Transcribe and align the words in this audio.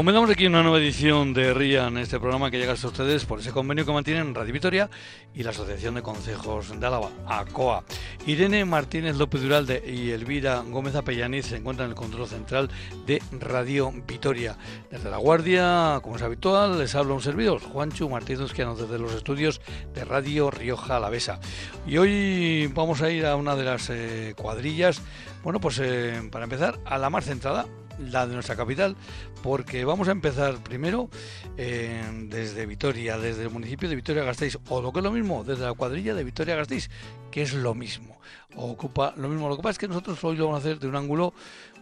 Comenzamos 0.00 0.30
aquí 0.30 0.46
una 0.46 0.62
nueva 0.62 0.78
edición 0.78 1.34
de 1.34 1.52
RIA 1.52 1.88
en 1.88 1.98
este 1.98 2.18
programa 2.18 2.50
que 2.50 2.56
llega 2.56 2.72
a 2.72 2.86
ustedes 2.86 3.26
por 3.26 3.40
ese 3.40 3.52
convenio 3.52 3.84
que 3.84 3.92
mantienen 3.92 4.34
Radio 4.34 4.54
Vitoria 4.54 4.88
y 5.34 5.42
la 5.42 5.50
Asociación 5.50 5.94
de 5.94 6.00
Consejos 6.00 6.80
de 6.80 6.86
Álava, 6.86 7.10
ACOA. 7.26 7.84
Irene 8.26 8.64
Martínez 8.64 9.16
López 9.16 9.42
Duralde 9.42 9.84
y 9.86 10.12
Elvira 10.12 10.64
Gómez 10.66 10.94
Apellaniz 10.94 11.48
se 11.48 11.56
encuentran 11.56 11.88
en 11.88 11.90
el 11.90 11.96
control 11.98 12.26
central 12.28 12.70
de 13.04 13.22
Radio 13.40 13.92
Vitoria. 14.08 14.56
Desde 14.90 15.10
La 15.10 15.18
Guardia, 15.18 16.00
como 16.02 16.16
es 16.16 16.22
habitual, 16.22 16.78
les 16.78 16.94
habla 16.94 17.12
un 17.12 17.20
servidor, 17.20 17.60
Juancho 17.60 18.08
Martínez 18.08 18.54
Quiano, 18.54 18.76
desde 18.76 18.98
los 18.98 19.12
estudios 19.12 19.60
de 19.92 20.06
Radio 20.06 20.50
Rioja 20.50 20.96
Alavesa. 20.96 21.40
Y 21.86 21.98
hoy 21.98 22.68
vamos 22.68 23.02
a 23.02 23.10
ir 23.10 23.26
a 23.26 23.36
una 23.36 23.54
de 23.54 23.64
las 23.64 23.90
eh, 23.90 24.32
cuadrillas, 24.34 25.02
bueno, 25.42 25.60
pues 25.60 25.78
eh, 25.78 26.26
para 26.32 26.44
empezar, 26.44 26.80
a 26.86 26.96
la 26.96 27.10
más 27.10 27.26
centrada, 27.26 27.66
la 28.00 28.26
de 28.26 28.34
nuestra 28.34 28.56
capital, 28.56 28.96
porque 29.42 29.84
vamos 29.84 30.08
a 30.08 30.12
empezar 30.12 30.62
primero 30.62 31.08
eh, 31.56 32.02
desde 32.24 32.66
Vitoria, 32.66 33.18
desde 33.18 33.44
el 33.44 33.50
municipio 33.50 33.88
de 33.88 33.96
Vitoria-Gasteiz, 33.96 34.58
o 34.68 34.80
lo 34.80 34.92
que 34.92 35.00
es 35.00 35.04
lo 35.04 35.12
mismo, 35.12 35.44
desde 35.44 35.64
la 35.64 35.74
cuadrilla 35.74 36.14
de 36.14 36.24
Vitoria-Gasteiz, 36.24 36.90
que 37.30 37.42
es 37.42 37.54
lo 37.54 37.74
mismo, 37.74 38.18
ocupa 38.56 39.14
lo 39.16 39.28
mismo. 39.28 39.48
Lo 39.48 39.56
que 39.56 39.62
pasa 39.62 39.72
es 39.72 39.78
que 39.78 39.88
nosotros 39.88 40.22
hoy 40.24 40.36
lo 40.36 40.46
vamos 40.46 40.58
a 40.58 40.60
hacer 40.60 40.78
de 40.78 40.88
un 40.88 40.96
ángulo, 40.96 41.34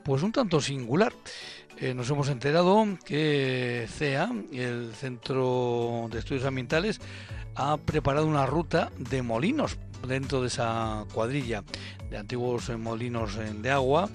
pues 0.04 0.22
un 0.22 0.32
tanto 0.32 0.60
singular. 0.60 1.12
Eh, 1.80 1.94
nos 1.94 2.10
hemos 2.10 2.28
enterado 2.28 2.84
que 3.04 3.86
CEA, 3.88 4.32
el 4.52 4.92
Centro 4.94 6.08
de 6.10 6.18
Estudios 6.18 6.44
Ambientales, 6.44 7.00
ha 7.54 7.76
preparado 7.76 8.26
una 8.26 8.46
ruta 8.46 8.90
de 8.98 9.22
molinos 9.22 9.78
dentro 10.06 10.40
de 10.40 10.48
esa 10.48 11.04
cuadrilla 11.12 11.64
de 12.10 12.18
antiguos 12.18 12.70
molinos 12.78 13.36
de 13.36 13.70
agua 13.70 14.08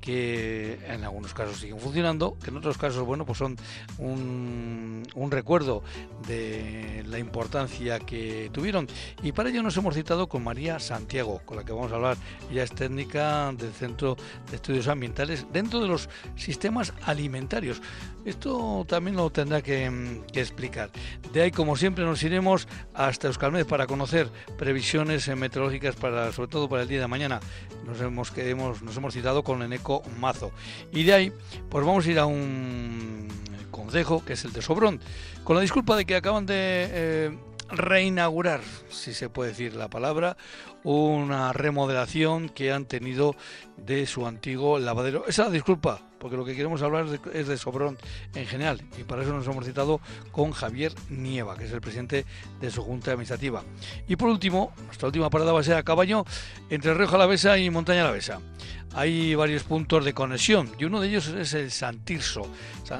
que 0.00 0.78
en 0.86 1.04
algunos 1.04 1.34
casos 1.34 1.58
siguen 1.58 1.78
funcionando, 1.78 2.36
que 2.42 2.50
en 2.50 2.56
otros 2.56 2.78
casos, 2.78 3.04
bueno, 3.04 3.24
pues 3.26 3.38
son 3.38 3.56
un, 3.98 5.04
recuerdo 5.30 5.82
de 6.26 7.04
la 7.06 7.18
importancia 7.18 8.00
que 8.00 8.50
tuvieron. 8.52 8.88
Y 9.22 9.32
para 9.32 9.50
ello 9.50 9.62
nos 9.62 9.76
hemos 9.76 9.94
citado 9.94 10.28
con 10.28 10.42
María 10.42 10.80
Santiago, 10.80 11.40
con 11.44 11.56
la 11.56 11.64
que 11.64 11.72
vamos 11.72 11.92
a 11.92 11.96
hablar. 11.96 12.16
Ella 12.50 12.64
es 12.64 12.72
técnica 12.72 13.52
del 13.52 13.72
Centro 13.72 14.16
de 14.50 14.56
Estudios 14.56 14.88
Ambientales 14.88 15.46
dentro 15.52 15.80
de 15.80 15.88
los 15.88 16.08
sistemas 16.36 16.92
alimentarios. 17.04 17.80
Esto 18.24 18.84
también 18.88 19.16
lo 19.16 19.30
tendrá 19.30 19.62
que, 19.62 19.86
explicar. 20.34 20.90
De 21.32 21.42
ahí, 21.42 21.50
como 21.50 21.76
siempre, 21.76 22.04
nos 22.04 22.22
iremos 22.22 22.68
hasta 22.92 23.28
Euskalmed 23.28 23.66
para 23.66 23.86
conocer 23.86 24.28
previsiones 24.58 25.28
meteorológicas 25.36 25.96
para, 25.96 26.32
sobre 26.32 26.48
todo 26.48 26.68
para 26.68 26.82
el 26.82 26.88
día 26.88 27.00
de 27.00 27.06
mañana. 27.06 27.40
Nos 27.86 28.00
hemos, 28.00 28.30
que 28.30 28.54
nos 28.54 28.96
hemos 28.96 29.14
citado 29.14 29.42
con 29.42 29.62
Eneco 29.62 29.89
Mazo. 30.18 30.52
Y 30.92 31.04
de 31.04 31.12
ahí, 31.12 31.32
pues 31.68 31.84
vamos 31.84 32.06
a 32.06 32.10
ir 32.10 32.18
a 32.18 32.26
un 32.26 33.28
consejo 33.70 34.24
que 34.24 34.34
es 34.34 34.44
el 34.44 34.52
de 34.52 34.62
Sobrón, 34.62 35.00
con 35.44 35.56
la 35.56 35.62
disculpa 35.62 35.96
de 35.96 36.04
que 36.04 36.16
acaban 36.16 36.46
de 36.46 36.54
eh, 36.56 37.38
reinaugurar, 37.70 38.60
si 38.88 39.14
se 39.14 39.28
puede 39.28 39.50
decir 39.50 39.74
la 39.74 39.88
palabra, 39.88 40.36
una 40.82 41.52
remodelación 41.52 42.48
que 42.48 42.72
han 42.72 42.84
tenido 42.86 43.34
de 43.76 44.06
su 44.06 44.26
antiguo 44.26 44.78
lavadero. 44.78 45.26
Esa 45.26 45.50
disculpa, 45.50 46.02
porque 46.20 46.36
lo 46.36 46.44
que 46.44 46.54
queremos 46.54 46.82
hablar 46.82 47.06
es 47.32 47.48
de 47.48 47.58
Sobrón 47.58 47.98
en 48.34 48.46
general, 48.46 48.80
y 48.98 49.02
para 49.02 49.22
eso 49.22 49.32
nos 49.32 49.46
hemos 49.46 49.64
citado 49.64 50.00
con 50.30 50.52
Javier 50.52 50.92
Nieva, 51.08 51.56
que 51.56 51.64
es 51.64 51.72
el 51.72 51.80
presidente 51.80 52.26
de 52.60 52.70
su 52.70 52.82
junta 52.82 53.10
administrativa. 53.10 53.64
Y 54.06 54.16
por 54.16 54.28
último, 54.28 54.72
nuestra 54.84 55.08
última 55.08 55.30
parada 55.30 55.52
va 55.52 55.60
a 55.60 55.64
ser 55.64 55.76
a 55.76 55.82
caballo 55.82 56.24
entre 56.68 56.94
Río 56.94 57.12
Alavesa 57.12 57.58
y 57.58 57.70
Montaña 57.70 58.02
Alavesa. 58.02 58.40
Hay 58.92 59.36
varios 59.36 59.62
puntos 59.62 60.04
de 60.04 60.12
conexión 60.12 60.70
y 60.78 60.84
uno 60.84 61.00
de 61.00 61.08
ellos 61.08 61.28
es 61.28 61.54
el 61.54 61.70
Santirso, 61.70 62.46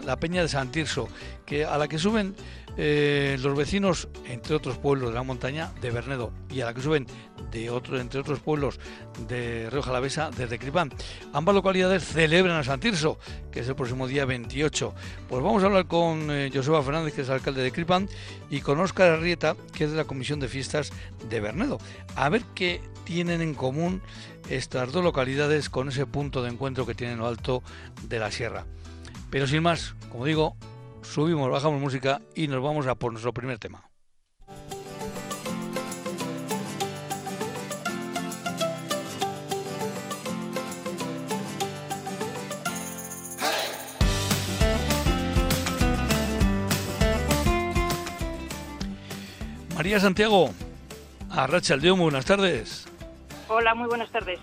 la 0.04 0.16
peña 0.16 0.40
de 0.40 0.48
Santirso, 0.48 1.08
que 1.44 1.64
a 1.64 1.76
la 1.78 1.88
que 1.88 1.98
suben 1.98 2.34
eh, 2.82 3.36
los 3.40 3.54
vecinos, 3.54 4.08
entre 4.24 4.54
otros 4.54 4.78
pueblos 4.78 5.10
de 5.10 5.14
la 5.14 5.22
montaña, 5.22 5.70
de 5.82 5.90
Bernedo, 5.90 6.32
y 6.48 6.62
a 6.62 6.64
la 6.64 6.72
que 6.72 6.80
suben 6.80 7.06
de 7.52 7.68
otro, 7.68 8.00
entre 8.00 8.20
otros 8.20 8.40
pueblos 8.40 8.80
de 9.28 9.68
Río 9.68 9.82
Jalavesa, 9.82 10.30
desde 10.30 10.58
Cripán. 10.58 10.90
Ambas 11.34 11.54
localidades 11.54 12.02
celebran 12.04 12.56
a 12.56 12.64
Santirso, 12.64 13.18
que 13.52 13.60
es 13.60 13.68
el 13.68 13.74
próximo 13.74 14.08
día 14.08 14.24
28. 14.24 14.94
Pues 15.28 15.42
vamos 15.42 15.62
a 15.62 15.66
hablar 15.66 15.88
con 15.88 16.30
eh, 16.30 16.50
Joseba 16.54 16.82
Fernández, 16.82 17.12
que 17.12 17.20
es 17.20 17.28
alcalde 17.28 17.62
de 17.62 17.70
Cripán, 17.70 18.08
y 18.48 18.62
con 18.62 18.80
Óscar 18.80 19.10
Arrieta, 19.10 19.56
que 19.74 19.84
es 19.84 19.90
de 19.90 19.98
la 19.98 20.04
Comisión 20.04 20.40
de 20.40 20.48
Fiestas 20.48 20.90
de 21.28 21.38
Bernedo. 21.38 21.76
A 22.16 22.30
ver 22.30 22.44
qué 22.54 22.80
tienen 23.04 23.42
en 23.42 23.52
común 23.52 24.00
estas 24.48 24.90
dos 24.90 25.04
localidades 25.04 25.68
con 25.68 25.90
ese 25.90 26.06
punto 26.06 26.42
de 26.42 26.48
encuentro 26.48 26.86
que 26.86 26.94
tienen 26.94 27.18
lo 27.18 27.26
alto 27.26 27.62
de 28.08 28.18
la 28.18 28.30
sierra. 28.30 28.64
Pero 29.28 29.46
sin 29.46 29.62
más, 29.62 29.94
como 30.10 30.24
digo, 30.24 30.56
subimos, 31.02 31.50
bajamos 31.50 31.80
música 31.80 32.20
y 32.34 32.48
nos 32.48 32.62
vamos 32.62 32.86
a 32.86 32.94
por 32.94 33.12
nuestro 33.12 33.32
primer 33.32 33.58
tema. 33.58 33.84
María 49.74 49.98
Santiago, 49.98 50.50
a 51.30 51.46
Rachel 51.46 51.80
Diomo, 51.80 52.02
buenas 52.02 52.26
tardes. 52.26 52.86
Hola, 53.48 53.74
muy 53.74 53.88
buenas 53.88 54.10
tardes. 54.10 54.38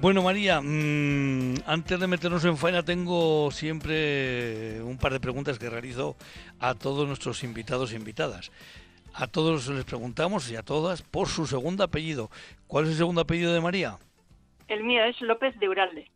Bueno, 0.00 0.22
María, 0.22 0.62
mmm, 0.62 1.56
antes 1.66 2.00
de 2.00 2.06
meternos 2.06 2.42
en 2.46 2.56
faena, 2.56 2.82
tengo 2.82 3.50
siempre 3.50 4.80
un 4.80 4.96
par 4.96 5.12
de 5.12 5.20
preguntas 5.20 5.58
que 5.58 5.68
realizo 5.68 6.16
a 6.58 6.74
todos 6.74 7.06
nuestros 7.06 7.44
invitados 7.44 7.92
e 7.92 7.96
invitadas. 7.96 8.50
A 9.12 9.26
todos 9.26 9.68
les 9.68 9.84
preguntamos 9.84 10.50
y 10.50 10.56
a 10.56 10.62
todas 10.62 11.02
por 11.02 11.28
su 11.28 11.46
segundo 11.46 11.84
apellido. 11.84 12.30
¿Cuál 12.66 12.84
es 12.84 12.92
el 12.92 12.96
segundo 12.96 13.20
apellido 13.20 13.52
de 13.52 13.60
María? 13.60 13.98
El 14.68 14.84
mío 14.84 15.04
es 15.04 15.20
López 15.20 15.58
de 15.60 15.68
Uralde. 15.68 16.10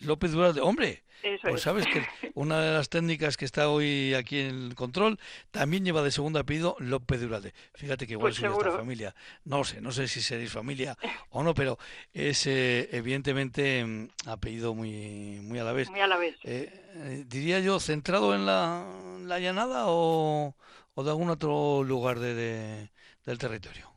López 0.00 0.30
de 0.30 0.38
Uralde, 0.38 0.60
hombre. 0.60 1.02
Eso 1.22 1.42
pues 1.42 1.56
es. 1.56 1.62
sabes 1.62 1.86
que 1.86 2.02
una 2.34 2.60
de 2.60 2.72
las 2.72 2.88
técnicas 2.88 3.36
que 3.36 3.44
está 3.44 3.68
hoy 3.70 4.14
aquí 4.14 4.38
en 4.40 4.66
el 4.68 4.74
control 4.74 5.18
también 5.50 5.84
lleva 5.84 6.02
de 6.02 6.10
segundo 6.10 6.38
apellido 6.38 6.76
López 6.78 7.20
de 7.20 7.26
Uralde. 7.26 7.54
Fíjate 7.74 8.06
que 8.06 8.12
igual 8.12 8.32
Pues 8.32 8.36
es 8.36 8.42
de 8.42 8.48
esta 8.48 8.70
familia. 8.72 9.14
No 9.44 9.64
sé, 9.64 9.80
no 9.80 9.90
sé 9.92 10.06
si 10.08 10.20
seréis 10.20 10.52
familia 10.52 10.96
o 11.30 11.42
no, 11.42 11.54
pero 11.54 11.78
es 12.12 12.46
eh, 12.46 12.88
evidentemente 12.92 13.84
mm, 13.84 14.08
apellido 14.26 14.74
muy, 14.74 15.40
muy 15.42 15.58
a 15.58 15.64
la 15.64 15.72
vez. 15.72 15.90
Muy 15.90 16.00
a 16.00 16.06
la 16.06 16.16
vez. 16.18 16.36
Eh, 16.44 16.70
eh, 16.94 17.24
diría 17.26 17.60
yo, 17.60 17.80
centrado 17.80 18.34
en 18.34 18.46
la, 18.46 18.86
la 19.22 19.38
llanada 19.40 19.84
o, 19.86 20.54
o 20.94 21.02
de 21.04 21.10
algún 21.10 21.30
otro 21.30 21.82
lugar 21.84 22.18
de, 22.18 22.34
de- 22.34 22.90
del 23.24 23.38
territorio. 23.38 23.90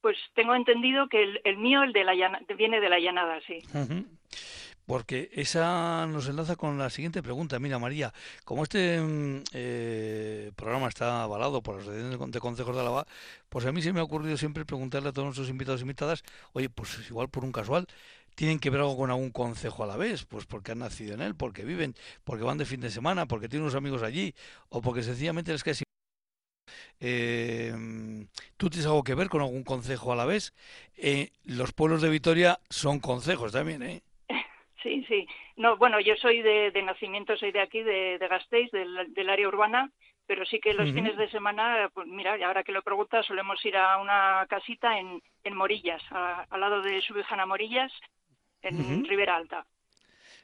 Pues 0.00 0.16
tengo 0.34 0.54
entendido 0.54 1.08
que 1.08 1.20
el, 1.22 1.40
el 1.44 1.56
mío, 1.58 1.82
el 1.82 1.92
de 1.92 2.04
la 2.04 2.14
llana- 2.14 2.40
viene 2.56 2.80
de 2.80 2.88
la 2.88 3.00
llanada, 3.00 3.40
sí. 3.46 3.58
Ujú. 3.74 4.06
Porque 4.90 5.18
esa 5.44 6.06
nos 6.06 6.28
enlaza 6.28 6.56
con 6.56 6.78
la 6.78 6.88
siguiente 6.90 7.22
pregunta. 7.22 7.58
Mira, 7.58 7.78
María, 7.78 8.08
como 8.44 8.62
este 8.64 9.00
mm, 9.00 9.42
eh, 9.52 10.50
programa 10.56 10.88
está 10.88 11.22
avalado 11.24 11.62
por 11.62 11.76
la 11.76 11.82
Asociación 11.82 12.10
de 12.12 12.18
Con- 12.18 12.30
de 12.32 12.40
Consejos 12.40 12.74
de 12.74 12.80
Álava, 12.82 13.06
pues 13.50 13.66
a 13.66 13.72
mí 13.72 13.82
se 13.82 13.92
me 13.92 14.00
ha 14.00 14.04
ocurrido 14.04 14.36
siempre 14.38 14.64
preguntarle 14.64 15.10
a 15.10 15.12
todos 15.12 15.26
nuestros 15.26 15.50
invitados 15.50 15.80
e 15.80 15.84
invitadas, 15.84 16.24
oye, 16.54 16.70
pues 16.70 16.90
igual 17.10 17.28
por 17.28 17.44
un 17.44 17.52
casual, 17.52 17.86
tienen 18.34 18.58
que 18.60 18.70
ver 18.70 18.80
algo 18.80 18.96
con 18.96 19.10
algún 19.10 19.30
concejo 19.30 19.84
a 19.84 19.86
la 19.86 19.96
vez, 19.96 20.24
pues 20.24 20.46
porque 20.46 20.72
han 20.72 20.78
nacido 20.80 21.14
en 21.14 21.20
él, 21.22 21.34
porque 21.34 21.64
viven, 21.64 21.94
porque 22.24 22.44
van 22.44 22.56
de 22.58 22.64
fin 22.64 22.80
de 22.80 22.90
semana, 22.90 23.26
porque 23.26 23.48
tienen 23.48 23.64
unos 23.64 23.74
amigos 23.74 24.02
allí, 24.02 24.34
o 24.70 24.80
porque 24.80 25.02
sencillamente 25.02 25.52
les 25.52 25.64
cae 25.64 25.74
sim- 25.74 25.84
eh, 27.00 28.26
¿Tú 28.56 28.70
tienes 28.70 28.86
algo 28.86 29.04
que 29.04 29.14
ver 29.14 29.28
con 29.28 29.40
algún 29.42 29.62
concejo 29.64 30.12
a 30.12 30.16
la 30.16 30.24
vez? 30.24 30.52
Eh, 30.96 31.30
los 31.44 31.72
pueblos 31.72 32.02
de 32.02 32.08
Vitoria 32.10 32.60
son 32.70 33.00
concejos 33.00 33.52
también, 33.52 33.82
¿eh? 33.82 34.02
Sí. 35.08 35.26
No, 35.56 35.76
bueno, 35.78 35.98
yo 36.00 36.14
soy 36.16 36.42
de, 36.42 36.70
de 36.70 36.82
nacimiento, 36.82 37.36
soy 37.36 37.50
de 37.50 37.60
aquí, 37.60 37.82
de, 37.82 38.18
de 38.18 38.28
Gasteiz, 38.28 38.70
del, 38.70 39.12
del 39.14 39.30
área 39.30 39.48
urbana, 39.48 39.90
pero 40.26 40.44
sí 40.44 40.60
que 40.60 40.74
los 40.74 40.90
fines 40.92 41.16
de 41.16 41.30
semana, 41.30 41.88
pues 41.94 42.06
mira, 42.06 42.36
y 42.36 42.42
ahora 42.42 42.62
que 42.62 42.72
lo 42.72 42.82
preguntas, 42.82 43.24
solemos 43.24 43.64
ir 43.64 43.76
a 43.76 43.96
una 43.98 44.46
casita 44.50 44.98
en, 44.98 45.22
en 45.44 45.56
Morillas, 45.56 46.02
a- 46.10 46.46
al 46.50 46.60
lado 46.60 46.82
de 46.82 47.00
Subijana 47.00 47.46
Morillas, 47.46 47.90
en 48.62 48.78
Ujú. 48.78 49.08
Ribera 49.08 49.36
Alta. 49.36 49.64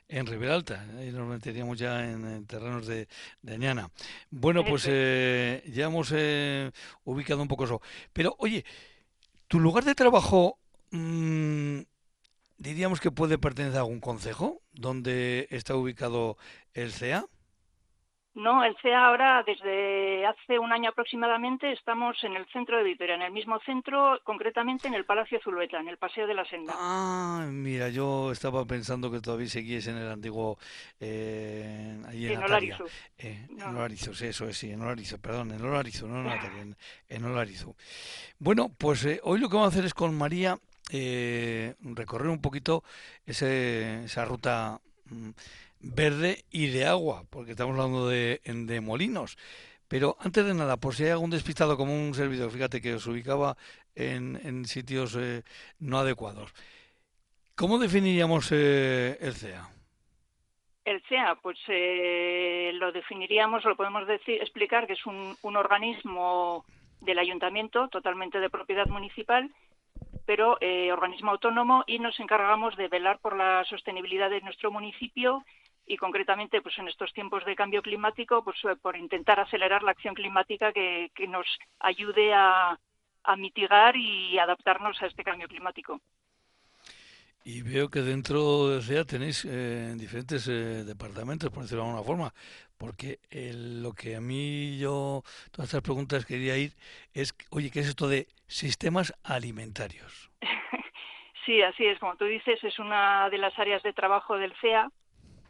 En 0.08 0.26
Ribera 0.26 0.54
Alta, 0.54 0.84
ahí 0.98 1.10
nos 1.10 1.26
meteríamos 1.26 1.78
ya 1.78 2.04
en, 2.04 2.26
en 2.26 2.46
terrenos 2.46 2.86
de, 2.86 3.08
de 3.42 3.54
Añana. 3.54 3.90
Bueno, 4.30 4.62
pues 4.64 4.86
eh, 4.88 5.62
ya 5.66 5.86
hemos 5.86 6.12
eh, 6.14 6.70
ubicado 7.04 7.42
un 7.42 7.48
poco 7.48 7.64
eso. 7.64 7.80
Pero, 8.12 8.34
oye, 8.38 8.64
¿tu 9.48 9.60
lugar 9.60 9.84
de 9.84 9.94
trabajo 9.94 10.58
mm, 10.90 11.80
diríamos 12.58 13.00
que 13.00 13.10
puede 13.10 13.38
pertenecer 13.38 13.78
a 13.78 13.80
algún 13.80 14.00
concejo 14.00 14.60
donde 14.72 15.46
está 15.50 15.74
ubicado 15.76 16.36
el 16.72 16.92
CEA? 16.92 17.24
No, 18.36 18.64
el 18.64 18.74
CEA 18.82 19.06
ahora, 19.06 19.44
desde 19.46 20.26
hace 20.26 20.58
un 20.58 20.72
año 20.72 20.90
aproximadamente, 20.90 21.70
estamos 21.70 22.16
en 22.24 22.34
el 22.34 22.44
centro 22.52 22.76
de 22.76 22.82
Vitoria, 22.82 23.14
en 23.14 23.22
el 23.22 23.30
mismo 23.30 23.60
centro, 23.64 24.18
concretamente 24.24 24.88
en 24.88 24.94
el 24.94 25.04
Palacio 25.04 25.38
Zulueta, 25.40 25.78
en 25.78 25.86
el 25.86 25.98
Paseo 25.98 26.26
de 26.26 26.34
la 26.34 26.44
Senda. 26.44 26.74
Ah, 26.76 27.46
mira, 27.48 27.90
yo 27.90 28.32
estaba 28.32 28.64
pensando 28.64 29.08
que 29.08 29.20
todavía 29.20 29.46
seguís 29.46 29.86
en 29.86 29.98
el 29.98 30.10
antiguo... 30.10 30.58
Eh, 30.98 31.96
en, 32.10 32.12
en 32.12 32.42
Olarizo. 32.42 32.84
Eh, 33.18 33.46
En 33.50 33.62
Olarizo, 33.62 34.12
sí, 34.12 34.26
eso 34.26 34.48
es, 34.48 34.58
sí, 34.58 34.72
en 34.72 34.82
Olarizo, 34.82 35.18
perdón, 35.18 35.52
en 35.52 35.64
Olarizo, 35.64 36.08
no 36.08 36.18
en 36.20 36.26
en, 36.60 36.76
en 37.08 37.24
Olarizo. 37.24 37.76
Bueno, 38.40 38.68
pues 38.76 39.04
eh, 39.04 39.20
hoy 39.22 39.38
lo 39.38 39.48
que 39.48 39.54
vamos 39.54 39.72
a 39.72 39.74
hacer 39.74 39.84
es 39.84 39.94
con 39.94 40.12
María 40.18 40.58
eh, 40.90 41.74
recorrer 41.80 42.28
un 42.28 42.40
poquito 42.40 42.84
ese, 43.26 44.04
esa 44.04 44.24
ruta... 44.24 44.80
Mm, 45.06 45.30
verde 45.84 46.44
y 46.50 46.68
de 46.68 46.86
agua, 46.86 47.24
porque 47.30 47.52
estamos 47.52 47.76
hablando 47.78 48.08
de, 48.08 48.80
molinos. 48.82 49.36
Pero 49.88 50.16
antes 50.20 50.44
de 50.44 50.54
nada, 50.54 50.76
por 50.78 50.94
si 50.94 51.04
hay 51.04 51.10
algún 51.10 51.30
despistado 51.30 51.76
como 51.76 51.94
un 51.94 52.14
servidor, 52.14 52.50
fíjate 52.50 52.80
que 52.80 52.94
os 52.94 53.06
ubicaba 53.06 53.56
en, 53.94 54.40
en 54.42 54.64
sitios 54.64 55.16
eh, 55.16 55.42
no 55.78 55.98
adecuados. 55.98 56.52
¿Cómo 57.54 57.78
definiríamos 57.78 58.50
eh, 58.50 59.18
el 59.20 59.34
CEA? 59.34 59.68
El 60.84 61.02
CEA, 61.02 61.36
pues 61.40 61.58
eh, 61.68 62.72
lo 62.74 62.92
definiríamos, 62.92 63.64
lo 63.64 63.76
podemos 63.76 64.06
decir, 64.06 64.40
explicar 64.40 64.86
que 64.86 64.94
es 64.94 65.06
un, 65.06 65.36
un 65.42 65.56
organismo 65.56 66.64
del 67.00 67.18
ayuntamiento, 67.18 67.88
totalmente 67.88 68.40
de 68.40 68.50
propiedad 68.50 68.86
municipal, 68.86 69.50
pero 70.26 70.56
eh, 70.60 70.92
organismo 70.92 71.30
autónomo 71.30 71.84
y 71.86 71.98
nos 71.98 72.18
encargamos 72.20 72.76
de 72.76 72.88
velar 72.88 73.18
por 73.18 73.36
la 73.36 73.64
sostenibilidad 73.64 74.30
de 74.30 74.40
nuestro 74.40 74.70
municipio 74.70 75.44
y 75.86 75.96
concretamente 75.96 76.62
pues 76.62 76.78
en 76.78 76.88
estos 76.88 77.12
tiempos 77.12 77.44
de 77.44 77.56
cambio 77.56 77.82
climático 77.82 78.42
pues 78.42 78.56
eh, 78.64 78.76
por 78.80 78.96
intentar 78.96 79.40
acelerar 79.40 79.82
la 79.82 79.92
acción 79.92 80.14
climática 80.14 80.72
que, 80.72 81.10
nos 81.28 81.46
ayude 81.80 82.32
a, 82.32 82.78
a, 83.22 83.36
mitigar 83.36 83.96
y 83.96 84.38
adaptarnos 84.38 85.00
a 85.02 85.06
este 85.06 85.24
cambio 85.24 85.48
climático. 85.48 86.00
Y 87.46 87.60
veo 87.60 87.90
que 87.90 88.00
dentro 88.00 88.68
de 88.70 88.80
CEA 88.80 89.04
tenéis 89.04 89.44
eh, 89.44 89.94
diferentes 89.98 90.48
eh, 90.48 90.82
departamentos, 90.82 91.50
por 91.50 91.62
decirlo 91.62 91.82
de 91.82 91.90
alguna 91.90 92.06
forma, 92.06 92.34
porque 92.78 93.18
el, 93.30 93.82
lo 93.82 93.92
que 93.92 94.16
a 94.16 94.20
mí 94.20 94.78
yo, 94.78 95.22
todas 95.50 95.68
estas 95.68 95.82
preguntas 95.82 96.26
quería 96.26 96.56
ir 96.56 96.72
es, 97.12 97.34
oye, 97.50 97.70
¿qué 97.70 97.80
es 97.80 97.88
esto 97.88 98.08
de 98.08 98.26
sistemas 98.46 99.14
alimentarios? 99.22 100.30
sí, 101.46 101.62
así 101.62 101.86
es, 101.86 101.98
como 101.98 102.16
tú 102.16 102.24
dices, 102.24 102.62
es 102.62 102.78
una 102.78 103.28
de 103.30 103.38
las 103.38 103.58
áreas 103.58 103.82
de 103.82 103.92
trabajo 103.92 104.36
del 104.36 104.54
CEA 104.60 104.90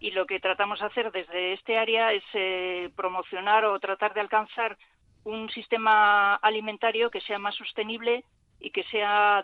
y 0.00 0.10
lo 0.10 0.26
que 0.26 0.40
tratamos 0.40 0.80
de 0.80 0.86
hacer 0.86 1.12
desde 1.12 1.54
este 1.54 1.78
área 1.78 2.12
es 2.12 2.24
eh, 2.34 2.90
promocionar 2.96 3.64
o 3.64 3.78
tratar 3.80 4.12
de 4.14 4.20
alcanzar 4.20 4.76
un 5.24 5.48
sistema 5.50 6.34
alimentario 6.34 7.10
que 7.10 7.22
sea 7.22 7.38
más 7.38 7.54
sostenible 7.54 8.24
y 8.60 8.70
que 8.70 8.84
sea 8.84 9.42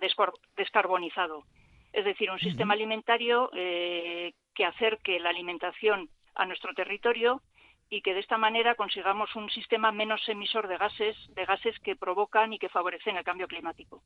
descarbonizado. 0.56 1.44
Es 1.92 2.04
decir, 2.04 2.30
un 2.30 2.38
sistema 2.38 2.74
alimentario 2.74 3.50
eh, 3.54 4.34
que 4.54 4.64
acerque 4.64 5.18
la 5.18 5.30
alimentación 5.30 6.08
a 6.34 6.46
nuestro 6.46 6.72
territorio 6.74 7.42
y 7.90 8.02
que 8.02 8.14
de 8.14 8.20
esta 8.20 8.38
manera 8.38 8.76
consigamos 8.76 9.34
un 9.34 9.50
sistema 9.50 9.90
menos 9.90 10.26
emisor 10.28 10.68
de 10.68 10.78
gases, 10.78 11.16
de 11.34 11.44
gases 11.44 11.78
que 11.80 11.96
provocan 11.96 12.52
y 12.52 12.58
que 12.58 12.68
favorecen 12.68 13.16
el 13.16 13.24
cambio 13.24 13.48
climático. 13.48 14.02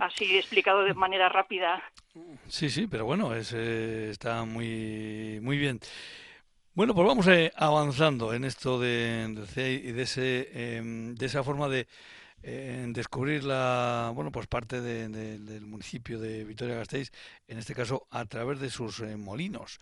Así 0.00 0.36
explicado 0.36 0.84
de 0.84 0.94
manera 0.94 1.28
rápida. 1.30 1.82
Sí, 2.46 2.68
sí, 2.68 2.86
pero 2.86 3.06
bueno, 3.06 3.34
es, 3.34 3.52
eh, 3.54 4.10
está 4.10 4.44
muy, 4.44 5.40
muy 5.42 5.56
bien. 5.56 5.80
Bueno, 6.74 6.94
pues 6.94 7.06
vamos 7.08 7.26
eh, 7.28 7.50
avanzando 7.56 8.34
en 8.34 8.44
esto 8.44 8.78
de, 8.78 9.28
de 9.28 9.46
CEI 9.46 9.74
y 9.88 9.92
de, 9.92 10.02
ese, 10.02 10.48
eh, 10.52 10.82
de 10.84 11.26
esa 11.26 11.42
forma 11.42 11.68
de 11.68 11.88
eh, 12.42 12.84
descubrir 12.88 13.44
la, 13.44 14.10
bueno, 14.14 14.32
pues 14.32 14.46
parte 14.46 14.80
de, 14.80 15.08
de, 15.08 15.38
del 15.38 15.64
municipio 15.64 16.18
de 16.18 16.44
Vitoria-Gasteiz, 16.44 17.12
en 17.46 17.58
este 17.58 17.74
caso 17.74 18.06
a 18.10 18.24
través 18.24 18.58
de 18.58 18.68
sus 18.68 19.00
eh, 19.00 19.16
molinos. 19.16 19.78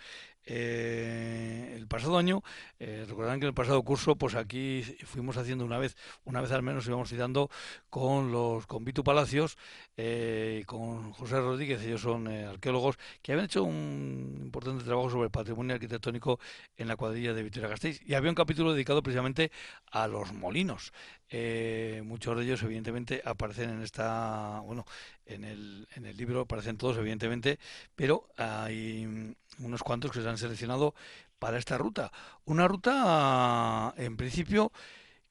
Eh, 0.47 1.75
el 1.77 1.87
pasado 1.87 2.19
año, 2.19 2.43
eh, 2.79 3.05
recordarán 3.09 3.41
que 3.41 3.47
el 3.47 3.55
pasado 3.55 3.83
curso, 3.83 4.17
pues 4.17 4.35
aquí 4.35 4.83
fuimos 5.05 5.37
haciendo 5.37 5.65
una 5.65 5.79
vez, 5.79 5.97
una 6.25 6.41
vez 6.41 6.51
al 6.53 6.63
menos 6.63 6.87
íbamos 6.87 7.09
citando 7.09 7.51
con 7.89 8.33
los 8.33 8.67
con 8.67 8.85
Vitu 8.85 9.05
Palacios 9.05 9.57
eh, 9.97 10.61
y 10.63 10.65
con 10.65 11.13
José 11.13 11.37
Rodríguez, 11.41 11.83
ellos 11.83 12.01
son 12.03 12.29
eh, 12.29 12.47
arqueólogos 12.47 12.97
que 13.23 13.33
habían 13.33 13.47
hecho 13.47 13.65
un 13.65 14.41
importante 14.43 14.85
trabajo 14.85 15.11
sobre 15.11 15.25
el 15.25 15.31
patrimonio 15.31 15.75
arquitectónico 15.75 16.41
en 16.77 16.89
la 16.89 16.97
cuadrilla 16.97 17.35
de 17.35 17.43
Vitoria-Gasteiz 17.43 18.01
y 18.07 18.15
había 18.15 18.31
un 18.31 18.37
capítulo 18.37 18.73
dedicado 18.73 19.03
precisamente 19.03 19.51
a 19.91 20.07
los 20.09 20.33
molinos. 20.33 20.93
Eh, 21.31 22.03
muchos 22.05 22.37
de 22.37 22.45
ellos, 22.45 22.63
evidentemente, 22.63 23.23
aparecen 23.25 23.71
en 23.71 23.83
esta, 23.83 24.61
bueno, 24.65 24.85
en 25.27 25.45
el, 25.45 25.89
en 25.95 26.07
el 26.07 26.17
libro 26.17 26.41
aparecen 26.41 26.77
todos, 26.77 26.99
evidentemente, 26.99 27.59
pero 27.95 28.29
hay 28.37 29.35
unos 29.59 29.83
cuantos 29.83 30.11
que 30.11 30.21
se 30.21 30.29
han 30.29 30.39
seleccionado 30.39 30.95
para 31.39 31.59
esta 31.59 31.79
ruta. 31.79 32.11
Una 32.45 32.69
ruta, 32.69 33.95
en 33.97 34.17
principio, 34.17 34.73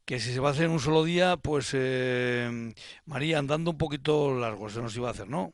que 0.06 0.20
si 0.20 0.34
se 0.34 0.40
va 0.40 0.50
a 0.50 0.52
hacer 0.52 0.66
en 0.66 0.72
un 0.72 0.80
solo 0.80 1.04
día, 1.04 1.38
pues 1.38 1.72
eh, 1.76 2.74
María, 3.06 3.40
andando 3.40 3.72
un 3.72 3.78
poquito 3.78 4.34
largo, 4.40 4.70
se 4.70 4.82
nos 4.82 4.96
iba 4.98 5.10
a 5.10 5.12
hacer, 5.12 5.28
¿no? 5.30 5.54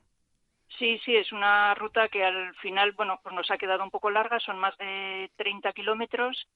Sí, 0.78 1.00
sí, 1.06 1.16
es 1.16 1.32
una 1.32 1.74
ruta 1.76 2.10
que 2.10 2.24
al 2.24 2.54
final, 2.56 2.92
bueno, 2.94 3.20
pues 3.24 3.34
nos 3.34 3.50
ha 3.50 3.58
quedado 3.58 3.84
un 3.84 3.92
poco 3.92 4.10
larga, 4.10 4.40
son 4.40 4.60
más 4.60 4.78
de 4.78 5.32
30 5.38 5.72
kilómetros, 5.74 6.48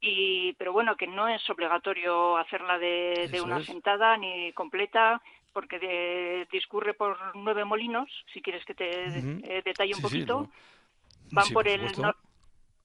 y, 0.00 0.54
pero 0.54 0.72
bueno, 0.72 0.96
que 0.96 1.06
no 1.06 1.28
es 1.28 1.48
obligatorio 1.50 2.36
hacerla 2.38 2.78
de, 2.78 3.28
de 3.30 3.40
una 3.40 3.58
es. 3.58 3.66
sentada 3.66 4.16
ni 4.16 4.52
completa, 4.52 5.20
porque 5.52 5.78
de, 5.78 6.48
discurre 6.50 6.94
por 6.94 7.18
nueve 7.36 7.64
molinos, 7.64 8.08
si 8.32 8.40
quieres 8.40 8.64
que 8.64 8.74
te 8.74 8.88
uh 8.88 9.12
-huh. 9.12 9.40
eh, 9.44 9.62
detalle 9.64 9.94
un 9.94 10.00
sí, 10.00 10.02
poquito. 10.02 10.44
Sí, 10.44 11.28
van 11.32 11.44
sí, 11.44 11.52
por, 11.54 11.64
por, 11.64 11.72
el 11.72 12.00
nor 12.00 12.16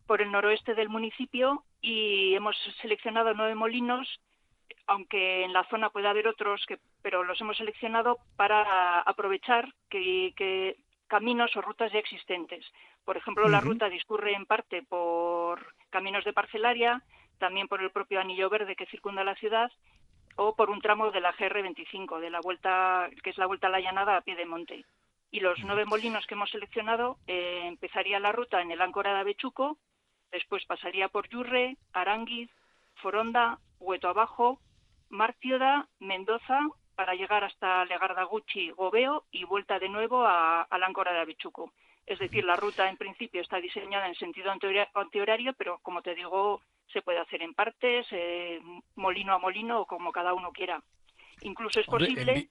por 0.07 0.21
el 0.21 0.31
noroeste 0.31 0.75
del 0.75 0.89
municipio 0.89 1.63
y 1.81 2.35
hemos 2.35 2.55
seleccionado 2.81 3.33
nueve 3.33 3.55
molinos, 3.55 4.07
aunque 4.87 5.43
en 5.43 5.53
la 5.53 5.63
zona 5.69 5.89
puede 5.89 6.07
haber 6.07 6.27
otros, 6.27 6.63
que, 6.67 6.77
pero 7.01 7.23
los 7.23 7.39
hemos 7.41 7.57
seleccionado 7.57 8.17
para 8.35 9.01
aprovechar 9.01 9.73
que, 9.89 10.33
que 10.35 10.77
caminos 11.07 11.55
o 11.55 11.61
rutas 11.61 11.91
ya 11.91 11.99
existentes. 11.99 12.65
Por 13.05 13.17
ejemplo, 13.17 13.45
uh 13.45 13.47
-huh. 13.47 13.51
la 13.51 13.61
ruta 13.61 13.89
discurre 13.89 14.33
en 14.33 14.45
parte 14.45 14.83
por 14.83 15.73
caminos 15.89 16.25
de 16.25 16.33
parcelaria, 16.33 17.01
también 17.37 17.67
por 17.67 17.81
el 17.81 17.91
propio 17.91 18.19
anillo 18.19 18.49
verde 18.49 18.75
que 18.75 18.87
circunda 18.87 19.23
la 19.23 19.35
ciudad 19.35 19.71
o 20.35 20.55
por 20.55 20.69
un 20.69 20.81
tramo 20.81 21.11
de 21.11 21.21
la 21.21 21.33
GR25, 21.33 22.19
de 22.19 22.29
la 22.29 22.41
vuelta 22.41 23.09
que 23.23 23.29
es 23.29 23.37
la 23.37 23.45
vuelta 23.45 23.67
a 23.67 23.69
la 23.69 23.79
llanada 23.79 24.17
a 24.17 24.21
pie 24.21 24.35
de 24.35 24.45
monte 24.45 24.85
y 25.35 25.41
los 25.41 25.59
nueve 25.65 25.83
molinos 25.85 26.25
que 26.27 26.33
hemos 26.33 26.49
seleccionado 26.49 27.17
eh, 27.27 27.63
empezaría 27.65 28.21
la 28.21 28.31
ruta 28.31 28.61
en 28.61 28.71
el 28.71 28.81
Áncora 28.81 29.13
de 29.13 29.19
Avechuco, 29.19 29.77
después 30.31 30.65
pasaría 30.65 31.09
por 31.09 31.27
Yurre, 31.27 31.75
Aranguiz, 31.91 32.49
Foronda, 32.95 33.59
Hueto 33.79 34.07
Abajo, 34.07 34.61
Martioda, 35.09 35.89
Mendoza, 35.99 36.59
para 36.95 37.15
llegar 37.15 37.43
hasta 37.43 37.83
Legardaguchi, 37.83 38.71
Gobeo 38.71 39.25
y 39.29 39.43
vuelta 39.43 39.77
de 39.77 39.89
nuevo 39.89 40.25
a, 40.25 40.61
al 40.61 40.83
Áncora 40.83 41.11
de 41.11 41.19
Avechuco. 41.19 41.73
Es 42.05 42.19
decir, 42.19 42.43
la 42.43 42.55
ruta 42.55 42.87
en 42.87 42.97
principio 42.97 43.41
está 43.41 43.57
diseñada 43.57 44.07
en 44.07 44.15
sentido 44.15 44.51
antihorario, 44.93 45.53
pero 45.53 45.79
como 45.81 46.01
te 46.01 46.13
digo, 46.13 46.61
se 46.93 47.01
puede 47.01 47.19
hacer 47.19 47.41
en 47.41 47.53
partes, 47.53 48.05
eh, 48.11 48.59
molino 48.95 49.33
a 49.33 49.39
molino 49.39 49.81
o 49.81 49.85
como 49.85 50.11
cada 50.11 50.33
uno 50.33 50.51
quiera. 50.51 50.81
Incluso 51.41 51.79
es 51.79 51.87
Hombre, 51.87 52.07
posible... 52.07 52.49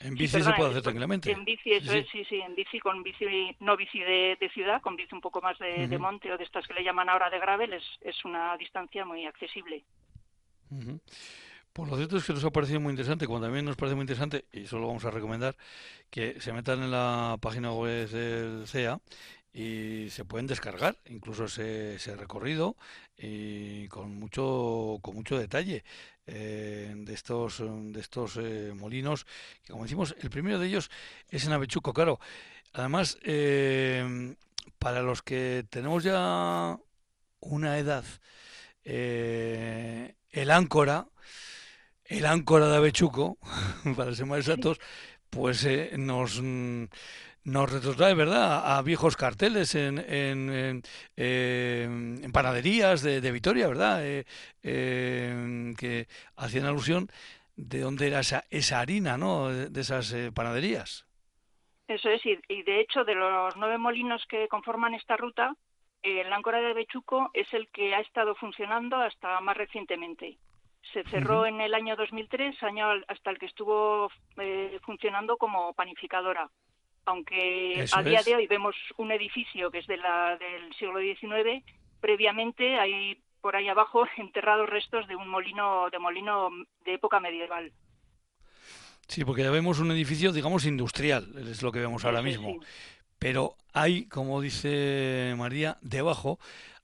En 0.00 0.14
bici 0.14 0.28
sí, 0.28 0.32
perdona, 0.34 0.52
se 0.52 0.56
puede 0.56 0.70
hacer 0.70 0.82
tranquilamente. 0.82 1.32
En 1.32 1.44
bici, 1.44 1.72
eso 1.72 1.90
sí, 1.90 1.98
es, 1.98 2.08
sí, 2.08 2.24
sí, 2.26 2.36
en 2.36 2.54
bici, 2.54 2.78
con 2.78 3.02
bici, 3.02 3.56
no 3.58 3.76
bici 3.76 3.98
de, 3.98 4.36
de 4.40 4.48
ciudad, 4.50 4.80
con 4.80 4.94
bici 4.94 5.12
un 5.12 5.20
poco 5.20 5.40
más 5.40 5.58
de, 5.58 5.70
uh 5.70 5.76
-huh. 5.76 5.88
de, 5.88 5.98
monte 5.98 6.32
o 6.32 6.38
de 6.38 6.44
estas 6.44 6.68
que 6.68 6.74
le 6.74 6.84
llaman 6.84 7.08
ahora 7.08 7.28
de 7.30 7.40
gravel, 7.40 7.72
es, 7.72 7.82
es 8.02 8.24
una 8.24 8.56
distancia 8.56 9.04
muy 9.04 9.26
accesible. 9.26 9.82
Uh 10.70 10.78
-huh. 10.78 11.00
Pues 11.78 11.90
lo 11.90 11.96
cierto 11.96 12.16
es 12.16 12.24
que 12.24 12.32
nos 12.32 12.42
ha 12.42 12.50
parecido 12.50 12.80
muy 12.80 12.90
interesante, 12.90 13.24
como 13.28 13.40
también 13.40 13.64
nos 13.64 13.76
parece 13.76 13.94
muy 13.94 14.02
interesante, 14.02 14.46
y 14.50 14.62
eso 14.62 14.80
lo 14.80 14.88
vamos 14.88 15.04
a 15.04 15.12
recomendar, 15.12 15.56
que 16.10 16.40
se 16.40 16.52
metan 16.52 16.82
en 16.82 16.90
la 16.90 17.38
página 17.40 17.72
web 17.72 18.08
del 18.10 18.66
CEA 18.66 19.00
y 19.52 20.08
se 20.10 20.24
pueden 20.24 20.48
descargar 20.48 20.96
incluso 21.06 21.44
ese, 21.44 21.94
ese 21.94 22.16
recorrido 22.16 22.74
y 23.16 23.86
con 23.86 24.18
mucho 24.18 24.98
con 25.02 25.14
mucho 25.14 25.38
detalle 25.38 25.84
eh, 26.26 26.92
de 26.96 27.14
estos 27.14 27.60
de 27.60 28.00
estos 28.00 28.36
eh, 28.38 28.72
molinos 28.74 29.24
que 29.62 29.70
como 29.70 29.84
decimos 29.84 30.16
el 30.20 30.30
primero 30.30 30.58
de 30.58 30.66
ellos 30.66 30.90
es 31.30 31.46
en 31.46 31.52
Avechuco 31.52 31.92
claro. 31.94 32.18
Además 32.72 33.18
eh, 33.22 34.34
para 34.80 35.02
los 35.02 35.22
que 35.22 35.64
tenemos 35.70 36.02
ya 36.02 36.76
una 37.38 37.78
edad 37.78 38.04
el 38.84 40.50
áncora 40.50 41.06
el 42.08 42.26
áncora 42.26 42.68
de 42.68 42.76
Avechuco 42.76 43.38
para 43.96 44.14
ser 44.14 44.26
más 44.26 44.40
exactos 44.40 44.80
pues 45.30 45.64
eh, 45.64 45.92
nos 45.96 46.42
nos 47.48 47.72
retrotrae, 47.72 48.14
¿verdad?, 48.14 48.76
a, 48.76 48.82
viejos 48.82 49.16
carteles 49.16 49.74
en, 49.74 49.98
en, 49.98 50.82
en, 51.16 52.32
panaderías 52.32 53.02
de, 53.02 53.22
de, 53.22 53.32
Vitoria, 53.32 53.68
¿verdad?, 53.68 54.00
eh, 54.02 54.24
que 55.78 56.06
hacían 56.36 56.66
alusión 56.66 57.08
de 57.56 57.80
dónde 57.80 58.08
era 58.08 58.20
esa, 58.20 58.44
esa 58.50 58.80
harina, 58.80 59.16
¿no?, 59.16 59.48
de, 59.48 59.80
esas 59.80 60.12
eh, 60.12 60.30
panaderías. 60.30 61.06
Eso 61.86 62.10
es, 62.10 62.20
y, 62.26 62.62
de 62.62 62.80
hecho, 62.80 63.04
de 63.04 63.14
los 63.14 63.56
nueve 63.56 63.78
molinos 63.78 64.22
que 64.28 64.46
conforman 64.48 64.92
esta 64.92 65.16
ruta, 65.16 65.54
el 66.02 66.30
áncora 66.32 66.60
de 66.60 66.74
Bechuco 66.74 67.30
es 67.32 67.52
el 67.54 67.68
que 67.68 67.94
ha 67.94 68.00
estado 68.00 68.34
funcionando 68.34 68.96
hasta 68.96 69.40
más 69.40 69.56
recientemente. 69.56 70.36
Se 70.92 71.04
cerró 71.04 71.44
en 71.46 71.60
el 71.60 71.74
año 71.74 71.96
2003, 71.96 72.62
año 72.62 72.86
hasta 73.08 73.30
el 73.30 73.38
que 73.38 73.46
estuvo 73.46 74.10
eh, 74.38 74.78
funcionando 74.82 75.36
como 75.36 75.72
panificadora. 75.74 76.50
Aunque 77.04 77.86
a 77.92 78.02
día 78.02 78.22
de 78.22 78.36
hoy 78.36 78.46
vemos 78.46 78.74
un 78.96 79.12
edificio 79.12 79.70
que 79.70 79.78
es 79.78 79.86
de 79.86 79.96
la, 79.96 80.36
del 80.36 80.72
siglo 80.74 81.00
XIX, 81.00 81.64
previamente 82.00 82.78
hay 82.78 83.18
por 83.40 83.56
ahí 83.56 83.68
abajo 83.68 84.04
enterrados 84.16 84.68
restos 84.68 85.06
de 85.08 85.16
un 85.16 85.28
molino 85.28 85.88
de 85.90 85.98
molino 85.98 86.50
de 86.84 86.94
época 86.94 87.20
medieval. 87.20 87.72
Sí, 89.06 89.24
porque 89.24 89.42
ya 89.42 89.50
vemos 89.50 89.78
un 89.78 89.90
edificio, 89.90 90.32
digamos, 90.32 90.66
industrial, 90.66 91.32
es 91.50 91.62
lo 91.62 91.72
que 91.72 91.80
vemos 91.80 92.04
ahora 92.04 92.20
mismo. 92.20 92.60
Pero 93.18 93.56
hay, 93.72 94.04
como 94.04 94.40
dice 94.42 95.34
María, 95.36 95.78
debajo 95.80 96.38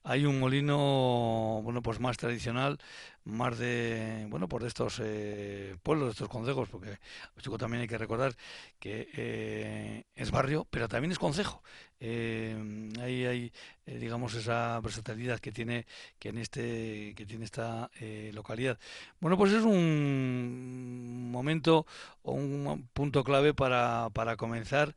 hay 0.04 0.26
un 0.26 0.38
molino, 0.38 1.60
bueno, 1.62 1.82
pues 1.82 1.98
más 1.98 2.18
tradicional, 2.18 2.78
más 3.24 3.58
de, 3.58 4.26
bueno, 4.28 4.48
por 4.48 4.64
estos 4.64 5.00
eh, 5.02 5.76
pueblos, 5.82 6.08
de 6.08 6.12
estos 6.12 6.28
consejos, 6.28 6.68
porque 6.68 6.98
chico 7.40 7.58
también 7.58 7.82
hay 7.82 7.88
que 7.88 7.98
recordar 7.98 8.34
que 8.78 9.08
eh, 9.14 10.04
es 10.14 10.30
barrio, 10.30 10.66
pero 10.70 10.88
también 10.88 11.12
es 11.12 11.18
concejo. 11.18 11.62
Eh, 12.00 12.90
ahí 13.00 13.24
hay, 13.24 13.52
digamos, 13.86 14.34
esa 14.34 14.78
versatilidad 14.80 15.40
que 15.40 15.52
tiene, 15.52 15.86
que 16.18 16.30
en 16.30 16.38
este, 16.38 17.14
que 17.14 17.26
tiene 17.26 17.44
esta 17.46 17.90
localidad. 18.32 18.78
Bueno, 19.20 19.38
pues 19.38 19.52
es 19.52 19.62
un 19.62 21.30
momento 21.30 21.86
o 22.22 22.32
un 22.32 22.88
punto 22.92 23.24
clave 23.24 23.54
para, 23.54 24.10
para 24.12 24.36
comenzar 24.36 24.94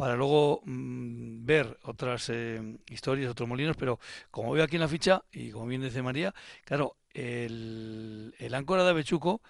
para 0.00 0.16
luego 0.16 0.62
mm, 0.64 1.44
ver 1.44 1.78
otras 1.82 2.30
eh, 2.30 2.78
historias, 2.88 3.30
otros 3.30 3.46
molinos, 3.46 3.76
pero 3.76 4.00
como 4.30 4.52
veo 4.52 4.64
aquí 4.64 4.76
en 4.76 4.80
la 4.80 4.88
ficha, 4.88 5.22
y 5.30 5.50
como 5.50 5.66
bien 5.66 5.82
dice 5.82 6.00
María, 6.00 6.34
claro, 6.64 6.96
el, 7.14 8.34
el 8.38 8.54
Áncora 8.54 8.84
de 8.84 8.90
Avechuco 8.90 9.40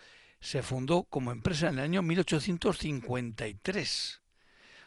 se 0.41 0.63
fundó 0.63 1.05
como 1.05 1.33
empresa 1.33 1.69
en 1.69 1.79
el 1.79 1.85
año 1.85 2.03
1853. 2.03 4.21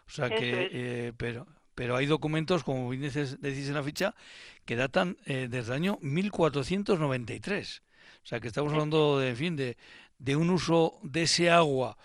O 0.08 0.12
sea 0.12 0.30
que, 0.30 0.70
eh, 0.72 1.14
pero, 1.16 1.48
pero 1.76 1.96
hay 1.96 2.06
documentos, 2.06 2.64
como 2.64 2.90
bien 2.90 3.02
decís, 3.02 3.38
en 3.42 3.74
la 3.74 3.84
ficha, 3.84 4.16
que 4.66 4.76
datan 4.76 5.18
eh, 5.26 5.48
desde 5.50 5.74
el 5.74 5.78
año 5.78 5.98
1493. 6.02 7.84
O 8.24 8.26
sea 8.26 8.40
que 8.40 8.48
estamos 8.48 8.74
hablando 8.74 9.20
de, 9.20 9.30
en 9.30 9.38
fin, 9.38 9.56
de, 9.56 9.78
de 10.18 10.36
un 10.36 10.50
uso 10.50 11.00
de 11.04 11.24
ese 11.24 11.50
agua 11.50 11.98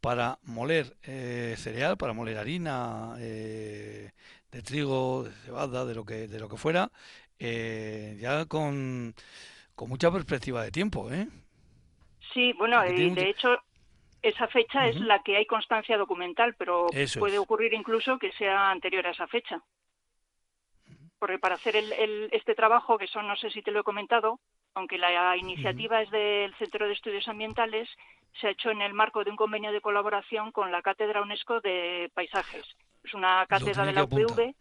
para 0.00 0.38
moler 0.44 0.96
eh, 1.02 1.54
cereal, 1.58 1.96
para 1.96 2.12
moler 2.12 2.38
harina 2.38 3.14
eh, 3.18 4.12
de 4.50 4.62
trigo, 4.62 5.24
de 5.24 5.30
cebada, 5.44 5.84
de 5.84 5.94
lo 5.94 6.04
que, 6.04 6.28
de 6.28 6.40
lo 6.40 6.48
que 6.48 6.56
fuera, 6.56 6.90
eh, 7.38 8.16
ya 8.20 8.46
con, 8.46 9.14
con 9.80 9.88
mucha 9.88 10.12
perspectiva 10.12 10.62
de 10.62 10.70
tiempo. 10.70 11.10
¿eh? 11.10 11.26
Sí, 12.34 12.52
bueno, 12.52 12.86
y 12.86 13.08
de 13.14 13.30
hecho 13.30 13.48
esa 14.20 14.46
fecha 14.48 14.86
es 14.86 15.00
la 15.00 15.22
que 15.22 15.38
hay 15.38 15.46
constancia 15.46 15.96
documental, 15.96 16.54
pero 16.58 16.88
puede 17.18 17.38
ocurrir 17.38 17.72
incluso 17.72 18.18
que 18.18 18.30
sea 18.32 18.70
anterior 18.70 19.06
a 19.06 19.12
esa 19.12 19.26
fecha. 19.26 19.62
Porque 21.18 21.38
para 21.38 21.54
hacer 21.54 21.76
el, 21.76 22.28
este 22.30 22.54
trabajo, 22.54 22.98
que 22.98 23.06
son, 23.06 23.26
no 23.26 23.36
sé 23.36 23.50
si 23.50 23.62
te 23.62 23.70
lo 23.70 23.80
he 23.80 23.82
comentado, 23.82 24.38
aunque 24.74 24.98
la 24.98 25.34
iniciativa 25.38 26.02
es 26.02 26.10
del 26.10 26.54
Centro 26.56 26.86
de 26.86 26.92
Estudios 26.92 27.26
Ambientales, 27.26 27.88
se 28.38 28.48
ha 28.48 28.50
hecho 28.50 28.70
en 28.70 28.82
el 28.82 28.92
marco 28.92 29.24
de 29.24 29.30
un 29.30 29.36
convenio 29.36 29.72
de 29.72 29.80
colaboración 29.80 30.52
con 30.52 30.70
la 30.70 30.82
Cátedra 30.82 31.22
UNESCO 31.22 31.62
de 31.62 32.10
Paisajes. 32.12 32.66
Es 33.02 33.14
una 33.14 33.46
cátedra 33.46 33.86
de 33.86 33.92
la 33.94 34.04
UPV. 34.04 34.54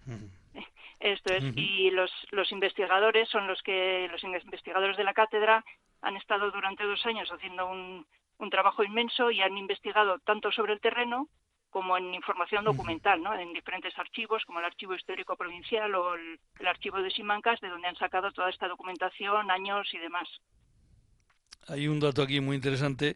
Esto 0.99 1.33
es, 1.33 1.43
y 1.55 1.91
los, 1.91 2.11
los 2.31 2.51
investigadores 2.51 3.29
son 3.29 3.47
los 3.47 3.61
que, 3.61 4.09
los 4.11 4.21
investigadores 4.23 4.97
de 4.97 5.05
la 5.05 5.13
cátedra 5.13 5.63
han 6.01 6.17
estado 6.17 6.51
durante 6.51 6.83
dos 6.83 7.05
años 7.05 7.29
haciendo 7.31 7.67
un, 7.67 8.05
un 8.37 8.49
trabajo 8.49 8.83
inmenso 8.83 9.31
y 9.31 9.41
han 9.41 9.57
investigado 9.57 10.19
tanto 10.19 10.51
sobre 10.51 10.73
el 10.73 10.81
terreno 10.81 11.29
como 11.69 11.97
en 11.97 12.13
información 12.13 12.65
documental, 12.65 13.21
¿no? 13.21 13.33
en 13.37 13.53
diferentes 13.53 13.97
archivos, 13.97 14.43
como 14.45 14.59
el 14.59 14.65
Archivo 14.65 14.95
Histórico 14.95 15.37
Provincial 15.37 15.93
o 15.95 16.15
el, 16.15 16.39
el 16.59 16.67
Archivo 16.67 17.01
de 17.01 17.11
Simancas, 17.11 17.59
de 17.61 17.69
donde 17.69 17.87
han 17.87 17.95
sacado 17.95 18.31
toda 18.31 18.49
esta 18.49 18.67
documentación, 18.67 19.51
años 19.51 19.87
y 19.93 19.99
demás. 19.99 20.27
Hay 21.67 21.87
un 21.87 21.99
dato 21.99 22.23
aquí 22.23 22.41
muy 22.41 22.55
interesante 22.55 23.15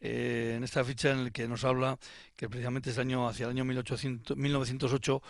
eh, 0.00 0.54
en 0.56 0.64
esta 0.64 0.82
ficha 0.82 1.10
en 1.10 1.18
el 1.18 1.32
que 1.32 1.46
nos 1.46 1.64
habla 1.64 1.98
que 2.40 2.48
precisamente 2.48 2.88
es 2.88 2.96
año 2.96 3.28
hacia 3.28 3.44
el 3.44 3.50
año 3.50 3.66
1800, 3.66 4.34
1908 4.34 5.22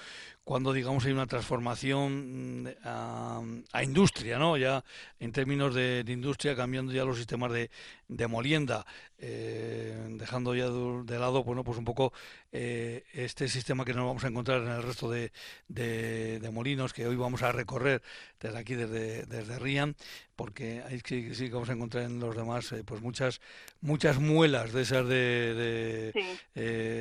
cuando 0.44 0.72
digamos 0.72 1.04
hay 1.04 1.12
una 1.12 1.26
transformación 1.26 2.62
mm, 2.62 2.68
a, 2.84 3.82
industria, 3.82 4.38
¿no? 4.38 4.56
Ya 4.56 4.84
en 5.18 5.32
términos 5.32 5.74
de, 5.74 6.04
industria 6.06 6.54
cambiando 6.54 6.92
ya 6.92 7.04
los 7.04 7.16
sistemas 7.16 7.52
de, 7.52 7.68
de 8.06 8.26
molienda, 8.28 8.86
eh, 9.18 9.96
dejando 10.10 10.54
ya 10.54 10.68
de, 10.68 11.18
lado, 11.18 11.42
bueno, 11.42 11.64
pues 11.64 11.78
un 11.78 11.84
poco 11.84 12.12
eh, 12.52 13.04
este 13.12 13.48
sistema 13.48 13.84
que 13.84 13.92
nos 13.92 14.06
vamos 14.06 14.24
a 14.24 14.28
encontrar 14.28 14.62
en 14.62 14.68
el 14.68 14.82
resto 14.82 15.10
de, 15.10 15.32
de, 15.68 16.50
molinos 16.52 16.92
que 16.92 17.06
hoy 17.06 17.16
vamos 17.16 17.42
a 17.42 17.52
recorrer 17.52 18.02
desde 18.40 18.58
aquí, 18.58 18.74
desde, 18.74 19.26
desde 19.26 19.58
Rian, 19.58 19.94
porque 20.36 20.82
ahí 20.88 21.00
sí, 21.04 21.34
sí 21.34 21.48
que 21.48 21.54
vamos 21.54 21.70
a 21.70 21.74
encontrar 21.74 22.04
en 22.04 22.18
los 22.18 22.34
demás 22.34 22.72
eh, 22.72 22.82
pues 22.84 23.02
muchas 23.02 23.40
muchas 23.82 24.18
muelas 24.18 24.72
de 24.72 24.82
esas 24.82 25.06
de, 25.06 26.12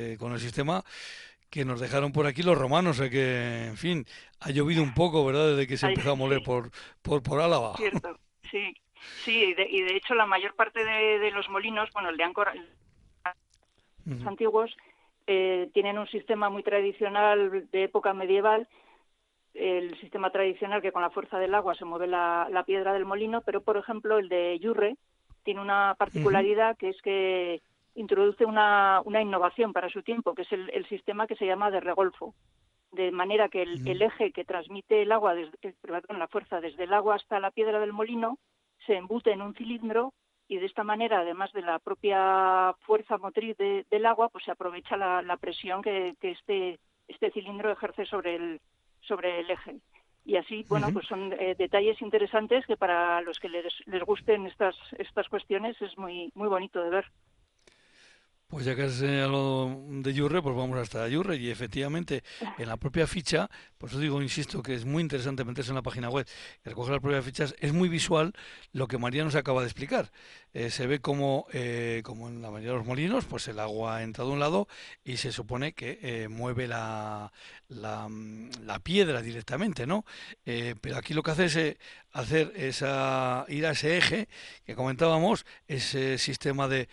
eh, 0.00 0.16
con 0.18 0.32
el 0.32 0.40
sistema 0.40 0.82
que 1.50 1.64
nos 1.64 1.80
dejaron 1.80 2.12
por 2.12 2.26
aquí 2.26 2.42
los 2.42 2.56
romanos, 2.56 3.00
o 3.00 3.10
que, 3.10 3.66
en 3.66 3.76
fin, 3.76 4.06
ha 4.40 4.50
llovido 4.50 4.82
un 4.82 4.94
poco, 4.94 5.24
¿verdad?, 5.24 5.50
desde 5.50 5.66
que 5.66 5.76
se 5.76 5.88
empezó 5.88 6.12
a 6.12 6.14
moler 6.14 6.42
por, 6.44 6.70
por, 7.02 7.22
por 7.22 7.40
Álava. 7.40 7.76
Cierto, 7.76 8.16
sí. 8.50 8.74
Sí, 9.24 9.44
y 9.44 9.54
de, 9.54 9.66
y 9.68 9.82
de 9.82 9.96
hecho 9.96 10.14
la 10.14 10.26
mayor 10.26 10.54
parte 10.54 10.84
de, 10.84 11.30
los 11.30 11.48
molinos, 11.48 11.88
bueno, 11.92 12.10
el 12.10 12.16
de 12.16 12.24
Ancora, 12.24 12.54
los 14.04 14.26
antiguos, 14.26 14.76
eh, 15.26 15.70
tienen 15.72 15.98
un 15.98 16.06
sistema 16.08 16.50
muy 16.50 16.62
tradicional 16.62 17.68
de 17.70 17.84
época 17.84 18.12
medieval, 18.12 18.68
el 19.54 19.98
sistema 20.00 20.30
tradicional 20.30 20.82
que 20.82 20.92
con 20.92 21.02
la 21.02 21.10
fuerza 21.10 21.38
del 21.38 21.54
agua 21.54 21.74
se 21.74 21.84
mueve 21.84 22.06
la, 22.06 22.48
la 22.50 22.64
piedra 22.64 22.92
del 22.92 23.04
molino, 23.04 23.40
pero 23.42 23.62
por 23.62 23.76
ejemplo 23.76 24.18
el 24.18 24.28
de 24.28 24.58
Yurre 24.60 24.96
tiene 25.44 25.60
una 25.60 25.94
particularidad 25.98 26.76
que 26.76 26.90
es 26.90 27.00
que 27.02 27.62
introduce 27.94 28.44
una, 28.44 29.00
una 29.04 29.20
innovación 29.20 29.72
para 29.72 29.88
su 29.88 30.02
tiempo, 30.02 30.34
que 30.34 30.42
es 30.42 30.52
el, 30.52 30.86
sistema 30.88 31.26
que 31.26 31.36
se 31.36 31.46
llama 31.46 31.70
de 31.70 31.80
regolfo, 31.80 32.34
de 32.92 33.10
manera 33.10 33.48
que 33.48 33.62
el, 33.62 33.86
el 33.86 34.02
eje 34.02 34.32
que 34.32 34.44
transmite 34.44 35.02
el 35.02 35.12
agua, 35.12 35.34
desde, 35.34 35.74
perdón, 35.80 36.18
la 36.18 36.28
fuerza 36.28 36.60
desde 36.60 36.84
el 36.84 36.92
agua 36.92 37.16
hasta 37.16 37.40
la 37.40 37.50
piedra 37.50 37.78
del 37.80 37.92
molino, 37.92 38.38
se 38.86 38.96
embute 38.96 39.32
en 39.32 39.42
un 39.42 39.54
cilindro 39.54 40.12
y 40.48 40.58
de 40.58 40.66
esta 40.66 40.82
manera, 40.82 41.20
además 41.20 41.52
de 41.52 41.62
la 41.62 41.78
propia 41.78 42.74
fuerza 42.80 43.18
motriz 43.18 43.56
del 43.56 44.06
agua, 44.06 44.30
pues 44.30 44.44
se 44.44 44.50
aprovecha 44.50 44.96
la, 44.96 45.36
presión 45.36 45.80
que, 45.80 46.16
que, 46.20 46.32
este, 46.32 46.80
este 47.06 47.30
cilindro 47.30 47.70
ejerce 47.70 48.04
sobre 48.06 48.34
el, 48.34 48.60
sobre 49.00 49.40
el 49.40 49.50
eje. 49.50 49.76
Y 50.24 50.36
así, 50.36 50.64
bueno, 50.68 50.88
pues 50.92 51.06
son 51.06 51.32
eh, 51.32 51.54
detalles 51.56 52.02
interesantes 52.02 52.66
que 52.66 52.76
para 52.76 53.20
los 53.22 53.38
que 53.38 53.48
les, 53.48 53.72
les 53.86 54.02
gusten 54.02 54.46
estas, 54.46 54.76
estas 54.98 55.28
cuestiones 55.28 55.80
es 55.80 55.96
muy, 55.96 56.30
muy 56.34 56.48
bonito 56.48 56.82
de 56.82 56.90
ver. 56.90 57.06
Pues 58.50 58.64
ya 58.64 58.74
que 58.74 58.82
has 58.82 58.94
señalado 58.94 59.78
de 59.88 60.12
Yurre, 60.12 60.42
pues 60.42 60.56
vamos 60.56 60.76
hasta 60.76 61.06
Yurre 61.06 61.36
y 61.36 61.50
efectivamente 61.50 62.24
en 62.58 62.66
la 62.66 62.76
propia 62.76 63.06
ficha, 63.06 63.48
por 63.78 63.90
eso 63.90 64.00
digo, 64.00 64.20
insisto, 64.20 64.60
que 64.60 64.74
es 64.74 64.84
muy 64.84 65.02
interesante 65.04 65.44
meterse 65.44 65.70
en 65.70 65.76
la 65.76 65.82
página 65.82 66.10
web 66.10 66.26
y 66.64 66.68
recoger 66.68 66.94
las 66.94 67.00
propias 67.00 67.24
fichas, 67.24 67.54
es 67.60 67.72
muy 67.72 67.88
visual 67.88 68.32
lo 68.72 68.88
que 68.88 68.98
María 68.98 69.22
nos 69.22 69.36
acaba 69.36 69.60
de 69.60 69.68
explicar. 69.68 70.10
Eh, 70.52 70.70
se 70.70 70.88
ve 70.88 70.98
como, 70.98 71.46
eh, 71.52 72.02
como 72.04 72.28
en 72.28 72.42
la 72.42 72.50
mayoría 72.50 72.72
de 72.72 72.78
los 72.78 72.86
molinos, 72.86 73.24
pues 73.24 73.46
el 73.46 73.60
agua 73.60 74.02
entra 74.02 74.24
de 74.24 74.32
un 74.32 74.40
lado 74.40 74.66
y 75.04 75.18
se 75.18 75.30
supone 75.30 75.72
que 75.72 76.00
eh, 76.02 76.26
mueve 76.26 76.66
la, 76.66 77.32
la, 77.68 78.08
la, 78.64 78.80
piedra 78.80 79.22
directamente, 79.22 79.86
¿no? 79.86 80.04
pero 80.44 80.96
aquí 80.96 81.14
lo 81.14 81.22
que 81.22 81.30
hace 81.30 81.44
es 81.44 81.76
hacer 82.10 82.52
esa, 82.56 83.44
ir 83.46 83.64
a 83.66 83.70
ese 83.70 83.96
eje 83.96 84.28
que 84.64 84.74
comentábamos, 84.74 85.46
ese 85.68 86.18
sistema 86.18 86.66
de 86.66 86.88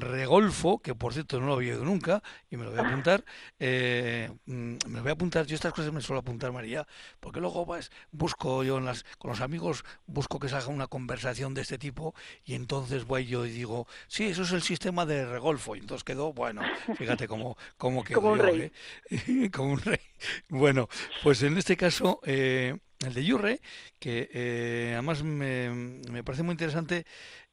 Regolfo, 0.00 0.78
que 0.78 0.94
por 0.94 1.12
cierto 1.12 1.40
no 1.40 1.46
lo 1.46 1.54
había 1.54 1.72
oído 1.74 1.84
nunca, 1.84 2.22
y 2.50 2.56
me 2.56 2.64
lo 2.64 2.70
voy 2.70 2.80
a 2.80 2.86
apuntar, 2.86 3.24
eh, 3.58 4.30
mm, 4.46 4.76
me 4.86 4.96
lo 4.96 5.02
voy 5.02 5.10
a 5.10 5.14
apuntar, 5.14 5.46
yo 5.46 5.54
estas 5.54 5.72
cosas 5.72 5.92
me 5.92 6.00
suelo 6.00 6.20
apuntar, 6.20 6.52
María, 6.52 6.86
porque 7.20 7.40
luego 7.40 7.66
pues, 7.66 7.90
busco 8.10 8.64
yo 8.64 8.78
en 8.78 8.84
las, 8.84 9.04
con 9.18 9.30
los 9.30 9.40
amigos, 9.40 9.84
busco 10.06 10.38
que 10.38 10.48
salga 10.48 10.68
una 10.68 10.86
conversación 10.86 11.54
de 11.54 11.62
este 11.62 11.78
tipo, 11.78 12.14
y 12.44 12.54
entonces 12.54 13.04
voy 13.04 13.26
yo 13.26 13.46
y 13.46 13.50
digo, 13.50 13.86
sí, 14.08 14.24
eso 14.26 14.42
es 14.42 14.52
el 14.52 14.62
sistema 14.62 15.06
de 15.06 15.26
Regolfo, 15.26 15.76
y 15.76 15.80
entonces 15.80 16.04
quedó, 16.04 16.32
bueno, 16.32 16.62
fíjate 16.96 17.28
cómo, 17.28 17.56
cómo 17.76 18.04
quedó 18.04 18.20
como 18.20 18.32
un 18.32 18.38
rey. 18.38 18.72
¿eh? 19.10 19.50
como 19.52 19.72
un 19.72 19.80
rey. 19.80 20.00
bueno, 20.48 20.88
pues 21.22 21.42
en 21.42 21.56
este 21.58 21.76
caso, 21.76 22.20
eh, 22.24 22.76
el 23.06 23.14
de 23.14 23.24
Yurre, 23.24 23.60
que 23.98 24.30
eh, 24.32 24.90
además 24.92 25.22
me, 25.22 25.70
me, 26.10 26.24
parece 26.24 26.42
muy 26.42 26.52
interesante, 26.52 27.04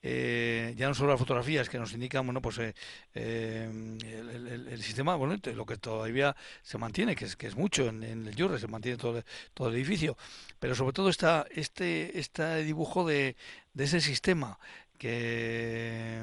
eh, 0.01 0.73
ya 0.77 0.87
no 0.87 0.93
solo 0.93 1.11
las 1.11 1.19
fotografías 1.19 1.69
que 1.69 1.77
nos 1.77 1.93
indican, 1.93 2.25
bueno, 2.25 2.41
pues 2.41 2.57
el, 2.59 2.73
el, 3.13 4.81
sistema, 4.81 5.15
bueno, 5.15 5.37
lo 5.53 5.65
que 5.65 5.77
todavía 5.77 6.35
se 6.61 6.77
mantiene, 6.77 7.15
que 7.15 7.25
es, 7.25 7.35
que 7.35 7.47
es 7.47 7.55
mucho 7.55 7.87
en, 7.87 8.03
el 8.03 8.35
Yurre, 8.35 8.59
se 8.59 8.67
mantiene 8.67 8.97
todo, 8.97 9.23
todo 9.53 9.69
el 9.69 9.75
edificio, 9.75 10.17
pero 10.59 10.75
sobre 10.75 10.93
todo 10.93 11.09
está 11.09 11.45
este, 11.51 12.17
este 12.19 12.63
dibujo 12.63 13.05
de, 13.07 13.35
de 13.73 13.83
ese 13.83 14.01
sistema 14.01 14.57
que 14.99 16.21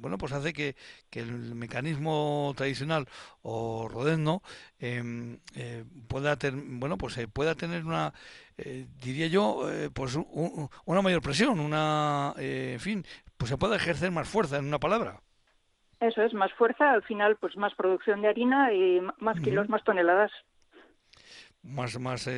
bueno 0.00 0.18
pues 0.18 0.32
hace 0.32 0.52
que, 0.52 0.76
el 1.12 1.54
mecanismo 1.54 2.52
tradicional 2.56 3.08
o 3.42 3.88
rodezno 3.88 4.42
em, 4.80 5.38
eh, 5.54 5.84
pueda 6.08 6.36
tener 6.36 6.60
bueno 6.66 6.98
pues 6.98 7.16
eh, 7.18 7.28
pueda 7.28 7.54
tener 7.54 7.84
una 7.86 8.12
eh, 8.58 8.86
diría 9.02 9.26
yo 9.26 9.66
pues 9.92 10.16
una 10.16 11.02
mayor 11.02 11.22
presión 11.22 11.60
una 11.60 12.34
en 12.36 12.80
fin 12.80 13.04
pues 13.36 13.50
se 13.50 13.56
pueda 13.56 13.76
ejercer 13.76 14.10
más 14.10 14.28
fuerza 14.28 14.58
en 14.58 14.66
una 14.66 14.78
palabra. 14.78 15.20
Eso 16.00 16.22
es 16.22 16.34
más 16.34 16.52
fuerza 16.54 16.92
al 16.92 17.02
final 17.02 17.36
pues 17.36 17.56
más 17.56 17.74
producción 17.74 18.22
de 18.22 18.28
harina 18.28 18.72
y 18.72 19.00
más 19.18 19.40
kilos 19.40 19.68
más 19.68 19.82
toneladas. 19.84 20.30
Más 21.62 21.98
más 21.98 22.28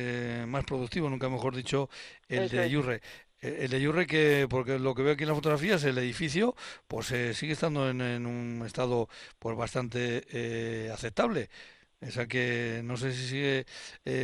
más 0.47 0.63
productivo 0.65 1.09
nunca 1.09 1.29
mejor 1.29 1.55
dicho 1.55 1.89
el 2.29 2.49
de 2.49 2.69
Yurre 2.69 3.01
eh, 3.41 3.59
el 3.61 3.69
de 3.69 3.81
Yurre, 3.81 4.07
que, 4.07 4.47
porque 4.49 4.79
lo 4.79 4.95
que 4.95 5.03
veo 5.03 5.13
aquí 5.13 5.23
en 5.23 5.29
las 5.29 5.37
fotografías, 5.37 5.83
el 5.83 5.97
edificio, 5.97 6.55
pues 6.87 7.11
eh, 7.11 7.33
sigue 7.33 7.53
estando 7.53 7.89
en, 7.89 8.25
un 8.25 8.63
estado 8.65 9.09
pues 9.39 9.55
bastante 9.55 10.25
eh, 10.31 10.89
aceptable. 10.91 11.49
O 11.99 12.11
sea 12.11 12.27
que 12.27 12.81
no 12.83 12.95
sé 12.95 13.11
si 13.11 13.27
sigue, 13.27 13.65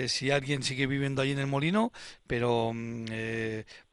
si 0.08 0.30
alguien 0.30 0.62
sigue 0.62 0.86
viviendo 0.86 1.22
ahí 1.22 1.32
en 1.32 1.40
el 1.40 1.48
molino, 1.48 1.92
pero 2.28 2.72
mm, 2.74 3.06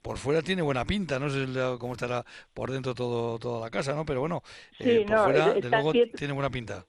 por 0.03 0.19
fuera 0.19 0.43
tiene 0.43 0.61
buena 0.61 0.85
pinta. 0.85 1.19
No 1.19 1.31
sé 1.31 1.47
cómo 1.79 1.95
estará 1.95 2.25
por 2.53 2.71
dentro 2.71 2.95
todo 2.95 3.39
toda 3.39 3.61
la 3.61 3.71
casa, 3.71 3.95
¿no? 3.95 4.05
Pero 4.05 4.21
bueno, 4.21 4.43
por 4.77 5.25
fuera, 5.25 5.55
de 5.55 5.71
luego, 5.71 5.93
tiene 5.93 6.35
buena 6.35 6.51
pinta. 6.51 6.85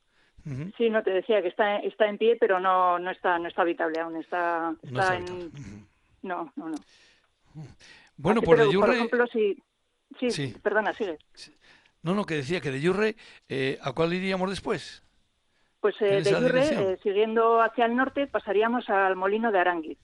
Sí, 0.77 0.89
no 0.89 1.03
te 1.03 1.12
decía 1.12 1.41
que 1.41 1.50
está, 1.50 1.77
está 1.77 2.07
en 2.07 2.17
pie, 2.17 2.36
pero 2.39 2.60
no, 2.60 2.98
no 2.98 3.12
está, 3.12 3.38
no 3.38 3.48
está 3.48 3.62
habitable 3.62 4.00
aún. 4.00 4.17
Está, 4.17 4.74
está, 4.81 5.15
en... 5.15 5.51
No, 6.24 6.51
no, 6.55 6.69
no. 6.69 6.77
Bueno, 8.17 8.41
pues 8.41 8.60
de 8.60 8.71
Yurre... 8.71 8.88
Por 8.88 8.95
ejemplo, 8.95 9.27
si... 9.27 9.57
Sí, 10.29 10.53
perdona, 10.62 10.93
sigue. 10.93 11.17
No, 12.01 12.15
no, 12.15 12.25
que 12.25 12.36
decía 12.36 12.60
que 12.60 12.71
de 12.71 12.81
Yurre, 12.81 13.15
eh, 13.50 13.77
¿a 13.81 13.93
cuál 13.93 14.13
iríamos 14.13 14.50
después? 14.50 15.03
Pues 15.81 15.95
eh, 16.01 16.21
de 16.21 16.31
Yurre, 16.31 16.93
eh, 16.93 17.00
siguiendo 17.03 17.61
hacia 17.61 17.85
el 17.85 17.95
norte, 17.95 18.27
pasaríamos 18.27 18.89
al 18.89 19.15
molino 19.15 19.51
de 19.51 19.59
Aranguiz. 19.59 19.97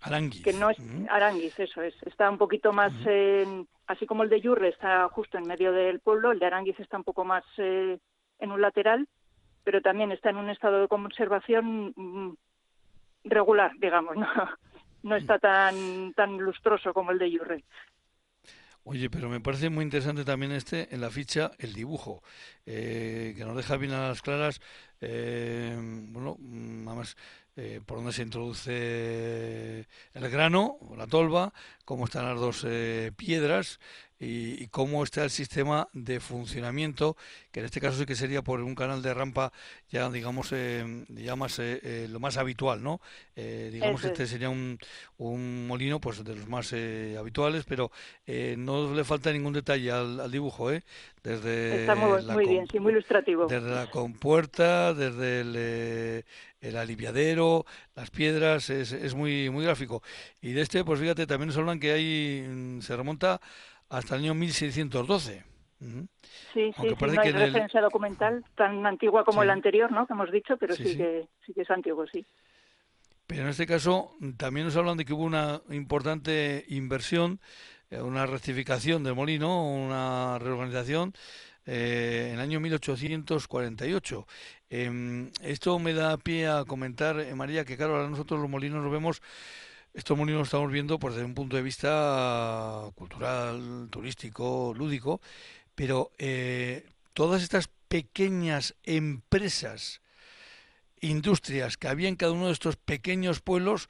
Aranguiz. 0.00 0.42
Que 0.42 0.52
no 0.52 0.70
es 0.70 0.78
Aranguiz, 1.10 1.58
eso 1.60 1.82
es. 1.82 1.94
Está 2.02 2.30
un 2.30 2.38
poquito 2.38 2.72
más, 2.72 2.92
así 3.86 4.06
como 4.06 4.22
el 4.22 4.30
de 4.30 4.40
Yurre 4.40 4.68
está 4.68 5.08
justo 5.08 5.36
en 5.38 5.46
medio 5.46 5.72
del 5.72 6.00
pueblo, 6.00 6.32
el 6.32 6.38
de 6.38 6.46
Aranguiz 6.46 6.80
está 6.80 6.96
un 6.96 7.04
poco 7.04 7.24
más 7.24 7.44
en 7.58 8.00
un 8.52 8.60
lateral, 8.60 9.06
pero 9.64 9.82
también 9.82 10.12
está 10.12 10.30
en 10.30 10.36
un 10.36 10.48
estado 10.50 10.80
de 10.80 10.88
conservación 10.88 11.92
mm, 11.96 12.34
regular, 13.24 13.72
digamos, 13.78 14.16
¿no? 14.16 14.26
no 15.02 15.16
está 15.16 15.38
tan, 15.38 16.12
tan 16.14 16.38
lustroso 16.38 16.92
como 16.92 17.12
el 17.12 17.18
de 17.18 17.30
Yurre. 17.30 17.64
Oye, 18.88 19.10
pero 19.10 19.28
me 19.28 19.40
parece 19.40 19.68
muy 19.68 19.82
interesante 19.82 20.24
también 20.24 20.52
este, 20.52 20.94
en 20.94 21.00
la 21.00 21.10
ficha, 21.10 21.50
el 21.58 21.72
dibujo, 21.72 22.22
eh, 22.66 23.34
que 23.36 23.44
nos 23.44 23.56
deja 23.56 23.76
bien 23.76 23.90
a 23.90 24.06
las 24.06 24.22
claras, 24.22 24.60
eh, 25.00 25.76
bueno, 25.76 26.36
más 26.38 27.16
eh, 27.56 27.80
por 27.84 27.96
dónde 27.96 28.12
se 28.12 28.22
introduce 28.22 29.88
el 30.14 30.30
grano, 30.30 30.78
la 30.96 31.08
tolva, 31.08 31.52
cómo 31.84 32.04
están 32.04 32.26
las 32.26 32.38
dos 32.38 32.64
piedras, 33.16 33.80
y, 34.18 34.66
cómo 34.68 35.02
está 35.04 35.24
el 35.24 35.30
sistema 35.30 35.88
de 35.92 36.20
funcionamiento, 36.20 37.16
que 37.52 37.60
en 37.60 37.66
este 37.66 37.80
caso 37.80 37.98
sí 37.98 38.06
que 38.06 38.14
sería 38.14 38.42
por 38.42 38.62
un 38.62 38.74
canal 38.74 39.02
de 39.02 39.12
rampa 39.12 39.52
ya, 39.90 40.08
digamos, 40.10 40.52
eh, 40.52 41.04
ya 41.08 41.36
más, 41.36 41.58
eh, 41.58 41.80
eh, 41.82 42.06
lo 42.10 42.20
más 42.20 42.36
habitual, 42.36 42.82
¿no? 42.82 43.00
digamos, 43.36 44.02
este 44.04 44.26
sería 44.26 44.48
un, 44.48 44.78
un, 45.18 45.66
molino 45.66 46.00
pues 46.00 46.24
de 46.24 46.34
los 46.34 46.48
más 46.48 46.72
habituales, 46.72 47.64
pero 47.68 47.90
no 48.26 48.94
le 48.94 49.04
falta 49.04 49.32
ningún 49.32 49.52
detalle 49.52 49.90
al, 49.90 50.30
dibujo, 50.30 50.72
¿eh? 50.72 50.82
Desde 51.22 51.80
Está 51.80 51.94
muy, 51.94 52.46
bien, 52.46 52.66
sí, 52.70 52.78
muy 52.78 52.92
ilustrativo. 52.92 53.46
Desde 53.46 53.68
la 53.68 53.90
compuerta, 53.90 54.94
desde 54.94 55.40
el, 55.40 56.24
el 56.60 56.76
aliviadero, 56.76 57.66
las 57.94 58.10
piedras, 58.10 58.70
es, 58.70 58.92
es 58.92 59.14
muy, 59.14 59.50
muy 59.50 59.64
gráfico. 59.64 60.02
Y 60.40 60.52
de 60.52 60.62
este, 60.62 60.84
pues 60.84 61.00
fíjate, 61.00 61.26
también 61.26 61.48
nos 61.48 61.58
hablan 61.58 61.80
que 61.80 61.92
hay, 61.92 62.46
mm, 62.48 62.80
se 62.80 62.96
remonta 62.96 63.40
hasta 63.88 64.16
el 64.16 64.22
año 64.22 64.34
1612. 64.34 65.44
Sí, 65.78 65.86
sí, 66.54 66.72
sí, 66.80 66.94
no 66.98 67.20
hay 67.20 67.32
referencia 67.32 67.82
documental 67.82 68.42
tan 68.54 68.86
antigua 68.86 69.24
como 69.24 69.42
el 69.42 69.50
anterior, 69.50 69.92
¿no? 69.92 70.06
Que 70.06 70.14
hemos 70.14 70.32
dicho, 70.32 70.56
pero 70.56 70.74
sí, 70.74 70.96
Que, 70.96 71.28
sí 71.44 71.52
que 71.52 71.62
es 71.62 71.70
antiguo, 71.70 72.06
sí. 72.06 72.24
Pero 73.26 73.42
en 73.42 73.48
este 73.48 73.66
caso 73.66 74.12
también 74.36 74.66
nos 74.66 74.76
hablan 74.76 74.96
de 74.96 75.04
que 75.04 75.12
hubo 75.12 75.24
una 75.24 75.60
importante 75.70 76.64
inversión, 76.68 77.40
eh, 77.90 78.00
una 78.00 78.24
rectificación 78.24 79.02
del 79.02 79.14
molino, 79.14 79.68
una 79.68 80.38
reorganización 80.38 81.12
eh, 81.66 82.28
en 82.28 82.34
el 82.36 82.40
año 82.40 82.60
1848. 82.60 84.26
Em, 84.70 85.30
esto 85.42 85.78
me 85.78 85.92
da 85.92 86.16
pie 86.16 86.46
a 86.46 86.64
comentar, 86.64 87.18
eh, 87.18 87.34
María, 87.34 87.64
que 87.64 87.76
claro, 87.76 87.96
ahora 87.96 88.08
nosotros 88.08 88.40
los 88.40 88.48
molinos 88.48 88.82
los 88.82 88.92
vemos 88.92 89.20
molinos 90.16 90.40
los 90.40 90.48
estamos 90.48 90.70
viendo 90.70 90.98
pues, 90.98 91.14
desde 91.14 91.26
un 91.26 91.34
punto 91.34 91.56
de 91.56 91.62
vista 91.62 92.90
cultural, 92.94 93.88
turístico, 93.90 94.74
lúdico, 94.76 95.20
pero 95.74 96.12
eh, 96.18 96.86
todas 97.12 97.42
estas 97.42 97.68
pequeñas 97.88 98.74
empresas, 98.84 100.02
industrias 101.00 101.76
que 101.76 101.88
había 101.88 102.08
en 102.08 102.16
cada 102.16 102.32
uno 102.32 102.46
de 102.46 102.52
estos 102.52 102.76
pequeños 102.76 103.40
pueblos, 103.40 103.88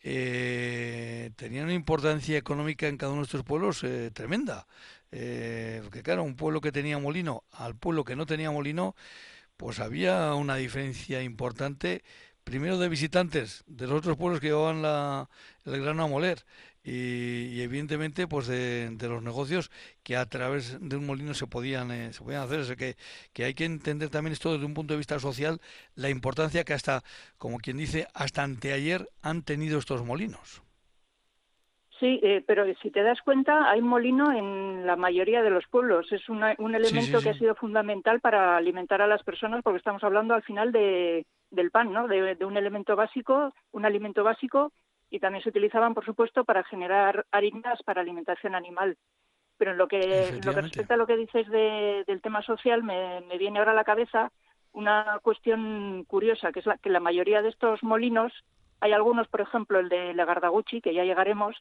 eh, 0.00 1.30
tenían 1.36 1.64
una 1.64 1.74
importancia 1.74 2.36
económica 2.36 2.88
en 2.88 2.96
cada 2.96 3.12
uno 3.12 3.22
de 3.22 3.26
estos 3.26 3.44
pueblos 3.44 3.84
eh, 3.84 4.10
tremenda. 4.12 4.66
porque 5.10 6.02
claro, 6.02 6.22
un 6.24 6.36
pueblo 6.36 6.60
que 6.60 6.72
tenía 6.72 6.98
molino 6.98 7.44
al 7.52 7.76
pueblo 7.76 8.04
que 8.04 8.16
no 8.16 8.26
tenía 8.26 8.50
molino, 8.50 8.96
pues 9.56 9.78
había 9.78 10.34
una 10.34 10.56
diferencia 10.56 11.22
importante 11.22 12.02
primero 12.44 12.78
de 12.78 12.88
visitantes 12.88 13.64
de 13.66 13.86
los 13.86 13.98
otros 13.98 14.16
pueblos 14.16 14.40
que 14.40 14.48
llevaban 14.48 14.82
la, 14.82 15.28
el 15.64 15.82
grano 15.82 16.04
a 16.04 16.08
moler 16.08 16.44
y, 16.84 17.62
evidentemente 17.62 18.26
pues 18.26 18.48
de, 18.48 18.96
los 19.00 19.22
negocios 19.22 19.70
que 20.02 20.16
a 20.16 20.26
través 20.26 20.78
de 20.80 20.96
un 20.96 21.06
molino 21.06 21.34
se 21.34 21.46
podían 21.46 21.90
eh, 21.90 22.12
se 22.12 22.24
podían 22.24 22.42
hacer. 22.42 22.60
O 22.60 22.76
que, 22.76 22.96
que 23.32 23.44
hay 23.44 23.54
que 23.54 23.64
entender 23.64 24.10
también 24.10 24.32
esto 24.32 24.52
desde 24.52 24.66
un 24.66 24.74
punto 24.74 24.94
de 24.94 24.98
vista 24.98 25.18
social 25.18 25.60
la 25.94 26.10
importancia 26.10 26.64
que 26.64 26.74
hasta 26.74 27.02
como 27.38 27.58
quien 27.58 27.76
dice 27.76 28.08
hasta 28.14 28.42
anteayer 28.42 29.08
han 29.22 29.42
tenido 29.42 29.78
estos 29.78 30.04
molinos. 30.04 30.62
Sí, 32.00 32.18
eh, 32.24 32.42
pero 32.44 32.64
si 32.82 32.90
te 32.90 33.04
das 33.04 33.20
cuenta, 33.22 33.70
hay 33.70 33.80
molino 33.80 34.32
en 34.32 34.84
la 34.84 34.96
mayoría 34.96 35.40
de 35.40 35.50
los 35.50 35.64
pueblos. 35.68 36.10
Es 36.10 36.28
un 36.28 36.42
elemento 36.74 37.20
que 37.20 37.30
ha 37.30 37.34
sido 37.34 37.54
fundamental 37.54 38.20
para 38.20 38.56
alimentar 38.56 39.00
a 39.02 39.06
las 39.06 39.22
personas, 39.22 39.62
porque 39.62 39.78
estamos 39.78 40.02
hablando 40.02 40.34
al 40.34 40.42
final 40.42 40.72
de, 40.72 41.24
del 41.52 41.70
pan, 41.70 41.92
¿no? 41.92 42.08
De, 42.08 42.36
un 42.44 42.56
elemento 42.56 42.96
básico, 42.96 43.54
un 43.70 43.84
alimento 43.84 44.24
básico, 44.24 44.72
y 45.10 45.20
también 45.20 45.44
se 45.44 45.50
utilizaban, 45.50 45.94
por 45.94 46.04
supuesto, 46.04 46.44
para 46.44 46.64
generar 46.64 47.26
harinas 47.30 47.82
para 47.84 48.00
alimentación 48.00 48.54
animal. 48.54 48.96
Pero 49.58 49.72
en 49.72 49.78
lo 49.78 49.86
que, 49.86 50.40
lo 50.44 50.54
que 50.54 50.62
respecta 50.62 50.94
a 50.94 50.96
lo 50.96 51.06
que 51.06 51.16
dices 51.16 51.46
del 51.48 52.20
tema 52.22 52.42
social, 52.42 52.82
me, 52.82 53.22
viene 53.38 53.58
ahora 53.58 53.72
a 53.72 53.76
la 53.76 53.84
cabeza 53.84 54.32
una 54.72 55.20
cuestión 55.22 56.04
curiosa, 56.04 56.50
que 56.50 56.60
es 56.60 56.66
la, 56.66 56.78
que 56.78 56.88
la 56.88 57.00
mayoría 57.00 57.42
de 57.42 57.50
estos 57.50 57.82
molinos 57.82 58.32
hay 58.80 58.92
algunos, 58.92 59.28
por 59.28 59.42
ejemplo, 59.42 59.78
el 59.78 59.88
de 59.88 60.12
Legardaguchi, 60.12 60.80
que 60.80 60.92
ya 60.92 61.04
llegaremos, 61.04 61.54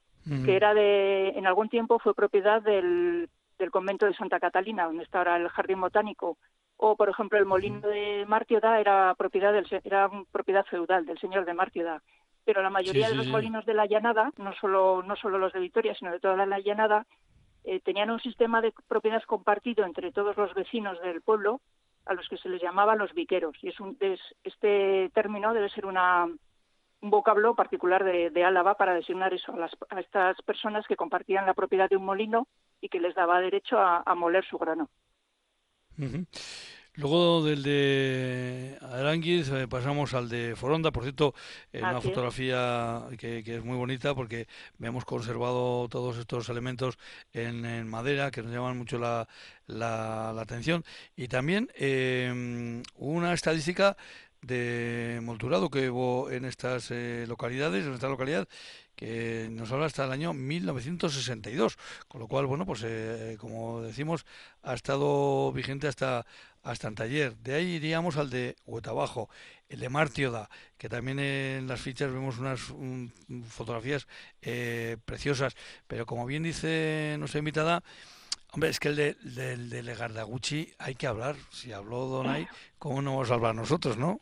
que 0.43 0.55
era 0.55 0.73
de, 0.73 1.29
en 1.35 1.45
algún 1.45 1.69
tiempo 1.69 1.99
fue 1.99 2.15
propiedad 2.15 2.63
del, 2.63 3.29
del 3.59 3.69
convento 3.69 4.07
de 4.07 4.15
Santa 4.15 4.39
Catalina, 4.39 4.85
donde 4.85 5.03
está 5.03 5.19
ahora 5.19 5.37
el 5.37 5.47
jardín 5.49 5.79
botánico. 5.79 6.37
O, 6.83 6.95
por 6.95 7.09
ejemplo, 7.09 7.37
el 7.37 7.45
molino 7.45 7.87
de 7.87 8.25
Martioda 8.27 8.79
era 8.79 9.13
propiedad 9.15 9.53
del, 9.53 9.67
era 9.83 10.09
propiedad 10.31 10.65
feudal 10.65 11.05
del 11.05 11.19
señor 11.19 11.45
de 11.45 11.53
Martioda. 11.53 12.01
Pero 12.43 12.63
la 12.63 12.71
mayoría 12.71 13.07
de 13.07 13.13
los 13.13 13.27
molinos 13.27 13.65
de 13.67 13.75
la 13.75 13.85
llanada, 13.85 14.31
no 14.37 14.51
solo, 14.53 15.03
no 15.03 15.15
solo 15.15 15.37
los 15.37 15.53
de 15.53 15.59
Vitoria, 15.59 15.93
sino 15.93 16.11
de 16.11 16.19
toda 16.19 16.43
la 16.47 16.59
llanada, 16.59 17.05
eh, 17.63 17.81
tenían 17.81 18.09
un 18.09 18.19
sistema 18.19 18.61
de 18.61 18.73
propiedad 18.87 19.21
compartido 19.23 19.85
entre 19.85 20.11
todos 20.11 20.35
los 20.37 20.55
vecinos 20.55 20.99
del 21.01 21.21
pueblo, 21.21 21.61
a 22.07 22.15
los 22.15 22.27
que 22.27 22.37
se 22.37 22.49
les 22.49 22.59
llamaba 22.59 22.95
los 22.95 23.13
viqueros. 23.13 23.55
Y 23.61 23.69
es 23.69 23.79
un, 23.79 23.95
este 24.43 25.11
término 25.13 25.53
debe 25.53 25.69
ser 25.69 25.85
una, 25.85 26.25
un 26.25 27.09
vocablo 27.09 27.55
particular 27.55 28.03
de, 28.03 28.43
Álava 28.43 28.75
para 28.75 28.93
designar 28.93 29.33
eso, 29.33 29.53
a, 29.89 29.99
estas 29.99 30.41
personas 30.41 30.87
que 30.87 30.95
compartían 30.95 31.45
la 31.45 31.53
propiedad 31.53 31.89
de 31.89 31.97
un 31.97 32.05
molino 32.05 32.47
y 32.79 32.89
que 32.89 32.99
les 32.99 33.15
daba 33.15 33.39
derecho 33.39 33.77
a, 33.79 34.15
moler 34.15 34.45
su 34.45 34.57
grano. 34.57 34.89
Luego 36.95 37.43
del 37.45 37.63
de 37.63 38.77
Aranguiz 38.81 39.49
eh, 39.49 39.65
pasamos 39.69 40.13
al 40.13 40.27
de 40.27 40.57
Foronda, 40.57 40.91
por 40.91 41.03
cierto, 41.03 41.33
una 41.71 42.01
fotografía 42.01 43.03
que, 43.17 43.43
es 43.45 43.63
muy 43.63 43.77
bonita 43.77 44.13
porque 44.13 44.45
hemos 44.81 45.05
conservado 45.05 45.87
todos 45.87 46.17
estos 46.17 46.49
elementos 46.49 46.97
en, 47.31 47.87
madera 47.87 48.29
que 48.29 48.43
nos 48.43 48.51
llaman 48.51 48.77
mucho 48.77 48.99
la, 48.99 49.25
la, 49.67 50.31
atención. 50.31 50.83
Y 51.15 51.29
también 51.29 51.69
em, 51.75 52.83
una 52.95 53.33
estadística 53.33 53.95
de 54.41 55.19
molturado 55.23 55.69
que 55.69 55.89
hubo 55.89 56.29
en 56.29 56.45
estas 56.45 56.91
eh, 56.91 57.25
localidades, 57.27 57.85
en 57.85 57.93
esta 57.93 58.09
localidad, 58.09 58.49
que 59.01 59.49
nos 59.49 59.71
habla 59.71 59.87
hasta 59.87 60.05
el 60.05 60.11
año 60.11 60.31
1962, 60.31 61.79
con 62.07 62.21
lo 62.21 62.27
cual, 62.27 62.45
bueno, 62.45 62.67
pues 62.67 62.83
eh, 62.85 63.35
como 63.39 63.81
decimos, 63.81 64.27
ha 64.61 64.75
estado 64.75 65.51
vigente 65.51 65.87
hasta 65.87 66.27
hasta 66.61 66.87
en 66.87 66.93
taller. 66.93 67.35
De 67.37 67.55
ahí 67.55 67.65
iríamos 67.77 68.17
al 68.17 68.29
de 68.29 68.55
Huetabajo, 68.67 69.27
el 69.69 69.79
de 69.79 69.89
Martioda, 69.89 70.51
que 70.77 70.87
también 70.87 71.17
en 71.17 71.67
las 71.67 71.81
fichas 71.81 72.13
vemos 72.13 72.37
unas 72.37 72.59
fotografías 73.49 74.07
eh, 74.43 74.97
preciosas, 75.03 75.55
pero 75.87 76.05
como 76.05 76.27
bien 76.27 76.43
dice 76.43 77.15
nuestra 77.17 77.39
invitada, 77.39 77.83
hombre, 78.51 78.69
es 78.69 78.79
que 78.79 78.89
el 78.89 78.95
de, 78.95 79.15
de 79.15 79.81
Legardaguchi 79.81 80.75
hay 80.77 80.93
que 80.93 81.07
hablar. 81.07 81.37
Si 81.49 81.71
habló 81.71 82.05
Donay, 82.05 82.47
¿cómo 82.77 83.01
no 83.01 83.13
vamos 83.15 83.31
a 83.31 83.33
hablar 83.33 83.55
nosotros, 83.55 83.97
no? 83.97 84.21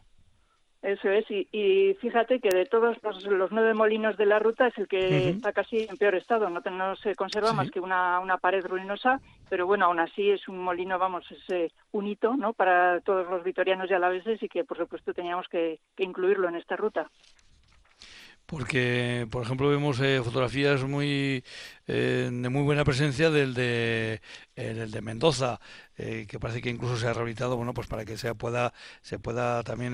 Eso 0.82 1.10
es, 1.10 1.26
y, 1.30 1.94
fíjate 2.00 2.40
que 2.40 2.48
de 2.50 2.66
todos 2.66 2.96
los, 3.04 3.52
nueve 3.52 3.74
molinos 3.74 4.16
de 4.16 4.26
la 4.26 4.40
ruta 4.40 4.68
es 4.68 4.78
el 4.78 4.88
que 4.88 5.30
está 5.30 5.52
casi 5.52 5.86
en 5.90 5.98
peor 5.98 6.16
estado, 6.16 6.50
no, 6.50 6.62
no 6.62 6.96
se 6.96 7.16
conserva 7.16 7.52
más 7.52 7.70
que 7.70 7.82
una, 7.82 8.22
una, 8.22 8.38
pared 8.38 8.66
ruinosa, 8.66 9.20
pero 9.50 9.68
bueno, 9.68 9.86
aún 9.86 10.00
así 10.00 10.30
es 10.30 10.48
un 10.48 10.60
molino, 10.60 10.98
vamos, 10.98 11.26
es 11.32 11.50
eh, 11.50 11.72
un 11.92 12.08
hito 12.08 12.38
¿no? 12.38 12.54
para 12.54 13.02
todos 13.02 13.30
los 13.30 13.44
vitorianos 13.44 13.92
y 13.92 13.94
alaveses 13.94 14.42
y 14.42 14.48
que 14.48 14.64
por 14.64 14.78
supuesto 14.78 15.14
teníamos 15.14 15.50
que 15.50 15.82
incluirlo 15.98 16.48
en 16.48 16.56
esta 16.56 16.78
ruta. 16.78 17.10
Porque 18.50 19.28
por 19.30 19.44
ejemplo 19.44 19.70
vemos 19.70 20.00
eh, 20.02 20.22
fotografías 20.24 20.84
muy 20.84 21.44
eh, 21.92 22.30
de 22.32 22.50
muy 22.50 22.62
buena 22.62 22.86
presencia 22.86 23.32
del 23.32 23.56
de 23.56 24.22
el 24.56 24.92
de 24.92 25.02
Mendoza 25.02 25.60
eh, 25.98 26.28
que 26.30 26.40
parece 26.40 26.62
que 26.62 26.70
incluso 26.70 26.98
se 26.98 27.08
ha 27.08 27.14
rehabilitado 27.14 27.58
bueno 27.58 27.74
pues 27.74 27.88
para 27.88 28.06
que 28.06 28.16
se 28.16 28.36
pueda 28.36 28.74
se 29.02 29.18
pueda 29.18 29.64
también 29.64 29.94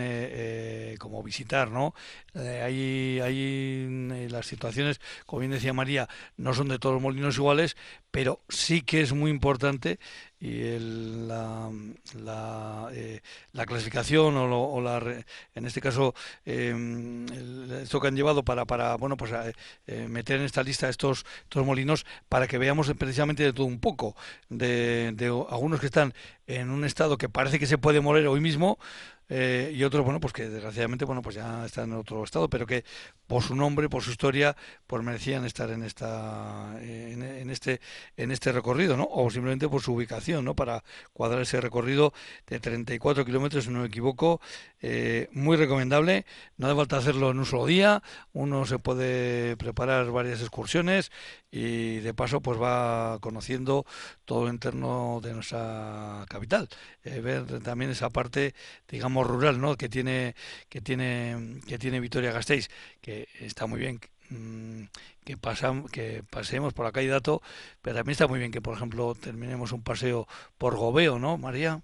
como 1.00 1.24
visitar 1.24 1.72
no 1.72 1.94
hay 2.36 3.22
hay 3.22 4.28
las 4.30 4.46
situaciones 4.46 5.00
como 5.26 5.40
bien 5.40 5.52
decía 5.54 5.72
María 5.72 6.10
no 6.36 6.54
son 6.54 6.68
de 6.68 6.80
todos 6.80 6.96
los 6.96 7.02
molinos 7.02 7.38
iguales 7.38 7.78
pero 8.12 8.42
sí 8.50 8.82
que 8.82 9.02
es 9.02 9.14
muy 9.14 9.30
importante 9.30 10.00
y 10.40 10.62
el, 10.62 11.28
la, 11.28 11.72
la, 12.24 12.90
eh, 12.94 13.22
la, 13.54 13.66
clasificación 13.66 14.38
o, 14.38 14.70
o, 14.70 14.82
la 14.82 15.00
en 15.56 15.66
este 15.66 15.82
caso 15.82 16.14
eh, 16.46 16.74
esto 17.82 18.00
que 18.00 18.08
han 18.08 18.16
llevado 18.16 18.44
para 18.44 18.66
para 18.66 18.96
bueno 18.96 19.18
pues 19.18 19.32
eh, 19.88 20.08
meter 20.08 20.40
en 20.40 20.46
esta 20.46 20.64
lista 20.64 20.88
estos 20.88 21.26
estos 21.44 21.66
molinos 21.66 21.85
para 22.30 22.48
que 22.48 22.58
veamos 22.58 22.92
precisamente 22.98 23.44
de 23.44 23.54
todo 23.54 23.66
un 23.66 23.80
poco 23.80 24.16
de, 24.50 25.14
algunos 25.50 25.80
que 25.80 25.86
están 25.86 26.14
en 26.48 26.70
un 26.70 26.86
estado 26.86 27.18
que 27.18 27.30
parece 27.30 27.60
que 27.60 27.68
se 27.68 27.78
puede 27.78 28.02
morir 28.02 28.28
hoy 28.28 28.40
mismo 28.40 28.78
eh, 29.28 29.74
y 29.74 29.84
otros, 29.84 30.06
bueno, 30.06 30.20
pues 30.20 30.34
que 30.34 30.48
desgraciadamente, 30.50 31.04
bueno, 31.04 31.22
pues 31.24 31.36
ya 31.36 31.66
están 31.66 31.92
en 31.92 31.98
otro 31.98 32.24
estado, 32.24 32.48
pero 32.48 32.68
que 32.68 32.84
por 33.26 33.42
su 33.42 33.56
nombre, 33.56 33.90
por 33.90 34.04
su 34.04 34.12
historia, 34.12 34.56
pues 34.86 35.04
merecían 35.04 35.46
estar 35.46 35.72
en 35.72 35.82
esta, 35.84 36.76
en, 36.80 37.50
este, 37.50 37.82
en 38.18 38.32
este 38.32 38.52
recorrido, 38.52 38.96
¿no? 38.98 39.08
O 39.10 39.32
simplemente 39.32 39.68
por 39.68 39.82
su 39.82 39.94
ubicación, 39.94 40.46
¿no? 40.46 40.56
Para 40.56 40.84
cuadrar 41.14 41.42
ese 41.42 41.60
recorrido 41.60 42.14
de 42.48 42.60
34 42.60 43.26
kilómetros, 43.26 43.66
si 43.66 43.72
no 43.72 43.80
me 43.80 43.88
equivoco, 43.88 44.42
eh, 44.82 45.28
muy 45.32 45.58
recomendable. 45.58 46.26
No 46.58 46.68
hace 46.68 46.76
falta 46.76 46.98
hacerlo 46.98 47.32
en 47.32 47.40
un 47.40 47.46
solo 47.46 47.66
día, 47.66 48.04
uno 48.34 48.66
se 48.66 48.78
puede 48.78 49.58
preparar 49.58 50.12
varias 50.12 50.42
excursiones 50.42 51.12
y 51.56 52.00
de 52.00 52.14
paso, 52.14 52.42
pues 52.42 52.62
va 52.62 53.18
conociendo 53.22 53.86
todo 54.26 54.44
el 54.44 54.50
entorno 54.50 55.22
de 55.24 55.34
nuestra 55.34 56.26
capital. 56.28 56.68
Eh, 57.06 57.22
ver 57.22 57.62
también 57.64 57.92
esa 57.92 58.10
parte, 58.10 58.54
digamos 58.90 59.26
rural, 59.26 59.62
¿no? 59.62 59.78
Que 59.78 59.88
tiene 59.88 60.36
que 60.68 60.82
tiene 60.82 61.62
que 61.66 61.78
tiene 61.78 62.02
Vitoria 62.02 62.34
Gasteiz, 62.34 62.68
que 63.02 63.30
está 63.40 63.68
muy 63.68 63.80
bien 63.80 64.02
mm, 64.30 64.84
que 65.24 65.38
pasamos 65.38 65.90
que 65.90 66.24
pasemos 66.30 66.74
por 66.74 66.86
la 66.86 66.92
calle 66.92 67.08
Dato, 67.08 67.42
pero 67.82 67.96
también 67.96 68.12
está 68.12 68.28
muy 68.28 68.40
bien 68.40 68.52
que 68.52 68.62
por 68.62 68.76
ejemplo 68.76 69.16
terminemos 69.16 69.72
un 69.72 69.82
paseo 69.82 70.28
por 70.58 70.76
Gobeo, 70.76 71.20
¿no, 71.20 71.38
María? 71.38 71.80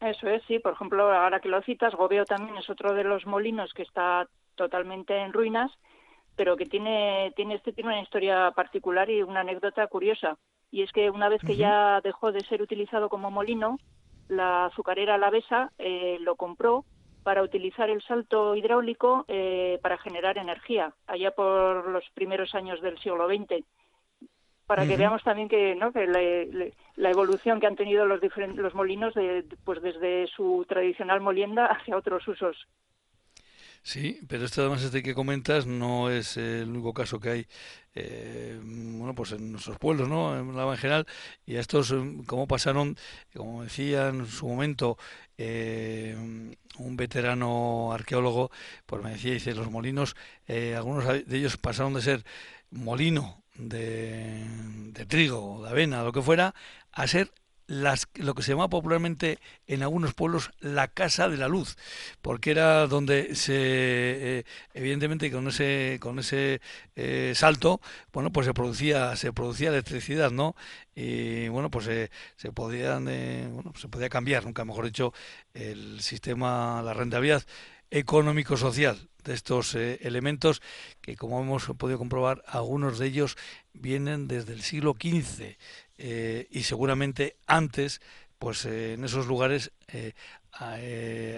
Eso 0.00 0.28
es, 0.28 0.42
sí, 0.48 0.58
por 0.58 0.72
ejemplo, 0.72 1.12
ahora 1.12 1.40
que 1.40 1.48
lo 1.48 1.60
citas, 1.62 1.94
Gobeo 1.94 2.24
también 2.24 2.56
es 2.56 2.68
otro 2.70 2.94
de 2.94 3.04
los 3.04 3.26
molinos 3.26 3.72
que 3.74 3.82
está 3.82 4.26
totalmente 4.56 5.16
en 5.16 5.32
ruinas, 5.32 5.70
pero 6.36 6.56
que 6.56 6.66
tiene 6.66 7.32
tiene 7.36 7.54
este 7.54 7.72
tiene 7.72 7.90
una 7.90 8.02
historia 8.02 8.50
particular 8.52 9.10
y 9.10 9.22
una 9.22 9.40
anécdota 9.40 9.86
curiosa, 9.86 10.38
y 10.70 10.82
es 10.82 10.92
que 10.92 11.10
una 11.10 11.28
vez 11.28 11.40
que 11.42 11.56
ya 11.56 12.00
dejó 12.02 12.32
de 12.32 12.40
ser 12.40 12.62
utilizado 12.62 13.08
como 13.08 13.30
molino, 13.30 13.78
la 14.28 14.66
azucarera 14.66 15.16
Alavesa 15.16 15.72
eh, 15.78 16.18
lo 16.20 16.36
compró 16.36 16.84
para 17.22 17.42
utilizar 17.42 17.90
el 17.90 18.02
salto 18.02 18.54
hidráulico 18.56 19.24
eh, 19.28 19.78
para 19.82 19.98
generar 19.98 20.38
energía, 20.38 20.94
allá 21.06 21.32
por 21.32 21.88
los 21.88 22.04
primeros 22.14 22.54
años 22.54 22.80
del 22.80 22.98
siglo 22.98 23.28
XX. 23.28 23.64
Para 24.66 24.86
que 24.86 24.96
veamos 24.96 25.24
también 25.24 25.48
que, 25.48 25.74
¿no? 25.74 25.92
que 25.92 26.06
la, 26.06 27.10
evolución 27.10 27.58
que 27.58 27.66
han 27.66 27.74
tenido 27.74 28.06
los, 28.06 28.20
diferentes, 28.20 28.58
los 28.58 28.72
molinos 28.72 29.12
de, 29.14 29.44
pues 29.64 29.82
desde 29.82 30.28
su 30.28 30.64
tradicional 30.68 31.20
molienda 31.20 31.66
hacia 31.72 31.96
otros 31.96 32.26
usos. 32.28 32.68
Sí, 33.82 34.20
pero 34.28 34.44
esto 34.44 34.60
además 34.60 34.82
este 34.82 35.02
que 35.02 35.14
comentas 35.14 35.66
no 35.66 36.10
es 36.10 36.36
el 36.36 36.68
único 36.68 36.92
caso 36.92 37.18
que 37.18 37.30
hay, 37.30 37.46
eh, 37.94 38.58
bueno, 38.62 39.14
pues 39.14 39.32
en 39.32 39.52
nuestros 39.52 39.78
pueblos, 39.78 40.08
¿no? 40.08 40.38
En 40.38 40.54
la 40.54 40.64
en 40.70 40.76
general, 40.76 41.06
y 41.46 41.56
a 41.56 41.60
estos, 41.60 41.90
eh, 41.92 41.96
como 42.26 42.46
pasaron, 42.46 42.96
como 43.34 43.62
decía 43.64 44.08
en 44.08 44.26
su 44.26 44.46
momento, 44.48 44.98
eh, 45.38 46.14
un 46.78 46.96
veterano 46.96 47.92
arqueólogo, 47.92 48.50
pues 48.86 49.02
me 49.02 49.10
decía, 49.12 49.32
dice, 49.32 49.54
los 49.54 49.70
molinos, 49.70 50.14
algunos 50.76 51.06
de 51.06 51.36
ellos 51.36 51.56
pasaron 51.56 51.94
de 51.94 52.02
ser 52.02 52.24
molino 52.70 53.42
de, 53.54 54.44
de 54.92 55.06
trigo, 55.06 55.62
de 55.64 55.70
avena, 55.70 56.02
lo 56.04 56.12
que 56.12 56.22
fuera, 56.22 56.54
a 56.92 57.06
ser 57.06 57.32
las, 57.70 58.08
lo 58.16 58.34
que 58.34 58.42
se 58.42 58.50
llama 58.50 58.68
popularmente 58.68 59.38
en 59.68 59.84
algunos 59.84 60.12
pueblos 60.12 60.50
la 60.58 60.88
casa 60.88 61.28
de 61.28 61.36
la 61.36 61.46
luz, 61.46 61.76
porque 62.20 62.50
era 62.50 62.88
donde 62.88 63.36
se, 63.36 63.54
eh, 63.54 64.44
evidentemente 64.74 65.30
con 65.30 65.46
ese, 65.46 65.98
con 66.00 66.18
ese 66.18 66.60
eh, 66.96 67.32
salto, 67.36 67.80
bueno, 68.12 68.32
pues 68.32 68.46
se 68.46 68.54
producía, 68.54 69.14
se 69.14 69.32
producía 69.32 69.68
electricidad, 69.68 70.32
¿no? 70.32 70.56
Y 70.96 71.46
bueno, 71.46 71.70
pues 71.70 71.86
eh, 71.86 72.10
se 72.34 72.50
podían, 72.50 73.04
bueno, 73.04 73.72
se 73.78 73.86
podía 73.86 74.08
cambiar, 74.08 74.44
nunca 74.44 74.64
mejor 74.64 74.86
dicho, 74.86 75.14
el 75.54 76.00
sistema, 76.00 76.82
la 76.82 76.92
rentabilidad 76.92 77.44
económico-social 77.92 79.08
de 79.22 79.34
estos 79.34 79.74
elementos 79.76 80.60
que, 81.00 81.14
como 81.14 81.40
hemos 81.40 81.66
podido 81.78 81.98
comprobar, 81.98 82.42
algunos 82.48 82.98
de 82.98 83.06
ellos 83.06 83.36
vienen 83.72 84.26
desde 84.26 84.54
el 84.54 84.62
siglo 84.62 84.96
XV 85.00 85.56
eh, 86.02 86.48
y 86.50 86.62
seguramente 86.62 87.36
antes 87.46 88.00
pues 88.38 88.64
eh, 88.64 88.94
en 88.94 89.04
esos 89.04 89.26
lugares 89.26 89.70
eh, 89.88 90.14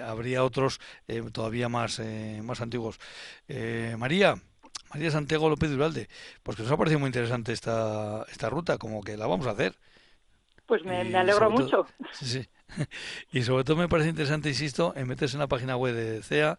habría 0.06 0.44
otros 0.44 0.80
todavía 1.32 1.68
más 1.68 2.00
más 2.42 2.60
antiguos 2.60 3.00
María 3.98 4.36
María 4.94 5.10
Santiago 5.10 5.48
López 5.48 5.68
Duralde 5.68 6.08
pues 6.44 6.56
que 6.56 6.62
nos 6.62 6.70
ha 6.70 6.76
parecido 6.76 7.00
muy 7.00 7.08
interesante 7.08 7.52
esta 7.52 8.24
esta 8.30 8.48
ruta 8.50 8.78
como 8.78 9.02
que 9.02 9.16
la 9.16 9.26
vamos 9.26 9.48
a 9.48 9.50
hacer 9.50 9.74
pues 10.64 10.84
me, 10.84 11.00
alegro 11.16 11.50
mucho 11.50 11.86
sí, 12.12 12.26
sí. 12.26 12.48
y 13.32 13.42
sobre 13.42 13.64
todo 13.64 13.76
me 13.76 13.88
parece 13.88 14.10
interesante 14.10 14.48
insisto 14.48 14.94
en 14.96 15.08
meterse 15.08 15.34
en 15.34 15.40
la 15.40 15.48
página 15.48 15.76
web 15.76 15.94
de 15.94 16.22
CEA 16.22 16.56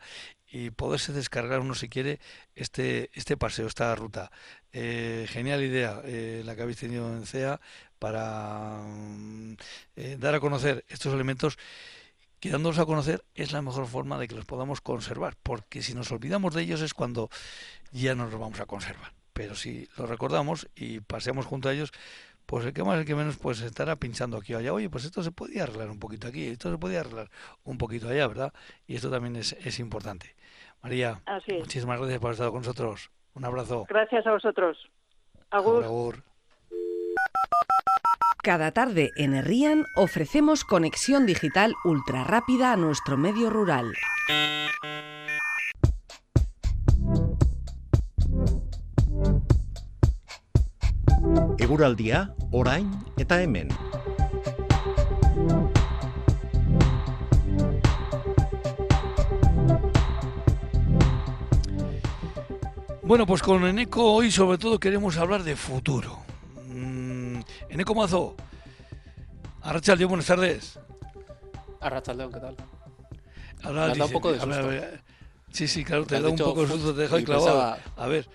y 0.53 0.69
poderse 0.69 1.13
descargar 1.13 1.61
uno 1.61 1.73
si 1.73 1.89
quiere 1.89 2.19
este 2.53 3.09
este 3.13 3.35
paseo, 3.37 3.65
esta 3.65 3.95
ruta. 3.95 4.31
Eh, 4.71 5.25
genial 5.27 5.63
idea 5.63 5.99
eh, 6.05 6.43
la 6.45 6.55
que 6.55 6.61
habéis 6.61 6.77
tenido 6.77 7.11
en 7.11 7.25
CEA 7.25 7.59
para 8.03 8.81
mm, 8.83 9.55
eh, 9.95 10.17
dar 10.19 10.35
a 10.35 10.41
conocer 10.41 10.83
estos 10.89 11.13
elementos 11.13 11.57
que 12.41 12.49
dándolos 12.49 12.77
a 12.79 12.85
conocer 12.85 13.23
es 13.33 13.53
la 13.53 13.61
mejor 13.61 13.87
forma 13.87 14.19
de 14.19 14.27
que 14.27 14.35
los 14.35 14.43
podamos 14.43 14.81
conservar, 14.81 15.37
porque 15.41 15.81
si 15.81 15.93
nos 15.95 16.11
olvidamos 16.11 16.53
de 16.53 16.63
ellos 16.63 16.81
es 16.81 16.93
cuando 16.93 17.29
ya 17.93 18.13
no 18.13 18.25
los 18.25 18.37
vamos 18.37 18.59
a 18.59 18.65
conservar. 18.65 19.13
Pero 19.31 19.55
si 19.55 19.87
los 19.97 20.09
recordamos 20.09 20.67
y 20.75 20.99
paseamos 20.99 21.45
junto 21.45 21.69
a 21.69 21.73
ellos, 21.73 21.93
pues 22.45 22.65
el 22.65 22.73
que 22.73 22.83
más, 22.83 22.99
el 22.99 23.05
que 23.05 23.15
menos, 23.15 23.37
pues 23.37 23.61
estará 23.61 23.95
pinchando 23.95 24.35
aquí 24.35 24.53
o 24.53 24.57
allá. 24.57 24.73
Oye, 24.73 24.89
pues 24.89 25.05
esto 25.05 25.23
se 25.23 25.31
podía 25.31 25.63
arreglar 25.63 25.89
un 25.89 25.99
poquito 25.99 26.27
aquí, 26.27 26.47
esto 26.47 26.69
se 26.69 26.77
podía 26.77 26.99
arreglar 26.99 27.29
un 27.63 27.77
poquito 27.77 28.09
allá, 28.09 28.27
¿verdad? 28.27 28.53
Y 28.85 28.95
esto 28.97 29.09
también 29.11 29.37
es, 29.37 29.53
es 29.53 29.79
importante. 29.79 30.35
María, 30.81 31.21
muchísimas 31.47 31.99
gracias 31.99 32.19
por 32.19 32.27
haber 32.27 32.33
estado 32.33 32.51
con 32.51 32.63
nosotros. 32.63 33.11
Un 33.33 33.45
abrazo. 33.45 33.85
Gracias 33.87 34.27
a 34.27 34.31
vosotros. 34.33 34.77
Agur. 35.51 35.85
Agur. 35.85 36.32
Cada 38.43 38.71
tarde 38.71 39.11
en 39.15 39.35
Herrian 39.35 39.85
ofrecemos 39.95 40.65
conexión 40.65 41.25
digital 41.25 41.75
ultra 41.85 42.25
rápida 42.25 42.73
a 42.73 42.75
nuestro 42.75 43.15
medio 43.15 43.49
rural. 43.49 43.93
Eguraldia, 51.57 52.35
orain 52.51 52.91
eta 53.15 53.41
hemen. 53.41 53.69
Bueno, 63.03 63.25
pues 63.25 63.41
con 63.41 63.65
Eneco 63.65 64.13
hoy 64.13 64.31
sobre 64.31 64.57
todo 64.57 64.79
queremos 64.79 65.17
hablar 65.17 65.43
de 65.43 65.55
futuro. 65.55 66.32
Eneco 67.73 67.95
Mazo, 67.95 68.35
Arrachaldeón, 69.61 70.09
buenas 70.09 70.27
tardes. 70.27 70.79
Arrachaldeón, 71.81 72.31
¿qué 72.31 72.39
tal? 72.39 72.55
Ahora 73.63 73.87
dado 73.87 74.05
un 74.05 74.11
poco 74.11 74.31
de 74.33 74.39
a 74.39 74.45
ver, 74.45 74.55
susto. 74.55 74.67
a 74.67 74.69
ver, 74.69 75.01
sí, 75.51 75.67
sí, 75.67 75.83
claro, 75.83 76.05
te 76.05 76.17
Has 76.17 76.23
da 76.23 76.29
un 76.29 76.35
poco 76.37 76.61
de 76.61 76.67
susto, 76.67 76.93
te 76.93 77.01
dejo 77.01 77.15
ahí 77.15 77.23
clavado. 77.23 77.45
pensaba- 77.47 78.03
A 78.03 78.07
ver, 78.07 78.29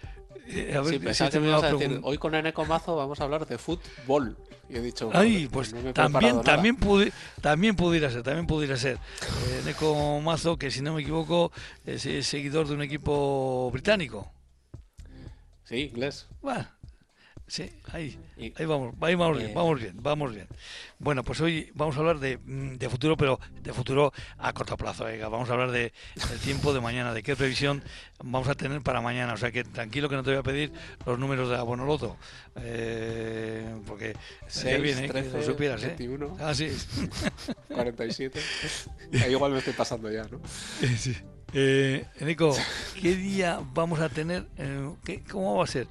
eh, 0.49 0.75
a 0.75 0.81
ver, 0.81 0.95
sí, 0.95 1.15
si 1.15 1.25
te 1.25 1.31
que 1.31 1.41
me 1.41 1.47
me 1.47 1.53
va 1.53 1.59
ibas 1.59 1.73
a 1.73 1.77
decir, 1.77 2.01
hoy 2.03 2.19
con 2.19 2.35
Eneco 2.35 2.65
Mazo 2.65 2.97
vamos 2.97 3.21
a 3.21 3.25
hablar 3.25 3.47
de 3.47 3.59
fútbol. 3.59 4.37
Y 4.71 4.77
he 4.77 4.81
dicho, 4.83 5.11
Ay, 5.15 5.49
pues 5.51 5.73
no 5.73 5.93
también, 5.95 6.43
también, 6.43 6.77
pudi- 6.79 7.11
también 7.41 7.75
pudiera 7.75 8.11
ser, 8.11 8.23
también 8.23 8.47
pudiera 8.47 8.77
ser. 8.77 8.97
Eh, 8.97 9.63
Neko 9.65 10.21
Mazo, 10.21 10.59
que 10.59 10.71
si 10.71 10.83
no 10.83 10.93
me 10.95 11.01
equivoco, 11.03 11.53
es, 11.87 12.05
es 12.05 12.27
seguidor 12.27 12.67
de 12.69 12.75
un 12.75 12.83
equipo 12.83 13.71
británico. 13.73 14.31
Sí, 15.65 15.77
inglés. 15.91 16.27
Bueno, 16.43 16.67
sí, 17.49 17.71
ahí, 17.93 18.19
ahí 18.57 18.65
vamos, 18.67 18.95
ahí 19.01 19.15
vamos 19.17 19.39
bien, 19.39 19.51
Eh. 19.51 19.55
vamos 19.55 19.81
bien, 19.81 19.95
vamos 20.01 20.35
bien. 20.35 20.47
Bueno, 20.99 21.25
pues 21.25 21.41
hoy 21.41 21.71
vamos 21.75 21.97
a 21.97 22.01
hablar 22.01 22.19
de, 22.19 22.39
mm, 22.39 22.77
de 22.77 22.89
futuro, 22.89 23.17
pero 23.17 23.41
de 23.63 23.73
futuro 23.73 24.13
a 24.39 24.53
corto 24.53 24.77
plazo. 24.77 25.05
venga, 25.05 25.29
vamos 25.29 25.49
a 25.51 25.55
hablar 25.55 25.71
de, 25.71 25.93
del 26.29 26.39
tiempo 26.41 26.73
de 26.73 26.81
mañana, 26.81 27.13
de 27.13 27.23
qué 27.23 27.35
previsión 27.37 27.83
vamos 28.23 28.49
a 28.49 28.55
tener 28.55 28.81
para 28.83 29.01
mañana. 29.01 29.33
O 29.35 29.37
sea 29.37 29.51
que 29.51 29.65
tranquilo 29.65 30.09
que 30.09 30.17
no 30.17 30.23
te 30.23 30.31
voy 30.31 30.39
a 30.39 30.43
pedir 30.43 30.73
los 31.07 31.19
números 31.19 31.49
de 31.49 31.57
Abono 31.57 31.85
Loto, 31.87 32.17
eh, 32.57 33.75
porque 33.87 34.15
6, 34.47 34.83
bien, 34.83 34.99
¿eh? 34.99 35.03
que 35.03 35.09
13, 35.09 35.39
lo 35.39 35.43
supieras, 35.45 35.83
¿eh? 35.85 35.89
21, 35.99 36.37
Ah, 36.41 36.55
sí. 36.55 36.69
47. 37.69 38.41
Ahí 39.25 39.31
igual 39.33 39.53
me 39.53 39.59
estoy 39.59 39.73
pasando 39.75 40.11
ya, 40.11 40.25
¿no? 40.25 40.41
Sí. 40.97 41.17
Eh, 41.55 42.05
¿qué 43.01 43.15
día 43.17 43.61
vamos 43.73 44.01
a 44.01 44.09
tener? 44.09 44.47
eh, 44.59 44.91
qué- 45.05 45.23
¿Cómo 45.25 45.57
va 45.57 45.65
a 45.65 45.67
ser 45.67 45.87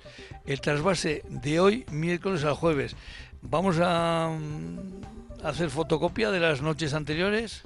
el 0.45 0.61
trasvase 0.61 1.23
de 1.29 1.59
hoy, 1.59 1.85
miércoles 1.91 2.43
al 2.43 2.53
jueves? 2.53 2.95
¿Vamos 3.41 3.77
a 3.81 4.29
mm, 4.39 5.45
hacer 5.45 5.69
fotocopia 5.69 6.29
de 6.31 6.39
las 6.39 6.61
noches 6.61 6.93
anteriores? 6.93 7.63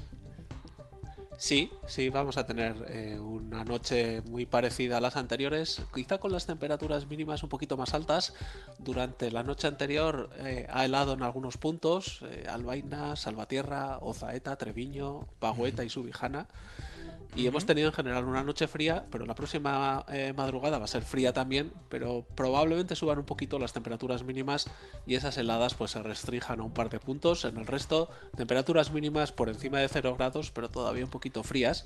Sí, 1.38 1.72
sí, 1.88 2.10
vamos 2.10 2.38
a 2.38 2.46
tener 2.46 2.76
eh, 2.88 3.18
una 3.20 3.64
noche 3.66 4.22
muy 4.22 4.46
parecida 4.46 4.98
a 4.98 5.02
las 5.02 5.16
anteriores, 5.18 5.82
quizá 5.94 6.20
con 6.20 6.32
las 6.32 6.46
temperaturas 6.46 7.08
mínimas 7.08 7.42
un 7.42 7.50
poquito 7.50 7.78
más 7.78 7.96
altas. 7.96 8.34
Durante 8.78 9.32
la 9.32 9.42
noche 9.42 9.68
anterior 9.68 10.30
eh, 10.38 10.68
ha 10.70 10.86
helado 10.86 11.14
en 11.14 11.24
algunos 11.24 11.58
puntos, 11.58 12.20
eh, 12.30 12.46
Albaina, 12.48 13.16
Salvatierra, 13.16 13.98
Ozaeta, 14.02 14.56
Treviño, 14.56 15.28
Pagueta 15.40 15.84
y 15.84 15.90
Subijana. 15.90 16.48
Y 17.34 17.48
hemos 17.48 17.66
tenido 17.66 17.88
en 17.88 17.94
general 17.94 18.26
una 18.26 18.44
noche 18.44 18.68
fría, 18.68 19.06
pero 19.10 19.26
la 19.26 19.36
próxima 19.36 20.06
eh, 20.10 20.34
madrugada 20.36 20.80
va 20.80 20.86
a 20.86 20.88
ser 20.88 21.04
fría 21.04 21.32
también, 21.32 21.72
pero 21.88 22.26
probablemente 22.36 22.94
suban 22.96 23.20
un 23.20 23.26
poquito 23.26 23.58
las 23.58 23.72
temperaturas 23.72 24.24
mínimas 24.24 24.70
y 25.06 25.16
esas 25.16 25.38
heladas 25.38 25.74
pues 25.74 25.92
se 25.92 26.04
restrinjan 26.04 26.60
a 26.60 26.64
un 26.64 26.74
par 26.74 26.90
de 26.90 27.00
puntos. 27.00 27.46
En 27.46 27.58
el 27.58 27.68
resto, 27.68 28.10
temperaturas 28.36 28.92
mínimas 28.92 29.32
por 29.32 29.48
encima 29.48 29.80
de 29.80 29.88
0 29.88 30.16
grados, 30.18 30.52
pero 30.52 30.70
todavía 30.70 31.06
un 31.06 31.10
poquito 31.10 31.42
frías. 31.44 31.86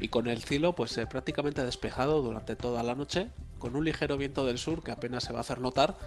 Y 0.00 0.08
con 0.08 0.28
el 0.28 0.42
cielo 0.42 0.74
pues 0.74 0.96
eh, 0.96 1.06
prácticamente 1.06 1.62
despejado 1.62 2.22
durante 2.22 2.56
toda 2.56 2.82
la 2.82 2.94
noche, 2.94 3.28
con 3.58 3.76
un 3.76 3.84
ligero 3.84 4.16
viento 4.16 4.46
del 4.46 4.56
sur 4.56 4.82
que 4.82 4.92
apenas 4.92 5.24
se 5.24 5.34
va 5.34 5.40
a 5.40 5.42
hacer 5.42 5.60
notar 5.60 5.98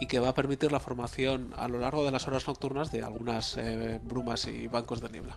y 0.00 0.06
que 0.06 0.18
va 0.18 0.30
a 0.30 0.34
permitir 0.34 0.72
la 0.72 0.80
formación 0.80 1.52
a 1.58 1.68
lo 1.68 1.78
largo 1.78 2.06
de 2.06 2.10
las 2.10 2.26
horas 2.26 2.46
nocturnas 2.48 2.90
de 2.90 3.02
algunas 3.02 3.58
eh, 3.58 4.00
brumas 4.02 4.46
y 4.46 4.66
bancos 4.66 5.02
de 5.02 5.10
niebla. 5.10 5.36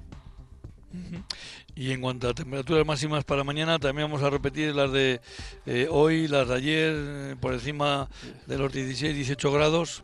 Y 1.76 1.92
en 1.92 2.02
cuanto 2.02 2.30
a 2.30 2.34
temperaturas 2.34 2.86
máximas 2.86 3.24
para 3.24 3.44
mañana, 3.44 3.78
también 3.80 4.10
vamos 4.10 4.24
a 4.26 4.30
repetir 4.30 4.76
las 4.76 4.92
de 4.92 5.22
eh, 5.66 5.88
hoy, 5.92 6.28
las 6.28 6.48
de 6.48 6.56
ayer, 6.56 6.94
eh, 6.96 7.36
por 7.40 7.54
encima 7.54 8.10
de 8.48 8.58
los 8.58 8.74
16-18 8.74 9.54
grados. 9.54 10.04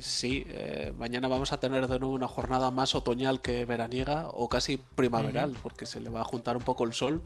Sí, 0.00 0.46
eh, 0.48 0.94
mañana 0.96 1.28
vamos 1.28 1.52
a 1.52 1.60
tener 1.60 1.86
de 1.86 1.98
nuevo 1.98 2.14
una 2.14 2.26
jornada 2.26 2.70
más 2.70 2.94
otoñal 2.94 3.42
que 3.42 3.66
veraniega 3.66 4.28
o 4.28 4.48
casi 4.48 4.78
primaveral, 4.78 5.54
porque 5.62 5.84
se 5.84 6.00
le 6.00 6.08
va 6.08 6.22
a 6.22 6.24
juntar 6.24 6.56
un 6.56 6.62
poco 6.62 6.84
el 6.84 6.94
sol 6.94 7.22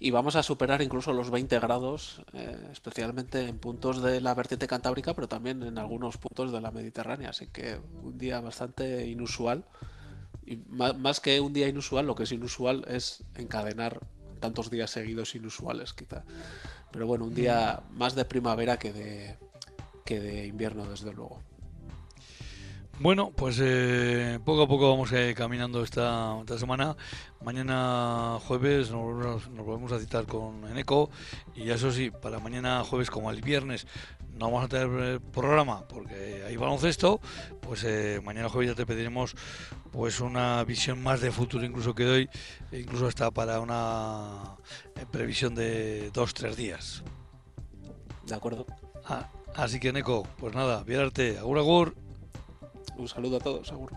y 0.00 0.10
vamos 0.10 0.34
a 0.34 0.42
superar 0.42 0.82
incluso 0.82 1.12
los 1.12 1.30
20 1.30 1.60
grados, 1.60 2.22
eh, 2.32 2.56
especialmente 2.72 3.46
en 3.46 3.58
puntos 3.58 4.02
de 4.02 4.20
la 4.20 4.34
vertiente 4.34 4.66
cantábrica, 4.66 5.14
pero 5.14 5.28
también 5.28 5.62
en 5.62 5.78
algunos 5.78 6.16
puntos 6.16 6.50
de 6.50 6.60
la 6.60 6.72
Mediterránea. 6.72 7.30
Así 7.30 7.46
que 7.46 7.78
un 8.02 8.18
día 8.18 8.40
bastante 8.40 9.06
inusual. 9.06 9.64
Y 10.50 10.62
ma- 10.70 10.94
más 10.94 11.20
que 11.20 11.40
un 11.40 11.52
día 11.52 11.68
inusual, 11.68 12.06
lo 12.06 12.14
que 12.14 12.22
es 12.22 12.32
inusual 12.32 12.84
es 12.88 13.22
encadenar 13.36 14.00
tantos 14.40 14.70
días 14.70 14.90
seguidos 14.90 15.34
inusuales, 15.34 15.92
quizá. 15.92 16.24
Pero 16.90 17.06
bueno, 17.06 17.26
un 17.26 17.34
día 17.34 17.82
más 17.90 18.14
de 18.14 18.24
primavera 18.24 18.78
que 18.78 18.92
de, 18.92 19.36
que 20.06 20.20
de 20.20 20.46
invierno, 20.46 20.88
desde 20.88 21.12
luego. 21.12 21.42
Bueno, 23.00 23.30
pues 23.30 23.58
eh, 23.62 24.40
poco 24.44 24.62
a 24.62 24.66
poco 24.68 24.90
vamos 24.90 25.12
eh, 25.12 25.32
caminando 25.36 25.84
esta, 25.84 26.36
esta 26.40 26.58
semana. 26.58 26.96
Mañana 27.44 28.38
jueves 28.44 28.90
nos, 28.90 29.00
volvemos- 29.02 29.48
nos 29.50 29.64
volvemos 29.64 29.92
a 29.92 30.00
citar 30.00 30.26
con 30.26 30.66
Eneco 30.68 31.08
y 31.54 31.70
eso 31.70 31.92
sí, 31.92 32.10
para 32.10 32.40
mañana 32.40 32.82
jueves 32.82 33.08
como 33.08 33.30
el 33.30 33.40
viernes 33.40 33.86
no 34.36 34.46
vamos 34.46 34.64
a 34.64 34.68
tener 34.68 34.88
eh, 35.16 35.20
programa 35.32 35.86
porque 35.86 36.42
hay 36.46 36.56
baloncesto, 36.56 37.20
pues 37.60 37.84
eh, 37.84 38.20
mañana 38.24 38.48
jueves 38.48 38.70
ya 38.70 38.74
te 38.76 38.84
pediremos 38.86 39.36
pues 39.92 40.18
una 40.20 40.62
visión 40.64 41.00
más 41.00 41.20
de 41.20 41.30
futuro 41.30 41.64
incluso 41.64 41.94
que 41.94 42.04
doy, 42.04 42.28
incluso 42.72 43.06
hasta 43.06 43.30
para 43.30 43.60
una 43.60 44.56
eh, 44.96 45.06
previsión 45.08 45.54
de 45.54 46.10
dos, 46.12 46.34
tres 46.34 46.56
días. 46.56 47.04
¿De 48.26 48.34
acuerdo? 48.34 48.66
Ah, 49.04 49.28
así 49.54 49.78
que 49.78 49.90
Eneco, 49.90 50.26
pues 50.38 50.52
nada, 50.52 50.82
viérarte, 50.82 51.38
agur 51.38 51.58
agur. 51.58 51.94
Un 52.98 53.06
saludo 53.08 53.36
a 53.36 53.40
todos, 53.40 53.68
seguro. 53.68 53.96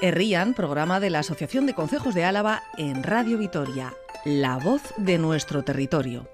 Herrian, 0.00 0.54
programa 0.54 1.00
de 1.00 1.10
la 1.10 1.18
Asociación 1.18 1.66
de 1.66 1.74
Concejos 1.74 2.14
de 2.14 2.24
Álava 2.24 2.62
en 2.78 3.02
Radio 3.02 3.38
Vitoria, 3.38 3.92
la 4.24 4.56
voz 4.58 4.82
de 4.96 5.18
nuestro 5.18 5.64
territorio. 5.64 6.28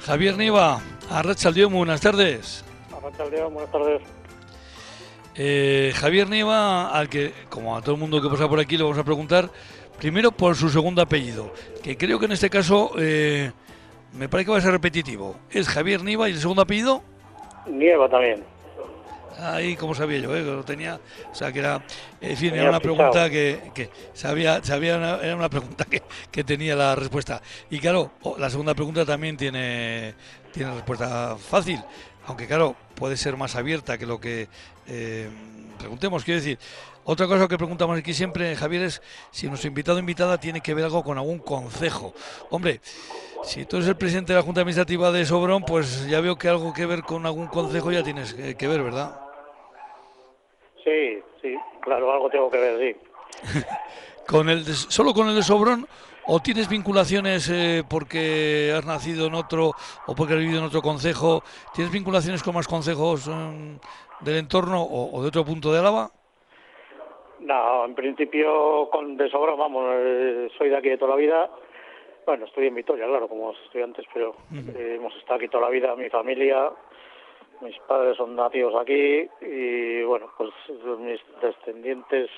Javier 0.00 0.36
Niva, 0.36 0.80
Arrachaldeón, 1.10 1.72
muy 1.72 1.78
buenas 1.78 2.00
tardes. 2.00 2.65
Buenas 3.10 3.70
tardes. 3.70 4.02
Eh, 5.36 5.92
Javier 5.94 6.28
Nieva, 6.28 6.90
al 6.90 7.08
que, 7.08 7.32
como 7.48 7.76
a 7.76 7.80
todo 7.82 7.94
el 7.94 8.00
mundo 8.00 8.20
que 8.20 8.28
pasa 8.28 8.48
por 8.48 8.58
aquí, 8.58 8.76
le 8.76 8.82
vamos 8.82 8.98
a 8.98 9.04
preguntar 9.04 9.48
primero 9.98 10.32
por 10.32 10.56
su 10.56 10.68
segundo 10.70 11.02
apellido, 11.02 11.52
que 11.82 11.96
creo 11.96 12.18
que 12.18 12.24
en 12.26 12.32
este 12.32 12.50
caso 12.50 12.90
eh, 12.98 13.52
me 14.14 14.28
parece 14.28 14.46
que 14.46 14.52
va 14.52 14.58
a 14.58 14.62
ser 14.62 14.72
repetitivo. 14.72 15.36
¿Es 15.50 15.68
Javier 15.68 16.02
Nieva 16.02 16.28
y 16.28 16.32
el 16.32 16.38
segundo 16.40 16.62
apellido? 16.62 17.02
Nieva 17.66 18.08
también. 18.08 18.42
Ahí, 19.38 19.76
como 19.76 19.94
sabía 19.94 20.18
yo, 20.18 20.34
¿eh? 20.34 20.40
que 20.42 20.50
lo 20.50 20.64
tenía. 20.64 20.98
O 21.30 21.34
sea, 21.34 21.52
que 21.52 21.58
era. 21.58 21.82
En 22.22 22.36
fin, 22.38 22.48
Tenía 22.48 22.62
era 22.62 22.70
una 22.70 22.80
pregunta 22.80 23.28
que, 23.28 23.70
que 23.74 23.90
sabía, 24.14 24.64
sabía 24.64 24.96
una- 24.96 25.16
era 25.20 25.36
una 25.36 25.50
pregunta 25.50 25.84
que, 25.84 26.02
que 26.30 26.42
tenía 26.42 26.74
la 26.74 26.94
respuesta. 26.96 27.42
Y 27.68 27.78
claro, 27.78 28.12
o- 28.22 28.38
la 28.38 28.48
segunda 28.48 28.74
pregunta 28.74 29.04
también 29.04 29.36
tiene, 29.36 30.14
tiene 30.52 30.72
respuesta 30.72 31.36
fácil. 31.36 31.78
Aunque, 32.26 32.46
claro, 32.46 32.74
puede 32.94 33.16
ser 33.16 33.36
más 33.36 33.54
abierta 33.56 33.98
que 33.98 34.06
lo 34.06 34.20
que 34.20 34.48
eh, 34.88 35.28
preguntemos. 35.78 36.24
Quiero 36.24 36.40
decir, 36.40 36.58
otra 37.04 37.26
cosa 37.26 37.46
que 37.46 37.56
preguntamos 37.56 37.96
aquí 37.98 38.12
siempre, 38.14 38.56
Javier, 38.56 38.82
es 38.82 39.02
si 39.30 39.46
nuestro 39.48 39.68
invitado 39.68 39.96
o 39.96 40.00
invitada 40.00 40.38
tiene 40.38 40.60
que 40.60 40.74
ver 40.74 40.84
algo 40.86 41.04
con 41.04 41.18
algún 41.18 41.38
concejo. 41.38 42.14
Hombre, 42.50 42.80
si 43.44 43.64
tú 43.64 43.76
eres 43.76 43.88
el 43.88 43.96
presidente 43.96 44.32
de 44.32 44.38
la 44.40 44.44
Junta 44.44 44.60
Administrativa 44.62 45.12
de 45.12 45.24
Sobrón, 45.24 45.62
pues 45.64 46.06
ya 46.08 46.20
veo 46.20 46.36
que 46.36 46.48
algo 46.48 46.72
que 46.72 46.84
ver 46.86 47.02
con 47.02 47.26
algún 47.26 47.46
concejo 47.46 47.92
ya 47.92 48.02
tienes 48.02 48.34
que- 48.34 48.56
que 48.56 48.66
ver, 48.68 48.82
¿verdad? 48.82 49.20
Sí, 50.82 51.20
sí, 51.42 51.54
claro, 51.82 52.12
algo 52.12 52.28
tengo 52.28 52.50
que 52.50 52.58
ver, 52.58 52.96
sí. 53.42 53.56
¿Con 54.26 54.48
el 54.48 54.64
de- 54.64 54.74
¿Solo 54.74 55.14
con 55.14 55.28
el 55.28 55.36
de 55.36 55.42
Sobrón 55.44 55.86
¿O 56.28 56.40
tienes 56.40 56.68
vinculaciones 56.68 57.48
eh, 57.50 57.84
porque 57.88 58.74
has 58.76 58.84
nacido 58.84 59.28
en 59.28 59.34
otro 59.34 59.70
o 60.06 60.14
porque 60.16 60.34
has 60.34 60.40
vivido 60.40 60.58
en 60.58 60.64
otro 60.64 60.82
concejo? 60.82 61.42
¿Tienes 61.72 61.92
vinculaciones 61.92 62.42
con 62.42 62.52
más 62.52 62.66
consejos 62.66 63.28
em, 63.28 63.78
del 64.22 64.38
entorno 64.38 64.82
o, 64.82 65.22
de 65.22 65.28
otro 65.28 65.44
punto 65.44 65.72
de 65.72 65.78
Álava? 65.78 66.10
No, 67.38 67.84
en 67.84 67.94
principio 67.94 68.90
con 68.90 69.16
de 69.16 69.30
sobra, 69.30 69.54
vamos, 69.54 69.84
eh, 69.94 70.48
soy 70.58 70.70
de 70.70 70.76
aquí 70.76 70.88
de 70.88 70.98
toda 70.98 71.12
la 71.12 71.16
vida. 71.16 71.48
Bueno, 72.26 72.46
estoy 72.46 72.66
en 72.66 72.74
Vitoria, 72.74 73.06
claro, 73.06 73.28
como 73.28 73.52
estudiantes, 73.52 74.04
pero 74.12 74.34
eh, 74.52 74.96
hemos 74.96 75.14
estado 75.14 75.36
aquí 75.36 75.46
toda 75.46 75.66
la 75.66 75.70
vida, 75.70 75.94
mi 75.94 76.10
familia, 76.10 76.72
mis 77.60 77.78
padres 77.86 78.16
son 78.16 78.34
nativos 78.34 78.74
aquí 78.74 79.28
y 79.42 80.02
bueno, 80.02 80.28
pues 80.36 80.50
mis 80.98 81.20
descendientes 81.40 82.30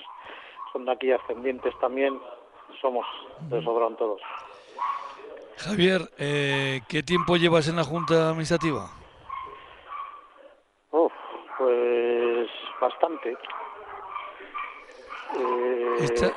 son 0.71 0.85
de 0.85 0.91
aquí 0.91 1.11
ascendientes 1.11 1.73
también, 1.79 2.19
somos 2.81 3.05
de 3.49 3.63
Sobrón 3.63 3.95
todos. 3.95 4.21
Javier, 5.57 6.01
eh, 6.17 6.81
¿qué 6.87 7.03
tiempo 7.03 7.35
llevas 7.35 7.67
en 7.67 7.75
la 7.75 7.83
Junta 7.83 8.29
Administrativa? 8.29 8.89
Uf, 10.91 11.11
pues 11.57 12.49
bastante. 12.79 13.37
Eh, 15.35 16.31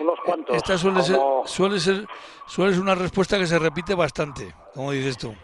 unos 0.00 0.20
cuantos. 0.24 0.56
Esta 0.56 0.78
suele, 0.78 1.02
ser, 1.02 1.18
suele, 1.44 1.80
ser, 1.80 2.06
suele 2.46 2.72
ser 2.72 2.82
una 2.82 2.94
respuesta 2.94 3.38
que 3.38 3.46
se 3.46 3.58
repite 3.58 3.94
bastante, 3.94 4.54
como 4.72 4.92
dices 4.92 5.18
tú. 5.18 5.34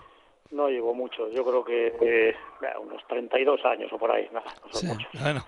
No 0.51 0.69
llevo 0.69 0.95
mucho, 0.95 1.29
yo 1.31 1.45
creo 1.45 1.65
que 1.65 1.97
eh, 2.01 2.37
unos 2.81 3.03
32 3.09 3.65
años 3.65 3.91
o 3.93 3.99
por 3.99 4.11
ahí, 4.13 4.29
nada, 4.33 4.55
no 4.65 4.73
son 4.73 4.89
muchos. 4.91 5.21
Bueno, 5.21 5.43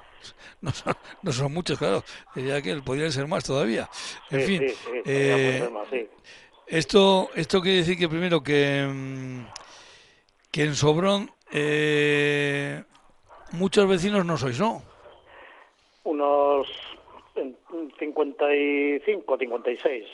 no 1.23 1.33
son, 1.33 1.53
muchos, 1.53 1.79
claro, 1.79 2.03
diría 2.35 2.63
que 2.63 2.77
podrían 2.77 3.13
ser 3.13 3.27
más 3.27 3.45
todavía. 3.45 3.89
En 4.31 4.41
fin, 4.43 4.67
eh, 5.05 5.69
esto, 6.67 7.31
esto 7.35 7.61
quiere 7.61 7.79
decir 7.79 7.99
que 7.99 8.09
primero 8.09 8.43
que, 8.43 8.87
mm, 8.89 9.47
que 10.51 10.65
en 10.65 10.75
Sobrón 10.75 11.31
eh, 11.53 12.83
muchos 13.53 13.89
vecinos 13.89 14.25
no 14.25 14.37
sois, 14.37 14.59
¿no? 14.59 14.83
Unos 16.05 16.69
55, 17.99 19.39
56. 19.39 20.05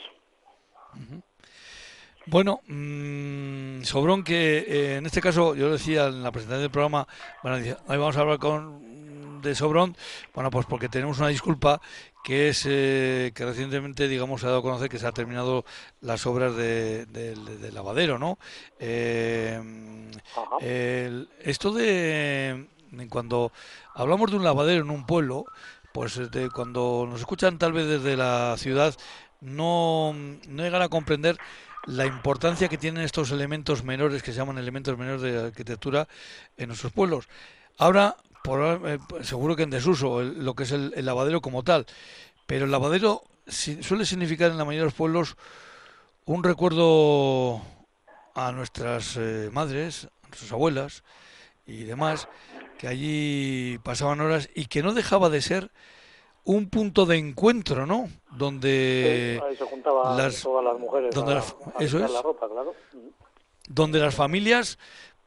Bueno, 2.27 2.61
mmm, 2.67 3.81
Sobrón, 3.81 4.23
que 4.23 4.59
eh, 4.59 4.95
en 4.97 5.05
este 5.05 5.21
caso, 5.21 5.55
yo 5.55 5.71
decía 5.71 6.07
en 6.07 6.21
la 6.21 6.31
presentación 6.31 6.61
del 6.61 6.71
programa, 6.71 7.07
bueno, 7.41 7.57
hoy 7.57 7.97
vamos 7.97 8.15
a 8.15 8.21
hablar 8.21 8.37
con 8.37 8.90
de 9.41 9.55
Sobrón, 9.55 9.95
bueno, 10.33 10.49
pues 10.49 10.65
porque 10.65 10.89
tenemos 10.89 11.19
una 11.19 11.27
disculpa 11.27 11.81
que 12.23 12.49
es 12.49 12.65
eh, 12.67 13.31
que 13.33 13.45
recientemente, 13.45 14.07
digamos, 14.07 14.41
se 14.41 14.47
ha 14.47 14.49
dado 14.49 14.59
a 14.59 14.63
conocer 14.63 14.89
que 14.89 14.99
se 14.99 15.07
ha 15.07 15.11
terminado 15.11 15.65
las 16.01 16.25
obras 16.25 16.55
de, 16.55 17.71
lavadero, 17.73 18.19
¿no? 18.19 18.37
Eh, 18.79 19.59
esto 21.43 21.73
de 21.73 22.67
cuando 23.09 23.51
hablamos 23.95 24.31
de 24.31 24.37
un 24.37 24.43
lavadero 24.43 24.83
en 24.83 24.89
un 24.89 25.05
pueblo, 25.05 25.45
pues 25.93 26.31
de, 26.31 26.49
cuando 26.49 27.07
nos 27.09 27.19
escuchan 27.19 27.57
tal 27.57 27.73
vez 27.73 27.87
desde 27.87 28.17
la 28.17 28.55
ciudad, 28.57 28.95
no, 29.39 30.13
no 30.13 30.63
llegan 30.63 30.81
a 30.81 30.89
comprender 30.89 31.37
la 31.85 32.05
importancia 32.05 32.67
que 32.67 32.77
tienen 32.77 33.03
estos 33.03 33.31
elementos 33.31 33.83
menores 33.83 34.21
que 34.21 34.31
se 34.31 34.37
llaman 34.37 34.57
elementos 34.57 34.97
menores 34.97 35.21
de 35.21 35.45
arquitectura 35.45 36.07
en 36.57 36.67
nuestros 36.67 36.91
pueblos. 36.91 37.27
Ahora, 37.77 38.17
por, 38.43 38.87
eh, 38.87 38.99
seguro 39.21 39.55
que 39.55 39.63
en 39.63 39.69
desuso 39.69 40.21
lo 40.21 40.53
que 40.55 40.63
es 40.63 40.71
el, 40.71 40.93
lavadero 41.05 41.41
como 41.41 41.63
tal, 41.63 41.85
pero 42.45 42.65
el 42.65 42.71
lavadero 42.71 43.23
suele 43.47 44.05
significar 44.05 44.51
en 44.51 44.57
la 44.57 44.65
mayoría 44.65 44.81
de 44.81 44.85
los 44.85 44.93
pueblos 44.93 45.35
un 46.25 46.43
recuerdo 46.43 47.61
a 48.35 48.51
nuestras 48.51 49.17
eh, 49.17 49.49
madres, 49.51 50.07
a 50.23 50.27
nuestras 50.27 50.51
abuelas 50.51 51.03
y 51.65 51.83
demás, 51.83 52.27
que 52.77 52.87
allí 52.87 53.77
pasaban 53.83 54.21
horas 54.21 54.49
y 54.55 54.65
que 54.65 54.83
no 54.83 54.93
dejaba 54.93 55.29
de 55.29 55.41
ser 55.41 55.71
un 56.43 56.69
punto 56.69 57.05
de 57.05 57.17
encuentro, 57.17 57.85
¿no? 57.85 58.09
Donde 58.31 59.41
ahí 59.43 59.55
se 59.55 59.65
juntaban 59.65 60.17
las, 60.17 60.41
todas 60.41 60.65
las 60.65 60.79
mujeres 60.79 61.13
donde 61.13 61.37
eso 61.79 62.03
es, 62.03 62.11
la 62.11 62.21
ropa, 62.21 62.47
claro. 62.47 62.73
Donde 63.67 63.99
las 63.99 64.15
familias 64.15 64.79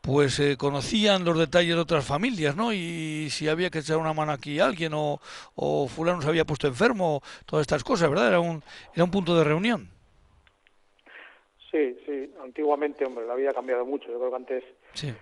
pues 0.05 0.39
eh, 0.39 0.57
conocían 0.59 1.25
los 1.25 1.39
detalles 1.39 1.75
de 1.75 1.81
otras 1.81 2.07
familias, 2.07 2.55
¿no? 2.55 2.73
Y 2.73 3.29
si 3.31 3.49
había 3.49 3.71
que 3.71 3.79
echar 3.79 3.97
una 3.97 4.13
mano 4.13 4.33
aquí 4.33 4.61
a 4.61 4.67
alguien 4.67 4.93
o, 4.95 5.19
o 5.55 5.89
fulano 5.89 6.21
se 6.21 6.29
había 6.29 6.45
puesto 6.45 6.67
enfermo, 6.67 7.23
todas 7.47 7.63
estas 7.63 7.83
cosas, 7.83 8.11
¿verdad? 8.11 8.29
Era 8.29 8.41
un, 8.41 8.63
era 8.95 9.05
un 9.05 9.11
punto 9.11 9.35
de 9.37 9.45
reunión. 9.45 9.89
Sí, 11.71 11.97
sí. 12.05 12.33
Antiguamente, 12.43 13.05
hombre, 13.05 13.27
la 13.27 13.35
vida 13.35 13.51
ha 13.51 13.55
cambiado 13.55 13.87
mucho. 13.87 14.09
Yo 14.09 14.19
creo 14.19 14.31
que 14.31 14.37
antes 14.37 14.65
sí 14.93 15.13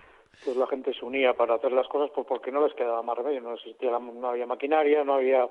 pues 0.43 0.57
la 0.57 0.67
gente 0.67 0.93
se 0.93 1.05
unía 1.05 1.33
para 1.33 1.55
hacer 1.55 1.71
las 1.71 1.87
cosas 1.87 2.11
pues 2.13 2.27
porque 2.27 2.51
no 2.51 2.65
les 2.65 2.75
quedaba 2.75 3.01
más 3.01 3.17
remedio, 3.17 3.41
no 3.41 3.53
existía 3.53 3.91
no 3.91 4.29
había 4.29 4.45
maquinaria, 4.45 5.03
no 5.03 5.15
había 5.15 5.47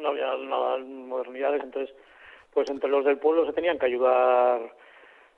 no 0.00 0.08
había 0.08 0.36
nada 0.36 0.78
modernidades, 0.78 1.62
entonces 1.62 1.94
pues 2.52 2.68
entre 2.70 2.88
los 2.88 3.04
del 3.04 3.18
pueblo 3.18 3.46
se 3.46 3.52
tenían 3.52 3.78
que 3.78 3.86
ayudar 3.86 4.74